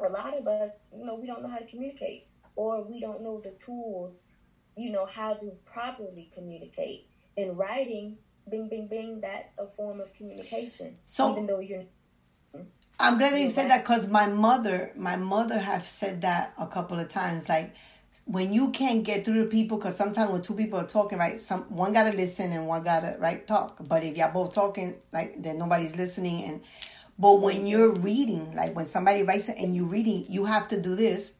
a 0.00 0.08
lot 0.08 0.36
of 0.36 0.48
us, 0.48 0.72
you 0.92 1.06
know, 1.06 1.14
we 1.14 1.28
don't 1.28 1.40
know 1.40 1.50
how 1.50 1.58
to 1.58 1.66
communicate 1.66 2.26
or 2.56 2.82
we 2.82 3.00
don't 3.00 3.22
know 3.22 3.40
the 3.40 3.52
tools 3.64 4.14
you 4.76 4.90
know, 4.90 5.06
how 5.06 5.34
to 5.34 5.52
properly 5.64 6.30
communicate. 6.34 7.06
In 7.36 7.56
writing, 7.56 8.16
bing, 8.50 8.68
bing, 8.68 8.86
bing, 8.88 9.20
that's 9.20 9.48
a 9.58 9.66
form 9.66 10.00
of 10.00 10.12
communication. 10.14 10.96
So 11.04 11.32
even 11.32 11.46
though 11.46 11.60
you're 11.60 11.84
I'm 12.98 13.18
glad 13.18 13.32
that 13.32 13.40
you 13.40 13.50
said 13.50 13.70
that 13.70 13.82
because 13.82 14.06
my 14.08 14.26
mother, 14.26 14.92
my 14.96 15.16
mother 15.16 15.58
have 15.58 15.84
said 15.84 16.20
that 16.20 16.54
a 16.58 16.66
couple 16.66 16.98
of 16.98 17.08
times. 17.08 17.48
Like 17.48 17.74
when 18.24 18.52
you 18.52 18.70
can't 18.70 19.02
get 19.02 19.24
through 19.24 19.44
to 19.44 19.50
people, 19.50 19.78
because 19.78 19.96
sometimes 19.96 20.30
when 20.30 20.42
two 20.42 20.54
people 20.54 20.78
are 20.78 20.86
talking, 20.86 21.18
right, 21.18 21.40
some 21.40 21.62
one 21.62 21.92
gotta 21.92 22.16
listen 22.16 22.52
and 22.52 22.68
one 22.68 22.84
gotta 22.84 23.16
right 23.18 23.46
talk. 23.46 23.78
But 23.88 24.04
if 24.04 24.16
y'all 24.16 24.32
both 24.32 24.54
talking, 24.54 24.94
like 25.12 25.42
then 25.42 25.58
nobody's 25.58 25.96
listening. 25.96 26.44
And 26.44 26.62
but 27.18 27.40
when 27.40 27.66
you're 27.66 27.90
reading, 27.92 28.54
like 28.54 28.76
when 28.76 28.86
somebody 28.86 29.24
writes 29.24 29.48
and 29.48 29.74
you're 29.74 29.86
reading, 29.86 30.26
you 30.28 30.44
have 30.44 30.68
to 30.68 30.80
do 30.80 30.94
this, 30.94 31.32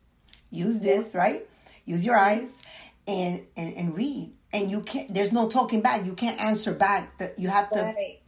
use 0.50 0.80
this, 0.80 1.14
right? 1.14 1.46
Use 1.86 2.04
your 2.04 2.16
eyes 2.16 2.62
and 3.06 3.42
and, 3.56 3.74
and 3.74 3.96
read. 3.96 4.32
And 4.52 4.70
you 4.70 4.82
can't 4.82 5.12
there's 5.12 5.32
no 5.32 5.48
talking 5.48 5.80
back. 5.80 6.04
You 6.06 6.14
can't 6.14 6.40
answer 6.40 6.72
back. 6.72 7.18
That 7.18 7.38
you 7.38 7.48
have 7.48 7.70
to 7.70 7.80
right. 7.82 8.20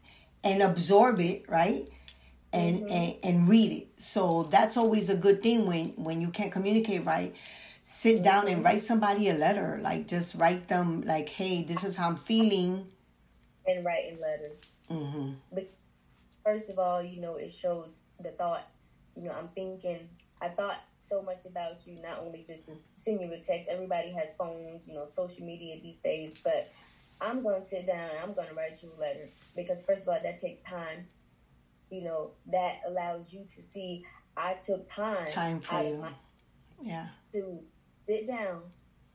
and 0.44 0.62
absorb 0.62 1.20
it 1.20 1.48
right? 1.48 1.88
And, 2.52 2.80
mm-hmm. 2.80 2.92
and 2.92 3.14
and 3.22 3.48
read 3.48 3.72
it. 3.72 3.88
So 4.00 4.44
that's 4.44 4.76
always 4.76 5.10
a 5.10 5.16
good 5.16 5.42
thing 5.42 5.66
when 5.66 5.88
when 5.96 6.20
you 6.20 6.28
can't 6.28 6.52
communicate 6.52 7.04
right? 7.04 7.34
Sit 7.82 8.22
down 8.22 8.46
mm-hmm. 8.46 8.56
and 8.56 8.64
write 8.64 8.82
somebody 8.82 9.28
a 9.28 9.34
letter. 9.34 9.78
Like 9.82 10.08
just 10.08 10.34
write 10.34 10.68
them 10.68 11.02
like 11.02 11.28
hey 11.28 11.62
this 11.62 11.84
is 11.84 11.96
how 11.96 12.08
i'm 12.08 12.16
feeling. 12.16 12.86
And 13.66 13.84
writing 13.84 14.18
letters. 14.20 14.60
Mm-hmm. 14.90 15.32
but 15.52 15.68
first 16.44 16.68
of 16.70 16.78
all 16.78 17.02
you 17.02 17.20
know 17.20 17.34
it 17.34 17.52
shows 17.52 17.88
the 18.20 18.30
thought 18.30 18.68
you 19.16 19.24
know 19.24 19.34
i'm 19.36 19.48
thinking 19.48 19.98
i 20.40 20.48
thought 20.48 20.80
so 21.08 21.22
much 21.22 21.44
about 21.46 21.86
you, 21.86 22.00
not 22.02 22.20
only 22.20 22.44
just 22.46 22.64
send 22.94 23.20
you 23.20 23.32
a 23.32 23.38
text. 23.38 23.68
Everybody 23.68 24.10
has 24.12 24.30
phones, 24.36 24.86
you 24.86 24.94
know, 24.94 25.06
social 25.14 25.44
media 25.44 25.76
these 25.82 25.98
days, 25.98 26.34
but 26.42 26.70
I'm 27.20 27.42
going 27.42 27.62
to 27.62 27.68
sit 27.68 27.86
down 27.86 28.10
and 28.10 28.18
I'm 28.22 28.34
going 28.34 28.48
to 28.48 28.54
write 28.54 28.82
you 28.82 28.90
a 28.96 29.00
letter 29.00 29.28
because, 29.54 29.82
first 29.82 30.02
of 30.02 30.08
all, 30.08 30.18
that 30.22 30.40
takes 30.40 30.62
time. 30.62 31.06
You 31.90 32.02
know, 32.02 32.32
that 32.50 32.80
allows 32.86 33.32
you 33.32 33.46
to 33.54 33.62
see 33.72 34.04
I 34.36 34.54
took 34.54 34.90
time. 34.90 35.26
Time 35.26 35.60
for 35.60 35.80
you. 35.82 35.98
My, 35.98 36.10
yeah. 36.82 37.06
To 37.32 37.60
sit 38.06 38.26
down, 38.26 38.62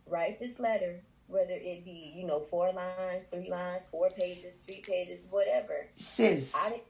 write 0.08 0.40
this 0.40 0.58
letter, 0.58 1.02
whether 1.28 1.54
it 1.54 1.84
be, 1.84 2.14
you 2.16 2.26
know, 2.26 2.40
four 2.40 2.72
lines, 2.72 3.26
three 3.32 3.50
lines, 3.50 3.84
four 3.92 4.10
pages, 4.10 4.54
three 4.66 4.82
pages, 4.82 5.20
whatever. 5.30 5.88
Sis. 5.96 6.56
I 6.56 6.70
didn't 6.70 6.84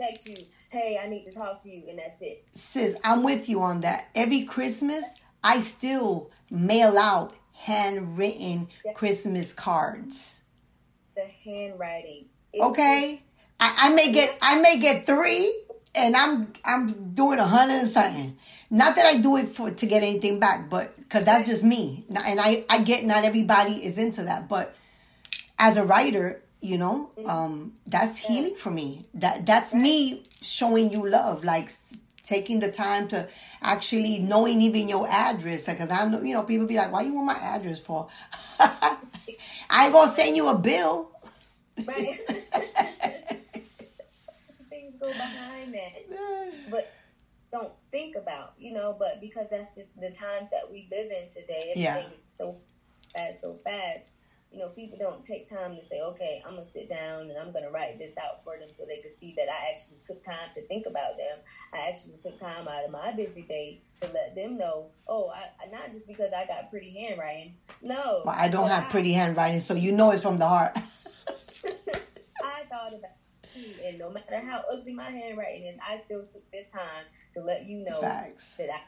text 0.00 0.28
you 0.28 0.46
hey, 0.72 0.98
I 1.02 1.06
need 1.06 1.24
to 1.26 1.32
talk 1.32 1.62
to 1.64 1.70
you, 1.70 1.82
and 1.88 1.98
that's 1.98 2.20
it. 2.22 2.44
Sis, 2.54 2.96
I'm 3.04 3.22
with 3.22 3.48
you 3.48 3.60
on 3.60 3.80
that. 3.80 4.08
Every 4.14 4.42
Christmas, 4.44 5.04
I 5.44 5.60
still 5.60 6.30
mail 6.50 6.96
out 6.96 7.34
handwritten 7.52 8.68
Christmas 8.94 9.52
cards. 9.52 10.40
The 11.14 11.26
handwriting. 11.44 12.24
okay, 12.58 13.22
I, 13.60 13.74
I, 13.76 13.94
may 13.94 14.12
get 14.12 14.36
I 14.40 14.60
may 14.62 14.80
get 14.80 15.04
three, 15.04 15.54
and 15.94 16.16
I'm 16.16 16.54
I'm 16.64 17.12
doing 17.12 17.38
a 17.38 17.44
hundred 17.44 17.74
and 17.74 17.88
something. 17.88 18.38
Not 18.70 18.96
that 18.96 19.04
I 19.04 19.18
do 19.18 19.36
it 19.36 19.50
for 19.50 19.70
to 19.70 19.86
get 19.86 20.02
anything 20.02 20.40
back, 20.40 20.70
but 20.70 20.96
because 20.96 21.24
that's 21.24 21.46
just 21.46 21.62
me, 21.62 22.06
and 22.26 22.40
I 22.40 22.64
I 22.70 22.82
get 22.82 23.04
not 23.04 23.24
everybody 23.24 23.84
is 23.84 23.98
into 23.98 24.22
that, 24.24 24.48
but 24.48 24.74
as 25.58 25.76
a 25.76 25.84
writer, 25.84 26.41
you 26.62 26.78
know 26.78 27.10
mm-hmm. 27.18 27.28
um 27.28 27.72
that's 27.86 28.16
healing 28.16 28.54
for 28.56 28.70
me. 28.70 29.06
That 29.14 29.44
that's 29.44 29.74
me 29.74 30.22
showing 30.40 30.90
you 30.90 31.08
love 31.08 31.44
like 31.44 31.70
taking 32.22 32.60
the 32.60 32.70
time 32.70 33.08
to 33.08 33.28
actually 33.60 34.20
knowing 34.20 34.62
even 34.62 34.88
your 34.88 35.08
address 35.08 35.66
because 35.66 35.90
i 35.90 36.04
know 36.04 36.22
you 36.22 36.32
know 36.32 36.44
people 36.44 36.66
be 36.66 36.76
like 36.76 36.92
why 36.92 37.02
you 37.02 37.12
want 37.12 37.26
my 37.26 37.36
address 37.36 37.80
for? 37.80 38.08
I 38.60 38.96
ain't 39.84 39.92
gonna 39.92 40.12
send 40.12 40.36
you 40.36 40.48
a 40.48 40.58
bill. 40.58 41.10
Right. 41.86 42.20
Things 44.70 44.94
go 45.00 45.08
behind 45.08 45.74
that. 45.74 46.06
But 46.70 46.92
don't 47.52 47.72
think 47.90 48.16
about 48.16 48.54
you 48.58 48.72
know 48.72 48.96
but 48.98 49.20
because 49.20 49.46
that's 49.50 49.74
just 49.74 49.88
the 50.00 50.10
times 50.10 50.48
that 50.50 50.70
we 50.70 50.88
live 50.90 51.10
in 51.10 51.28
today 51.28 51.60
everything 51.70 51.82
yeah. 51.82 51.98
is 51.98 52.30
so 52.38 52.56
fast 53.14 53.34
so 53.42 53.58
fast 53.62 54.00
you 54.52 54.58
know, 54.58 54.68
people 54.68 54.98
don't 54.98 55.24
take 55.24 55.48
time 55.48 55.76
to 55.76 55.84
say, 55.84 56.00
okay, 56.00 56.42
I'm 56.46 56.56
gonna 56.56 56.68
sit 56.70 56.88
down 56.88 57.22
and 57.22 57.38
I'm 57.38 57.52
gonna 57.52 57.70
write 57.70 57.98
this 57.98 58.12
out 58.22 58.44
for 58.44 58.58
them 58.58 58.68
so 58.76 58.84
they 58.86 58.98
can 58.98 59.10
see 59.18 59.34
that 59.36 59.46
I 59.48 59.72
actually 59.72 59.98
took 60.06 60.22
time 60.24 60.50
to 60.54 60.66
think 60.66 60.86
about 60.86 61.16
them. 61.16 61.38
I 61.72 61.88
actually 61.88 62.18
took 62.22 62.38
time 62.38 62.68
out 62.68 62.84
of 62.84 62.90
my 62.90 63.12
busy 63.12 63.42
day 63.42 63.80
to 64.02 64.08
let 64.12 64.34
them 64.34 64.58
know, 64.58 64.90
oh, 65.08 65.30
I, 65.30 65.70
not 65.70 65.90
just 65.92 66.06
because 66.06 66.32
I 66.36 66.46
got 66.46 66.70
pretty 66.70 66.90
handwriting. 66.90 67.54
No, 67.80 68.22
well, 68.24 68.36
I 68.38 68.48
don't 68.48 68.68
have 68.68 68.84
I, 68.84 68.88
pretty 68.88 69.12
handwriting, 69.12 69.60
so 69.60 69.74
you 69.74 69.92
know 69.92 70.10
it's 70.10 70.22
from 70.22 70.38
the 70.38 70.48
heart. 70.48 70.72
I 70.76 72.64
thought 72.68 72.92
about 72.94 73.16
you, 73.54 73.74
and 73.86 73.98
no 73.98 74.10
matter 74.10 74.40
how 74.40 74.64
ugly 74.70 74.92
my 74.92 75.10
handwriting 75.10 75.66
is, 75.66 75.78
I 75.80 76.02
still 76.04 76.22
took 76.22 76.50
this 76.50 76.68
time 76.68 77.06
to 77.34 77.42
let 77.42 77.64
you 77.64 77.84
know 77.84 78.00
Facts. 78.00 78.56
that 78.56 78.68
I 78.70 78.80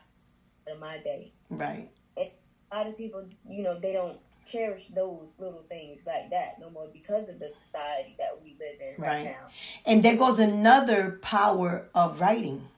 of 0.72 0.78
my 0.78 0.98
day. 0.98 1.32
Right. 1.50 1.90
And 2.16 2.30
a 2.70 2.76
lot 2.76 2.86
of 2.86 2.96
people, 2.96 3.26
you 3.48 3.62
know, 3.62 3.78
they 3.78 3.92
don't 3.92 4.18
cherish 4.46 4.88
those 4.88 5.28
little 5.38 5.64
things 5.68 6.00
like 6.06 6.30
that 6.30 6.60
no 6.60 6.70
more 6.70 6.88
because 6.92 7.28
of 7.28 7.38
the 7.38 7.50
society 7.66 8.14
that 8.18 8.38
we 8.42 8.56
live 8.58 8.80
in 8.80 9.02
right, 9.02 9.08
right. 9.08 9.24
now. 9.24 9.48
And 9.86 10.02
there 10.02 10.16
goes 10.16 10.38
another 10.38 11.18
power 11.22 11.88
of 11.94 12.20
writing. 12.20 12.68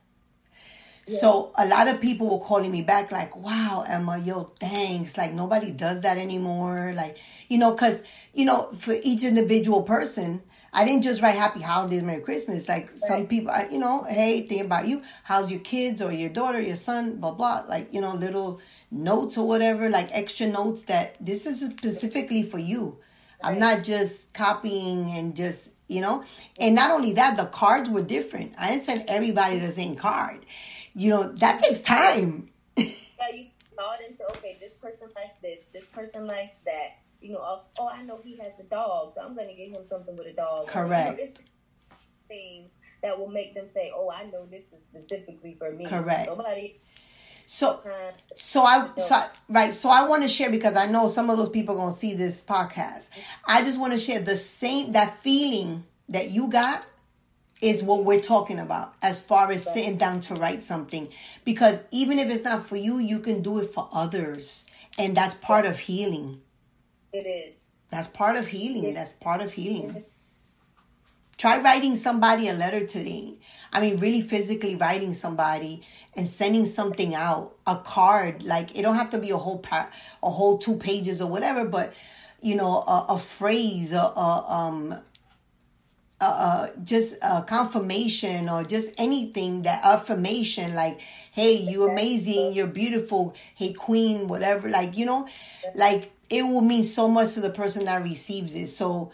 Yeah. 1.07 1.19
So 1.19 1.51
a 1.57 1.65
lot 1.65 1.87
of 1.87 2.01
people 2.01 2.29
were 2.29 2.43
calling 2.43 2.69
me 2.69 2.81
back 2.81 3.11
like, 3.11 3.37
"Wow, 3.37 3.85
Emma, 3.87 4.19
yo, 4.19 4.43
thanks." 4.59 5.17
Like 5.17 5.33
nobody 5.33 5.71
does 5.71 6.01
that 6.01 6.17
anymore. 6.17 6.91
Like 6.95 7.17
you 7.47 7.57
know, 7.57 7.71
because 7.71 8.03
you 8.33 8.43
know, 8.43 8.69
for 8.73 8.93
each 9.03 9.23
individual 9.23 9.83
person, 9.83 10.41
I 10.73 10.85
didn't 10.85 11.03
just 11.03 11.21
write 11.21 11.35
Happy 11.35 11.61
Holidays, 11.61 12.03
Merry 12.03 12.21
Christmas. 12.21 12.67
Like 12.67 12.87
right. 12.87 12.95
some 12.95 13.27
people, 13.27 13.53
you 13.71 13.79
know, 13.79 14.03
hey, 14.03 14.41
think 14.41 14.65
about 14.65 14.87
you. 14.87 15.01
How's 15.23 15.51
your 15.51 15.61
kids 15.61 16.01
or 16.01 16.11
your 16.11 16.29
daughter, 16.29 16.61
your 16.61 16.75
son, 16.75 17.17
blah 17.17 17.31
blah. 17.31 17.63
Like 17.67 17.93
you 17.93 18.01
know, 18.01 18.13
little 18.13 18.61
notes 18.91 19.37
or 19.37 19.47
whatever, 19.47 19.89
like 19.89 20.09
extra 20.11 20.47
notes 20.47 20.83
that 20.83 21.17
this 21.19 21.45
is 21.45 21.61
specifically 21.61 22.43
for 22.43 22.59
you. 22.59 22.97
Right. 23.43 23.51
I'm 23.51 23.59
not 23.59 23.83
just 23.83 24.31
copying 24.33 25.09
and 25.11 25.35
just 25.35 25.71
you 25.87 26.01
know. 26.01 26.23
And 26.59 26.75
not 26.75 26.91
only 26.91 27.13
that, 27.13 27.37
the 27.37 27.45
cards 27.45 27.89
were 27.89 28.03
different. 28.03 28.53
I 28.59 28.69
didn't 28.69 28.83
send 28.83 29.05
everybody 29.07 29.59
the 29.59 29.71
same 29.71 29.95
card. 29.95 30.45
You 30.95 31.11
know, 31.11 31.31
that 31.33 31.59
takes 31.59 31.79
time. 31.79 32.49
yeah, 32.75 32.85
you 33.33 33.47
thought 33.75 34.01
into 34.01 34.23
okay, 34.37 34.57
this 34.59 34.73
person 34.81 35.09
likes 35.15 35.39
this, 35.39 35.63
this 35.71 35.85
person 35.85 36.27
likes 36.27 36.57
that 36.65 36.97
you 37.21 37.33
know, 37.33 37.41
oh, 37.41 37.61
oh, 37.79 37.89
I 37.89 38.03
know 38.03 38.19
he 38.23 38.37
has 38.37 38.53
a 38.59 38.63
dog, 38.63 39.13
so 39.15 39.21
I'm 39.21 39.35
going 39.35 39.47
to 39.47 39.53
get 39.53 39.69
him 39.69 39.81
something 39.89 40.15
with 40.15 40.27
a 40.27 40.33
dog. 40.33 40.67
Correct. 40.67 41.19
you 41.19 41.25
know, 41.25 41.31
things 42.27 42.71
that 43.01 43.17
will 43.17 43.29
make 43.29 43.53
them 43.55 43.67
say, 43.73 43.91
"Oh, 43.95 44.09
I 44.09 44.25
know 44.25 44.45
this 44.45 44.63
is 44.71 44.83
specifically 44.83 45.55
for 45.57 45.71
me." 45.71 45.85
Correct. 45.85 46.27
Nobody. 46.27 46.79
So, 47.49 47.79
so 48.35 48.61
I, 48.61 48.89
so 48.97 49.15
I, 49.15 49.29
right. 49.47 49.73
So 49.73 49.89
I 49.89 50.05
want 50.05 50.23
to 50.23 50.27
share 50.27 50.49
because 50.49 50.75
I 50.75 50.85
know 50.85 51.07
some 51.07 51.29
of 51.29 51.37
those 51.37 51.49
people 51.49 51.75
are 51.75 51.77
going 51.77 51.93
to 51.93 51.97
see 51.97 52.13
this 52.13 52.41
podcast. 52.41 53.09
Mm-hmm. 53.09 53.51
I 53.51 53.61
just 53.61 53.79
want 53.79 53.93
to 53.93 53.99
share 53.99 54.19
the 54.19 54.35
same 54.35 54.91
that 54.91 55.17
feeling 55.19 55.85
that 56.09 56.31
you 56.31 56.49
got 56.49 56.85
is 57.61 57.81
what 57.81 58.03
we're 58.03 58.19
talking 58.19 58.59
about 58.59 58.93
as 59.01 59.19
far 59.19 59.51
as 59.51 59.63
sitting 59.63 59.97
down 59.97 60.19
to 60.19 60.35
write 60.35 60.61
something 60.61 61.07
because 61.43 61.81
even 61.91 62.19
if 62.19 62.29
it's 62.29 62.43
not 62.43 62.67
for 62.67 62.75
you 62.75 62.99
you 62.99 63.19
can 63.19 63.41
do 63.41 63.59
it 63.59 63.73
for 63.73 63.89
others 63.91 64.63
and 64.99 65.17
that's 65.17 65.33
part 65.35 65.65
of 65.65 65.79
healing 65.79 66.39
it 67.17 67.27
is. 67.27 67.55
That's 67.89 68.07
part 68.07 68.35
of 68.35 68.47
healing. 68.47 68.93
That's 68.93 69.13
part 69.13 69.41
of 69.41 69.53
healing. 69.53 70.03
Try 71.37 71.61
writing 71.61 71.95
somebody 71.95 72.47
a 72.47 72.53
letter 72.53 72.85
today. 72.85 73.37
I 73.71 73.79
mean, 73.79 73.97
really 73.97 74.21
physically 74.21 74.75
writing 74.75 75.13
somebody 75.13 75.83
and 76.15 76.27
sending 76.27 76.65
something 76.65 77.13
out, 77.13 77.55
a 77.67 77.75
card. 77.75 78.43
Like 78.43 78.77
it 78.77 78.81
don't 78.81 78.95
have 78.95 79.11
to 79.11 79.19
be 79.19 79.29
a 79.29 79.37
whole 79.37 79.59
pa- 79.59 79.89
a 80.23 80.29
whole 80.29 80.57
two 80.57 80.77
pages 80.77 81.21
or 81.21 81.29
whatever, 81.29 81.63
but 81.65 81.93
you 82.41 82.55
know, 82.55 82.77
a, 82.81 83.05
a 83.09 83.19
phrase, 83.19 83.93
a, 83.93 83.99
a 83.99 84.45
um, 84.49 84.99
uh, 86.19 86.67
just 86.83 87.15
a 87.21 87.43
confirmation 87.43 88.49
or 88.49 88.63
just 88.63 88.89
anything 88.97 89.61
that 89.61 89.83
affirmation 89.85 90.73
like 90.73 90.99
hey 91.31 91.53
you 91.53 91.87
amazing 91.87 92.53
you're 92.53 92.65
beautiful 92.65 93.35
hey 93.53 93.71
queen 93.71 94.27
whatever 94.27 94.67
like 94.67 94.97
you 94.97 95.05
know 95.05 95.27
like 95.75 96.11
it 96.29 96.43
will 96.43 96.61
mean 96.61 96.83
so 96.83 97.07
much 97.07 97.33
to 97.33 97.41
the 97.41 97.49
person 97.49 97.85
that 97.85 98.03
receives 98.03 98.55
it. 98.55 98.67
So, 98.67 99.11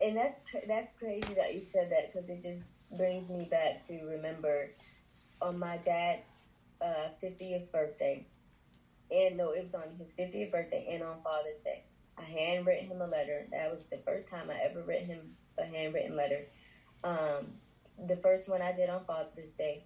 and 0.00 0.16
that's 0.16 0.40
that's 0.66 0.96
crazy 0.96 1.34
that 1.34 1.54
you 1.54 1.62
said 1.62 1.90
that 1.90 2.12
because 2.12 2.28
it 2.28 2.42
just 2.42 2.64
brings 2.96 3.28
me 3.28 3.46
back 3.50 3.86
to 3.86 4.04
remember 4.04 4.70
on 5.40 5.58
my 5.58 5.78
dad's 5.78 6.28
uh, 6.82 7.08
50th 7.22 7.70
birthday, 7.70 8.26
and 9.10 9.36
no, 9.36 9.52
it 9.52 9.64
was 9.64 9.74
on 9.74 9.94
his 9.98 10.08
50th 10.18 10.50
birthday 10.50 10.88
and 10.92 11.02
on 11.02 11.16
Father's 11.22 11.62
Day. 11.64 11.84
I 12.18 12.22
handwritten 12.22 12.88
him 12.88 13.00
a 13.00 13.06
letter. 13.06 13.46
That 13.50 13.70
was 13.70 13.80
the 13.90 13.98
first 14.04 14.28
time 14.28 14.50
I 14.50 14.60
ever 14.62 14.82
written 14.82 15.06
him 15.06 15.36
a 15.58 15.64
handwritten 15.64 16.16
letter. 16.16 16.46
Um, 17.02 17.54
the 18.06 18.16
first 18.16 18.48
one 18.48 18.62
I 18.62 18.72
did 18.72 18.90
on 18.90 19.04
Father's 19.04 19.52
Day, 19.58 19.84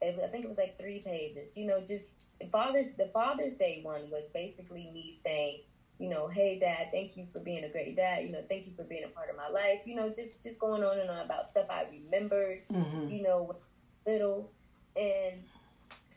was, 0.00 0.20
I 0.22 0.28
think 0.28 0.44
it 0.44 0.48
was 0.48 0.58
like 0.58 0.78
three 0.78 1.00
pages. 1.00 1.56
You 1.56 1.66
know, 1.66 1.80
just 1.80 2.04
Father's 2.50 2.86
the 2.96 3.10
Father's 3.12 3.54
Day 3.54 3.80
one 3.82 4.10
was 4.10 4.24
basically 4.32 4.90
me 4.92 5.18
saying 5.24 5.60
you 5.98 6.08
know, 6.08 6.28
hey 6.28 6.58
dad, 6.58 6.88
thank 6.92 7.16
you 7.16 7.26
for 7.32 7.38
being 7.38 7.64
a 7.64 7.68
great 7.68 7.96
dad. 7.96 8.24
You 8.24 8.32
know, 8.32 8.42
thank 8.48 8.66
you 8.66 8.72
for 8.76 8.84
being 8.84 9.04
a 9.04 9.08
part 9.08 9.30
of 9.30 9.36
my 9.36 9.48
life. 9.48 9.80
You 9.84 9.94
know, 9.94 10.08
just 10.08 10.42
just 10.42 10.58
going 10.58 10.82
on 10.82 10.98
and 10.98 11.08
on 11.08 11.24
about 11.24 11.50
stuff 11.50 11.66
I 11.70 11.86
remembered. 11.90 12.62
Mm-hmm. 12.72 13.08
You 13.08 13.22
know, 13.22 13.56
little 14.06 14.50
and 14.96 15.42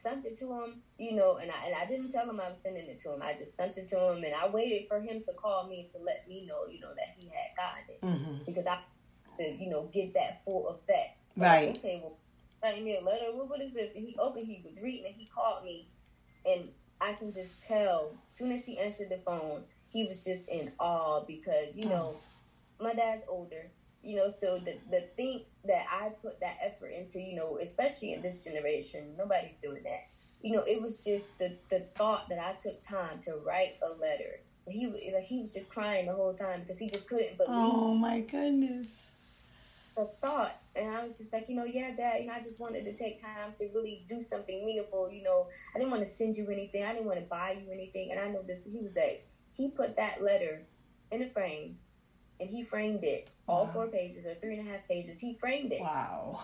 sent 0.01 0.25
it 0.25 0.37
to 0.39 0.51
him. 0.51 0.81
You 0.97 1.15
know, 1.15 1.37
and 1.37 1.51
I 1.51 1.67
and 1.67 1.75
I 1.75 1.85
didn't 1.85 2.11
tell 2.11 2.27
him 2.27 2.39
I 2.39 2.49
was 2.49 2.57
sending 2.63 2.87
it 2.87 2.99
to 3.01 3.13
him. 3.13 3.21
I 3.21 3.33
just 3.33 3.55
sent 3.55 3.77
it 3.77 3.87
to 3.89 3.99
him, 3.99 4.23
and 4.23 4.33
I 4.33 4.49
waited 4.49 4.87
for 4.87 4.99
him 4.99 5.23
to 5.27 5.33
call 5.33 5.67
me 5.67 5.87
to 5.93 6.03
let 6.03 6.27
me 6.27 6.45
know, 6.47 6.65
you 6.67 6.79
know, 6.79 6.93
that 6.95 7.15
he 7.17 7.27
had 7.27 7.55
gotten 7.55 7.83
it 7.89 8.01
mm-hmm. 8.01 8.43
because 8.45 8.65
I, 8.65 8.79
to, 9.37 9.51
you 9.51 9.69
know, 9.69 9.89
get 9.93 10.13
that 10.15 10.41
full 10.43 10.69
effect. 10.69 11.23
Right. 11.35 11.67
Like, 11.67 11.77
okay, 11.77 11.99
well, 12.01 12.17
send 12.63 12.83
me 12.83 12.97
a 12.97 13.01
letter. 13.01 13.25
What, 13.31 13.49
what 13.49 13.61
is 13.61 13.73
this? 13.73 13.91
And 13.95 14.07
he 14.07 14.17
opened. 14.17 14.47
He 14.47 14.63
was 14.65 14.73
reading, 14.81 15.05
and 15.05 15.15
he 15.15 15.29
called 15.33 15.63
me, 15.63 15.87
and 16.45 16.69
I 16.99 17.13
can 17.13 17.31
just 17.31 17.61
tell. 17.61 18.11
Soon 18.35 18.51
as 18.51 18.65
he 18.65 18.77
answered 18.77 19.09
the 19.09 19.17
phone, 19.17 19.63
he 19.89 20.05
was 20.05 20.23
just 20.23 20.47
in 20.47 20.71
awe 20.79 21.21
because 21.21 21.75
you 21.75 21.89
know 21.89 22.17
my 22.79 22.93
dad's 22.93 23.23
older. 23.27 23.67
You 24.03 24.17
know, 24.17 24.29
so 24.29 24.59
the 24.63 24.75
the 24.89 25.05
thing 25.15 25.41
that 25.65 25.85
I 25.91 26.09
put 26.09 26.39
that 26.39 26.57
effort 26.63 26.89
into, 26.89 27.19
you 27.19 27.35
know, 27.35 27.57
especially 27.61 28.13
in 28.13 28.21
this 28.21 28.43
generation, 28.43 29.15
nobody's 29.17 29.57
doing 29.61 29.83
that. 29.83 30.07
You 30.41 30.55
know, 30.55 30.63
it 30.63 30.81
was 30.81 31.03
just 31.03 31.37
the 31.39 31.53
the 31.69 31.81
thought 31.97 32.29
that 32.29 32.39
I 32.39 32.53
took 32.53 32.83
time 32.83 33.19
to 33.25 33.35
write 33.45 33.75
a 33.81 33.89
letter. 33.99 34.39
He 34.67 34.87
like 34.87 35.25
he 35.25 35.39
was 35.39 35.53
just 35.53 35.69
crying 35.69 36.07
the 36.07 36.13
whole 36.13 36.33
time 36.33 36.61
because 36.61 36.77
he 36.77 36.89
just 36.89 37.07
couldn't 37.07 37.37
believe. 37.37 37.51
Oh 37.51 37.93
my 37.95 38.19
goodness 38.19 39.07
the 39.97 40.05
thought 40.21 40.55
and 40.77 40.95
I 40.95 41.03
was 41.03 41.17
just 41.17 41.33
like, 41.33 41.49
you 41.49 41.55
know, 41.55 41.65
yeah, 41.65 41.95
dad, 41.95 42.21
you 42.21 42.27
know, 42.27 42.33
I 42.33 42.39
just 42.39 42.59
wanted 42.59 42.85
to 42.85 42.95
take 42.95 43.21
time 43.21 43.53
to 43.57 43.69
really 43.73 44.05
do 44.07 44.21
something 44.21 44.65
meaningful, 44.65 45.11
you 45.11 45.23
know. 45.23 45.47
I 45.75 45.79
didn't 45.79 45.91
want 45.91 46.03
to 46.03 46.09
send 46.09 46.37
you 46.37 46.49
anything. 46.49 46.83
I 46.83 46.93
didn't 46.93 47.05
want 47.05 47.19
to 47.19 47.25
buy 47.25 47.51
you 47.51 47.71
anything. 47.71 48.11
And 48.11 48.19
I 48.19 48.29
know 48.29 48.41
this 48.41 48.59
he 48.63 48.79
was 48.79 48.95
like 48.95 49.27
he 49.51 49.69
put 49.71 49.95
that 49.97 50.21
letter 50.21 50.61
in 51.11 51.23
a 51.23 51.29
frame 51.29 51.77
and 52.39 52.49
he 52.49 52.63
framed 52.63 53.03
it. 53.03 53.29
All 53.47 53.65
wow. 53.65 53.71
four 53.71 53.87
pages 53.87 54.25
or 54.25 54.35
three 54.35 54.57
and 54.59 54.67
a 54.67 54.71
half 54.71 54.87
pages. 54.87 55.19
He 55.19 55.35
framed 55.39 55.71
it. 55.71 55.81
Wow. 55.81 56.43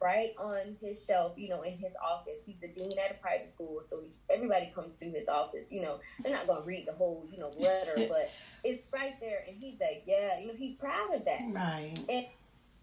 Right 0.00 0.34
on 0.38 0.76
his 0.82 1.02
shelf, 1.04 1.32
you 1.36 1.48
know, 1.48 1.62
in 1.62 1.78
his 1.78 1.92
office. 2.04 2.42
He's 2.44 2.60
the 2.60 2.68
dean 2.68 2.92
at 2.98 3.16
a 3.16 3.18
private 3.18 3.50
school, 3.50 3.80
so 3.88 4.02
everybody 4.28 4.70
comes 4.74 4.92
through 4.94 5.12
his 5.12 5.26
office. 5.26 5.72
You 5.72 5.80
know, 5.82 6.00
they're 6.22 6.32
not 6.32 6.46
gonna 6.46 6.66
read 6.66 6.86
the 6.86 6.92
whole, 6.92 7.26
you 7.32 7.38
know, 7.38 7.50
letter, 7.56 7.94
but 8.08 8.30
it's 8.62 8.82
right 8.92 9.18
there, 9.20 9.44
and 9.48 9.56
he's 9.58 9.80
like, 9.80 10.02
yeah, 10.04 10.38
you 10.38 10.48
know, 10.48 10.54
he's 10.54 10.74
proud 10.74 11.14
of 11.14 11.24
that. 11.24 11.40
Right. 11.50 11.94
And 12.10 12.26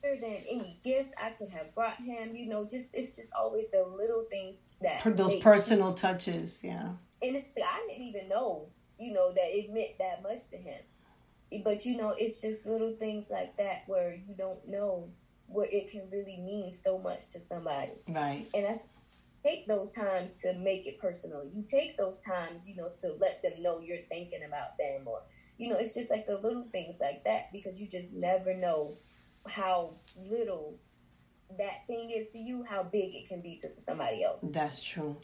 than 0.03 0.43
any 0.49 0.79
gift 0.83 1.13
I 1.21 1.31
could 1.31 1.49
have 1.49 1.73
brought 1.73 1.97
him. 1.97 2.35
You 2.35 2.49
know, 2.49 2.63
just 2.63 2.89
it's 2.93 3.15
just 3.15 3.29
always 3.37 3.65
the 3.71 3.85
little 3.85 4.25
things 4.29 4.57
that 4.81 5.17
those 5.17 5.35
personal 5.35 5.93
touches, 5.93 6.59
yeah. 6.63 6.89
And 7.21 7.35
it's 7.35 7.47
I 7.57 7.87
didn't 7.87 8.03
even 8.03 8.27
know, 8.27 8.67
you 8.99 9.13
know, 9.13 9.31
that 9.31 9.57
it 9.57 9.71
meant 9.73 9.97
that 9.99 10.21
much 10.21 10.49
to 10.51 10.57
him. 10.57 10.81
But 11.63 11.85
you 11.85 11.97
know, 11.97 12.15
it's 12.17 12.41
just 12.41 12.65
little 12.65 12.95
things 12.95 13.25
like 13.29 13.55
that 13.57 13.83
where 13.87 14.13
you 14.13 14.35
don't 14.37 14.67
know 14.67 15.09
what 15.47 15.71
it 15.71 15.91
can 15.91 16.09
really 16.11 16.37
mean 16.37 16.73
so 16.83 16.97
much 16.97 17.31
to 17.33 17.39
somebody. 17.47 17.91
Right. 18.09 18.47
And 18.53 18.65
that's 18.65 18.83
take 19.43 19.67
those 19.67 19.91
times 19.91 20.33
to 20.41 20.53
make 20.53 20.87
it 20.87 20.99
personal. 20.99 21.43
You 21.53 21.63
take 21.63 21.97
those 21.97 22.17
times, 22.25 22.67
you 22.67 22.75
know, 22.75 22.89
to 23.01 23.13
let 23.19 23.41
them 23.43 23.61
know 23.61 23.79
you're 23.79 23.97
thinking 24.09 24.39
about 24.47 24.77
them 24.77 25.01
or 25.05 25.21
you 25.57 25.69
know, 25.69 25.77
it's 25.77 25.93
just 25.93 26.09
like 26.09 26.25
the 26.25 26.37
little 26.37 26.65
things 26.71 26.95
like 26.99 27.23
that 27.25 27.51
because 27.53 27.79
you 27.79 27.87
just 27.87 28.11
never 28.11 28.55
know 28.55 28.97
how 29.47 29.95
little 30.17 30.79
that 31.57 31.85
thing 31.87 32.09
is 32.09 32.27
to 32.29 32.37
you, 32.37 32.63
how 32.63 32.83
big 32.83 33.15
it 33.15 33.27
can 33.27 33.41
be 33.41 33.57
to 33.57 33.69
somebody 33.85 34.23
else. 34.23 34.39
That's 34.41 34.81
true. 34.81 35.17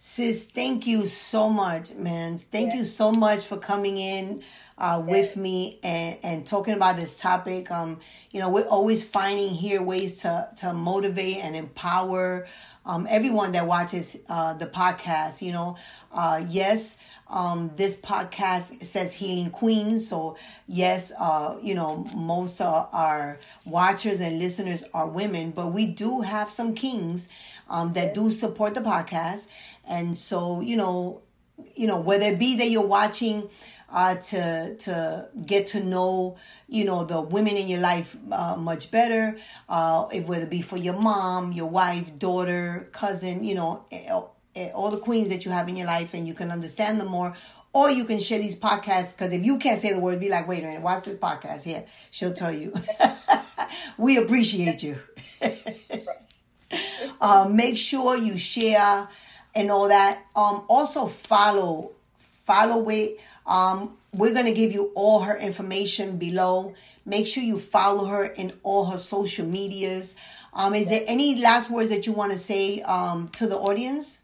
Sis, 0.00 0.44
thank 0.44 0.86
you 0.86 1.06
so 1.06 1.48
much, 1.50 1.92
man. 1.94 2.38
Thank 2.38 2.70
yeah. 2.70 2.78
you 2.78 2.84
so 2.84 3.10
much 3.10 3.40
for 3.40 3.56
coming 3.56 3.98
in 3.98 4.42
uh, 4.78 5.02
with 5.04 5.36
me 5.36 5.78
and, 5.82 6.16
and 6.22 6.46
talking 6.46 6.74
about 6.74 6.96
this 6.96 7.18
topic. 7.18 7.70
Um, 7.70 7.98
you 8.32 8.40
know, 8.40 8.50
we're 8.50 8.66
always 8.66 9.04
finding 9.04 9.50
here 9.50 9.82
ways 9.82 10.22
to 10.22 10.48
to 10.58 10.72
motivate 10.72 11.38
and 11.38 11.54
empower 11.56 12.46
um, 12.86 13.06
everyone 13.10 13.52
that 13.52 13.66
watches 13.66 14.16
uh, 14.28 14.54
the 14.54 14.66
podcast. 14.66 15.42
You 15.42 15.52
know, 15.52 15.76
uh, 16.12 16.42
yes, 16.48 16.96
um, 17.28 17.70
this 17.76 17.96
podcast 17.96 18.84
says 18.84 19.12
Healing 19.12 19.50
Queen. 19.50 19.98
So, 20.00 20.36
yes, 20.66 21.12
uh, 21.18 21.56
you 21.62 21.74
know, 21.74 22.06
most 22.16 22.60
of 22.60 22.88
our 22.92 23.38
watchers 23.66 24.20
and 24.20 24.38
listeners 24.38 24.84
are 24.94 25.06
women, 25.06 25.50
but 25.50 25.72
we 25.72 25.86
do 25.86 26.22
have 26.22 26.50
some 26.50 26.74
kings 26.74 27.28
um, 27.68 27.92
that 27.92 28.14
do 28.14 28.30
support 28.30 28.74
the 28.74 28.80
podcast. 28.80 29.48
And 29.86 30.16
so, 30.16 30.60
you 30.60 30.76
know, 30.76 31.22
you 31.74 31.86
know, 31.86 31.98
whether 31.98 32.26
it 32.26 32.38
be 32.38 32.56
that 32.58 32.70
you're 32.70 32.86
watching 32.86 33.48
uh, 33.90 34.16
to 34.16 34.76
to 34.76 35.28
get 35.46 35.66
to 35.68 35.82
know 35.82 36.36
you 36.68 36.84
know 36.84 37.04
the 37.04 37.20
women 37.20 37.56
in 37.56 37.68
your 37.68 37.80
life 37.80 38.16
uh, 38.30 38.56
much 38.56 38.90
better. 38.90 39.36
Uh, 39.68 40.04
whether 40.04 40.44
it 40.44 40.50
be 40.50 40.62
for 40.62 40.76
your 40.78 40.98
mom, 40.98 41.52
your 41.52 41.68
wife, 41.68 42.18
daughter, 42.18 42.88
cousin, 42.92 43.44
you 43.44 43.54
know, 43.54 43.84
eh, 43.90 44.20
eh, 44.56 44.70
all 44.74 44.90
the 44.90 44.98
queens 44.98 45.28
that 45.28 45.44
you 45.44 45.50
have 45.50 45.68
in 45.68 45.76
your 45.76 45.86
life, 45.86 46.14
and 46.14 46.26
you 46.26 46.34
can 46.34 46.50
understand 46.50 47.00
them 47.00 47.08
more, 47.08 47.34
Or 47.72 47.90
you 47.90 48.04
can 48.04 48.18
share 48.18 48.38
these 48.38 48.56
podcasts 48.56 49.16
because 49.16 49.32
if 49.32 49.44
you 49.44 49.58
can't 49.58 49.80
say 49.80 49.92
the 49.92 50.00
word, 50.00 50.20
be 50.20 50.28
like, 50.28 50.48
wait 50.48 50.64
a 50.64 50.66
minute, 50.66 50.82
watch 50.82 51.04
this 51.04 51.16
podcast. 51.16 51.66
Yeah, 51.66 51.82
she'll 52.10 52.32
tell 52.32 52.52
you. 52.52 52.72
we 53.98 54.16
appreciate 54.16 54.82
you. 54.82 54.98
uh, 57.20 57.48
make 57.50 57.76
sure 57.76 58.16
you 58.16 58.38
share 58.38 59.08
and 59.54 59.70
all 59.70 59.88
that. 59.88 60.18
Um, 60.34 60.64
also 60.68 61.06
follow, 61.06 61.92
follow 62.18 62.88
it. 62.88 63.20
Um, 63.48 63.96
we're 64.12 64.34
gonna 64.34 64.52
give 64.52 64.72
you 64.72 64.92
all 64.94 65.20
her 65.20 65.36
information 65.36 66.18
below. 66.18 66.74
Make 67.04 67.26
sure 67.26 67.42
you 67.42 67.58
follow 67.58 68.04
her 68.04 68.24
in 68.24 68.52
all 68.62 68.84
her 68.86 68.98
social 68.98 69.46
medias. 69.46 70.14
Um, 70.52 70.74
is 70.74 70.88
there 70.90 71.04
any 71.06 71.40
last 71.40 71.70
words 71.70 71.90
that 71.90 72.06
you 72.06 72.12
want 72.12 72.32
to 72.32 72.38
say 72.38 72.82
um, 72.82 73.28
to 73.30 73.46
the 73.46 73.56
audience? 73.56 74.18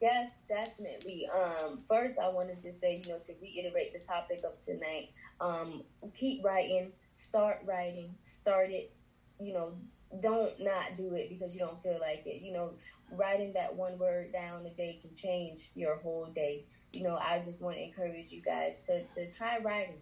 Yes, 0.00 0.30
definitely. 0.48 1.28
Um, 1.34 1.80
first, 1.88 2.18
I 2.18 2.28
wanted 2.28 2.60
to 2.62 2.72
say, 2.72 3.02
you 3.04 3.12
know, 3.12 3.18
to 3.26 3.34
reiterate 3.42 3.92
the 3.92 3.98
topic 3.98 4.42
of 4.44 4.64
tonight, 4.64 5.10
um, 5.40 5.82
keep 6.16 6.44
writing, 6.44 6.92
start 7.20 7.62
writing, 7.64 8.14
start 8.40 8.70
it, 8.70 8.92
you 9.40 9.52
know, 9.52 9.72
don't 10.20 10.58
not 10.60 10.96
do 10.96 11.14
it 11.14 11.28
because 11.28 11.52
you 11.54 11.60
don't 11.60 11.82
feel 11.82 11.98
like 12.00 12.22
it. 12.26 12.42
You 12.42 12.52
know, 12.52 12.72
writing 13.12 13.52
that 13.54 13.74
one 13.74 13.98
word 13.98 14.32
down 14.32 14.64
a 14.66 14.70
day 14.70 14.98
can 15.00 15.14
change 15.14 15.70
your 15.74 15.96
whole 15.96 16.26
day. 16.34 16.64
You 16.92 17.02
know, 17.02 17.16
I 17.16 17.42
just 17.44 17.60
want 17.60 17.76
to 17.76 17.82
encourage 17.82 18.32
you 18.32 18.42
guys 18.42 18.76
to, 18.86 19.04
to 19.04 19.30
try 19.32 19.58
writing. 19.58 19.96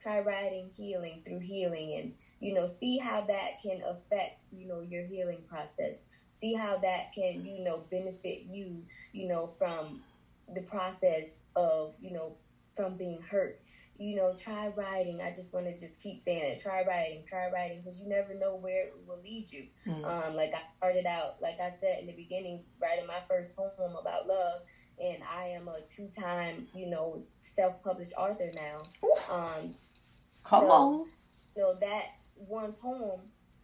Try 0.00 0.20
writing 0.20 0.70
healing 0.76 1.22
through 1.26 1.40
healing 1.40 1.98
and, 1.98 2.12
you 2.38 2.54
know, 2.54 2.70
see 2.78 2.98
how 2.98 3.22
that 3.22 3.60
can 3.60 3.80
affect, 3.82 4.42
you 4.52 4.68
know, 4.68 4.80
your 4.80 5.04
healing 5.04 5.40
process. 5.48 5.98
See 6.40 6.54
how 6.54 6.78
that 6.78 7.12
can, 7.12 7.44
you 7.44 7.64
know, 7.64 7.84
benefit 7.90 8.44
you, 8.48 8.84
you 9.12 9.26
know, 9.26 9.48
from 9.48 10.02
the 10.54 10.60
process 10.60 11.26
of, 11.56 11.94
you 12.00 12.12
know, 12.12 12.36
from 12.76 12.96
being 12.96 13.20
hurt 13.28 13.60
you 13.98 14.14
know, 14.14 14.32
try 14.32 14.68
writing. 14.68 15.20
I 15.20 15.32
just 15.32 15.52
want 15.52 15.66
to 15.66 15.76
just 15.76 16.00
keep 16.00 16.22
saying 16.22 16.42
it. 16.42 16.62
Try 16.62 16.84
writing, 16.84 17.24
try 17.28 17.50
writing, 17.50 17.82
because 17.82 17.98
you 18.00 18.08
never 18.08 18.32
know 18.32 18.54
where 18.54 18.86
it 18.86 18.94
will 19.06 19.20
lead 19.22 19.50
you. 19.50 19.66
Mm-hmm. 19.86 20.04
Um, 20.04 20.36
like 20.36 20.54
I 20.54 20.60
started 20.76 21.04
out, 21.04 21.42
like 21.42 21.58
I 21.60 21.72
said 21.80 21.98
in 22.00 22.06
the 22.06 22.12
beginning, 22.12 22.62
writing 22.80 23.06
my 23.06 23.20
first 23.28 23.54
poem 23.56 23.96
about 24.00 24.28
love, 24.28 24.62
and 25.02 25.18
I 25.22 25.48
am 25.48 25.66
a 25.68 25.80
two-time, 25.94 26.68
you 26.74 26.88
know, 26.88 27.22
self-published 27.40 28.12
author 28.16 28.52
now. 28.54 28.82
Um, 29.30 29.74
Come 30.44 30.66
so, 30.66 30.70
on. 30.70 31.06
You 31.56 31.62
know 31.62 31.74
that 31.80 32.04
one 32.36 32.72
poem, 32.74 33.20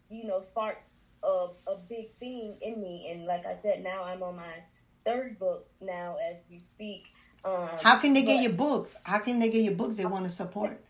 you 0.09 0.25
know, 0.25 0.41
sparked 0.41 0.89
a 1.23 1.47
a 1.65 1.77
big 1.87 2.17
thing 2.19 2.57
in 2.61 2.81
me, 2.81 3.09
and 3.09 3.25
like 3.25 3.45
I 3.45 3.55
said, 3.61 3.83
now 3.83 4.03
I'm 4.03 4.21
on 4.21 4.35
my 4.35 4.63
third 5.05 5.39
book 5.39 5.69
now 5.79 6.17
as 6.29 6.37
we 6.49 6.59
speak 6.59 7.05
um, 7.45 7.69
How 7.81 7.97
can 7.99 8.13
they 8.13 8.23
get 8.23 8.41
your 8.41 8.53
books? 8.53 8.95
How 9.03 9.19
can 9.19 9.39
they 9.39 9.49
get 9.49 9.63
your 9.63 9.75
books 9.75 9.95
they 9.95 10.05
want 10.05 10.25
to 10.25 10.31
support? 10.31 10.83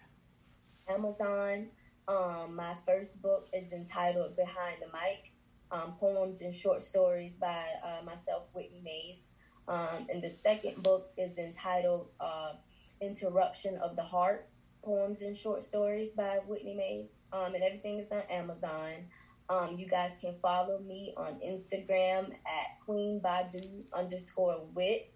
Amazon. 0.89 1.67
Um, 2.07 2.55
my 2.55 2.75
first 2.85 3.21
book 3.21 3.47
is 3.53 3.71
entitled 3.71 4.35
Behind 4.35 4.77
the 4.79 4.87
Mic 4.87 5.31
um, 5.71 5.93
Poems 5.99 6.41
and 6.41 6.53
Short 6.53 6.83
Stories 6.83 7.33
by 7.39 7.63
uh, 7.83 8.03
myself, 8.05 8.43
Whitney 8.53 8.81
Mays. 8.83 9.23
Um, 9.67 10.07
and 10.09 10.21
the 10.21 10.29
second 10.29 10.83
book 10.83 11.11
is 11.17 11.37
entitled 11.37 12.09
uh, 12.19 12.53
Interruption 13.01 13.77
of 13.77 13.95
the 13.95 14.03
Heart 14.03 14.47
Poems 14.83 15.21
and 15.21 15.35
Short 15.35 15.63
Stories 15.63 16.11
by 16.15 16.39
Whitney 16.47 16.75
Mays. 16.75 17.09
Um, 17.33 17.55
and 17.55 17.63
everything 17.63 17.99
is 17.99 18.11
on 18.11 18.21
Amazon. 18.29 19.07
Um, 19.49 19.75
you 19.77 19.87
guys 19.87 20.11
can 20.21 20.35
follow 20.41 20.79
me 20.79 21.13
on 21.17 21.39
Instagram 21.45 22.31
at 22.31 22.79
Queen 22.85 23.19
Badu 23.23 23.83
underscore 23.93 24.61
wit 24.73 25.13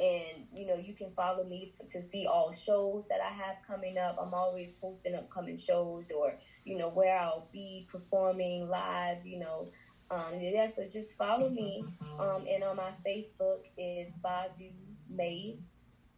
and 0.00 0.46
you 0.52 0.66
know 0.66 0.74
you 0.74 0.92
can 0.92 1.10
follow 1.14 1.44
me 1.44 1.72
to 1.90 2.02
see 2.02 2.26
all 2.26 2.52
shows 2.52 3.04
that 3.08 3.20
i 3.20 3.32
have 3.32 3.56
coming 3.66 3.96
up. 3.96 4.18
I'm 4.20 4.34
always 4.34 4.70
posting 4.80 5.14
upcoming 5.14 5.56
shows 5.56 6.06
or 6.16 6.34
you 6.64 6.76
know 6.76 6.88
where 6.88 7.16
i'll 7.18 7.48
be 7.52 7.86
performing 7.90 8.68
live 8.68 9.24
you 9.24 9.38
know. 9.38 9.70
Um, 10.10 10.34
yeah 10.38 10.68
so 10.74 10.86
just 10.86 11.16
follow 11.16 11.48
me. 11.48 11.82
Um, 12.18 12.44
and 12.48 12.62
on 12.62 12.76
my 12.76 12.90
facebook 13.06 13.60
is 13.78 14.12
badu 14.22 14.72
mays 15.08 15.58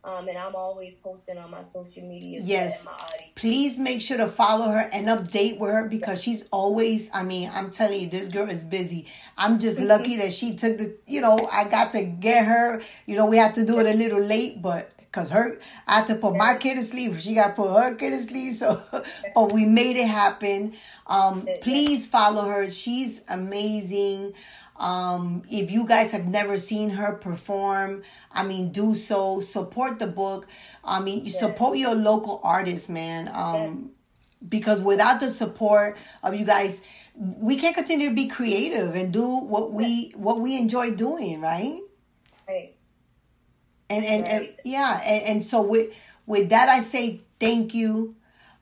um, 0.06 0.28
and 0.28 0.38
I'm 0.38 0.54
always 0.54 0.94
posting 1.02 1.36
on 1.36 1.50
my 1.50 1.62
social 1.72 2.04
media. 2.04 2.40
Yes. 2.42 2.86
Please 3.34 3.76
make 3.76 4.00
sure 4.00 4.16
to 4.16 4.28
follow 4.28 4.68
her 4.68 4.88
and 4.92 5.08
update 5.08 5.58
with 5.58 5.72
her 5.72 5.88
because 5.88 6.22
she's 6.22 6.46
always, 6.52 7.10
I 7.12 7.24
mean, 7.24 7.50
I'm 7.52 7.70
telling 7.70 8.02
you, 8.02 8.06
this 8.06 8.28
girl 8.28 8.48
is 8.48 8.62
busy. 8.62 9.06
I'm 9.36 9.58
just 9.58 9.80
lucky 9.80 10.16
that 10.18 10.32
she 10.32 10.54
took 10.54 10.78
the, 10.78 10.96
you 11.06 11.20
know, 11.20 11.36
I 11.52 11.68
got 11.68 11.90
to 11.92 12.04
get 12.04 12.46
her. 12.46 12.80
You 13.06 13.16
know, 13.16 13.26
we 13.26 13.36
had 13.36 13.54
to 13.54 13.66
do 13.66 13.80
it 13.80 13.86
a 13.86 13.94
little 13.98 14.22
late, 14.22 14.62
but 14.62 14.92
because 14.96 15.30
her, 15.30 15.58
I 15.88 15.96
had 15.96 16.06
to 16.06 16.14
put 16.14 16.36
my 16.36 16.54
kid 16.54 16.76
to 16.76 16.82
sleep. 16.82 17.16
She 17.16 17.34
got 17.34 17.48
to 17.48 17.52
put 17.54 17.72
her 17.72 17.94
kid 17.96 18.10
to 18.10 18.20
sleep. 18.20 18.54
So, 18.54 18.80
but 19.34 19.52
we 19.52 19.64
made 19.64 19.96
it 19.96 20.06
happen. 20.06 20.74
Um, 21.08 21.48
please 21.62 22.06
follow 22.06 22.46
her. 22.46 22.70
She's 22.70 23.22
amazing. 23.28 24.34
Um, 24.78 25.42
if 25.50 25.70
you 25.70 25.86
guys 25.86 26.12
have 26.12 26.26
never 26.26 26.58
seen 26.58 26.90
her 26.90 27.14
perform, 27.14 28.02
I 28.30 28.44
mean, 28.44 28.72
do 28.72 28.94
so. 28.94 29.40
Support 29.40 29.98
the 29.98 30.06
book. 30.06 30.46
I 30.84 31.00
mean, 31.00 31.24
yes. 31.24 31.38
support 31.38 31.78
your 31.78 31.94
local 31.94 32.40
artists, 32.42 32.88
man. 32.88 33.30
Um, 33.32 33.56
yes. 33.56 33.76
Because 34.48 34.82
without 34.82 35.18
the 35.18 35.30
support 35.30 35.96
of 36.22 36.34
you 36.34 36.44
guys, 36.44 36.80
we 37.14 37.56
can't 37.56 37.74
continue 37.74 38.10
to 38.10 38.14
be 38.14 38.28
creative 38.28 38.94
and 38.94 39.12
do 39.12 39.26
what 39.26 39.72
we 39.72 40.12
what 40.14 40.40
we 40.40 40.58
enjoy 40.58 40.94
doing, 40.94 41.40
right? 41.40 41.80
Right. 42.46 42.76
And 43.88 44.04
and, 44.04 44.22
right. 44.24 44.32
and 44.32 44.48
yeah, 44.64 45.00
and, 45.06 45.22
and 45.24 45.44
so 45.44 45.62
with 45.62 45.98
with 46.26 46.50
that, 46.50 46.68
I 46.68 46.80
say 46.80 47.22
thank 47.40 47.72
you. 47.74 48.14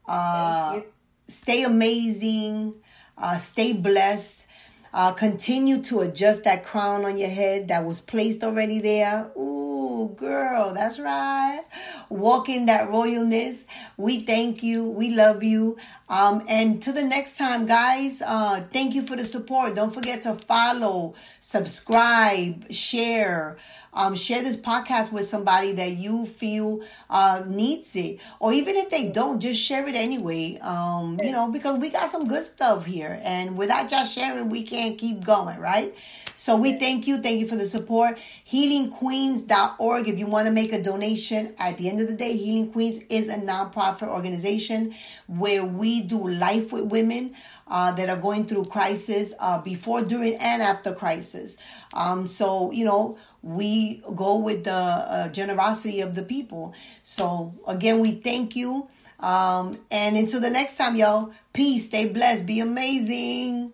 Uh, 0.07 0.71
thank 0.71 0.85
you. 0.85 0.91
Stay 1.27 1.63
amazing. 1.65 2.75
Uh, 3.19 3.37
stay 3.37 3.73
blessed 3.73 4.47
uh, 4.95 5.13
continue 5.13 5.83
to 5.83 6.01
adjust 6.01 6.45
that 6.45 6.63
crown 6.65 7.05
on 7.05 7.17
your 7.17 7.29
head 7.29 7.67
that 7.67 7.85
was 7.85 8.01
placed 8.01 8.45
already 8.45 8.81
there. 8.81 9.33
Ooh, 9.37 10.15
girl, 10.17 10.73
that's 10.73 11.01
right. 11.01 11.65
Walk 12.09 12.49
in 12.49 12.67
that 12.67 12.89
royalness. 12.89 13.65
We 13.97 14.21
thank 14.21 14.63
you. 14.63 14.85
We 14.85 15.11
love 15.11 15.43
you. 15.43 15.77
Um, 16.09 16.45
and 16.49 16.81
to 16.83 16.93
the 16.93 17.03
next 17.03 17.37
time, 17.37 17.67
guys, 17.67 18.23
uh, 18.25 18.65
thank 18.73 18.95
you 18.95 19.05
for 19.05 19.17
the 19.17 19.25
support. 19.25 19.75
Don't 19.75 19.93
forget 19.93 20.23
to 20.23 20.37
follow, 20.37 21.15
subscribe, 21.41 22.71
share. 22.73 23.57
Um, 23.95 24.15
share 24.15 24.43
this 24.43 24.57
podcast 24.57 25.13
with 25.13 25.27
somebody 25.27 25.73
that 25.73 25.93
you 25.93 26.27
feel 26.27 26.81
uh, 27.09 27.43
needs 27.47 27.97
it, 27.97 28.21
or 28.41 28.53
even 28.53 28.77
if 28.77 28.91
they 28.91 29.09
don't, 29.09 29.41
just 29.41 29.61
share 29.61 29.87
it 29.89 29.95
anyway. 29.95 30.59
Um, 30.63 31.19
you 31.23 31.33
know, 31.33 31.51
because 31.51 31.79
we 31.79 31.91
got 31.91 32.11
some 32.11 32.27
good 32.27 32.43
stuff 32.43 32.85
here, 32.85 33.21
and 33.23 33.57
without 33.57 33.89
just 33.89 34.15
sharing, 34.15 34.49
we 34.49 34.63
can't 34.63 34.99
keep 34.99 35.25
going, 35.25 35.59
right? 35.59 35.95
So 36.37 36.57
we 36.57 36.79
thank 36.79 37.07
you. 37.07 37.23
Thank 37.23 37.41
you 37.41 37.47
for 37.47 37.57
the 37.57 37.67
support. 37.67 38.19
HealingQueens.org. 38.51 40.09
If 40.09 40.19
you 40.19 40.27
want 40.27 40.47
to 40.47 40.53
make 40.53 40.73
a 40.73 40.83
donation, 40.83 41.55
at 41.59 41.79
the 41.79 41.89
end 41.89 42.01
of 42.01 42.09
the 42.09 42.15
day, 42.15 42.37
Healing 42.37 42.73
Queens 42.73 43.03
is 43.09 43.29
a 43.29 43.37
nonprofit 43.37 44.09
organization 44.09 44.93
where 45.27 45.65
we 45.65 46.03
do 46.03 46.29
life 46.29 46.73
with 46.73 46.85
women 46.85 47.35
uh, 47.69 47.93
that 47.93 48.09
are 48.09 48.17
going 48.17 48.47
through 48.47 48.65
crisis 48.65 49.33
uh, 49.39 49.59
before, 49.59 50.03
during, 50.03 50.35
and 50.35 50.61
after 50.61 50.93
crisis. 50.93 51.57
Um, 51.95 52.27
so, 52.27 52.73
you 52.73 52.85
know, 52.85 53.17
we 53.45 54.03
go 54.15 54.39
with 54.39 54.65
the 54.65 54.73
uh, 54.73 55.29
generosity 55.29 56.01
of 56.01 56.15
the 56.15 56.23
people. 56.23 56.75
So, 57.03 57.53
again, 57.69 58.01
we 58.01 58.13
thank 58.13 58.57
you. 58.57 58.89
Um, 59.21 59.79
and 59.91 60.17
until 60.17 60.41
the 60.41 60.51
next 60.51 60.77
time, 60.79 60.97
y'all, 60.97 61.33
peace, 61.53 61.85
stay 61.87 62.09
blessed, 62.09 62.47
be 62.47 62.61
amazing. 62.61 63.73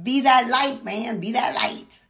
Be 0.00 0.20
that 0.22 0.48
light, 0.50 0.84
man. 0.84 1.20
Be 1.20 1.32
that 1.32 1.54
light. 1.54 2.00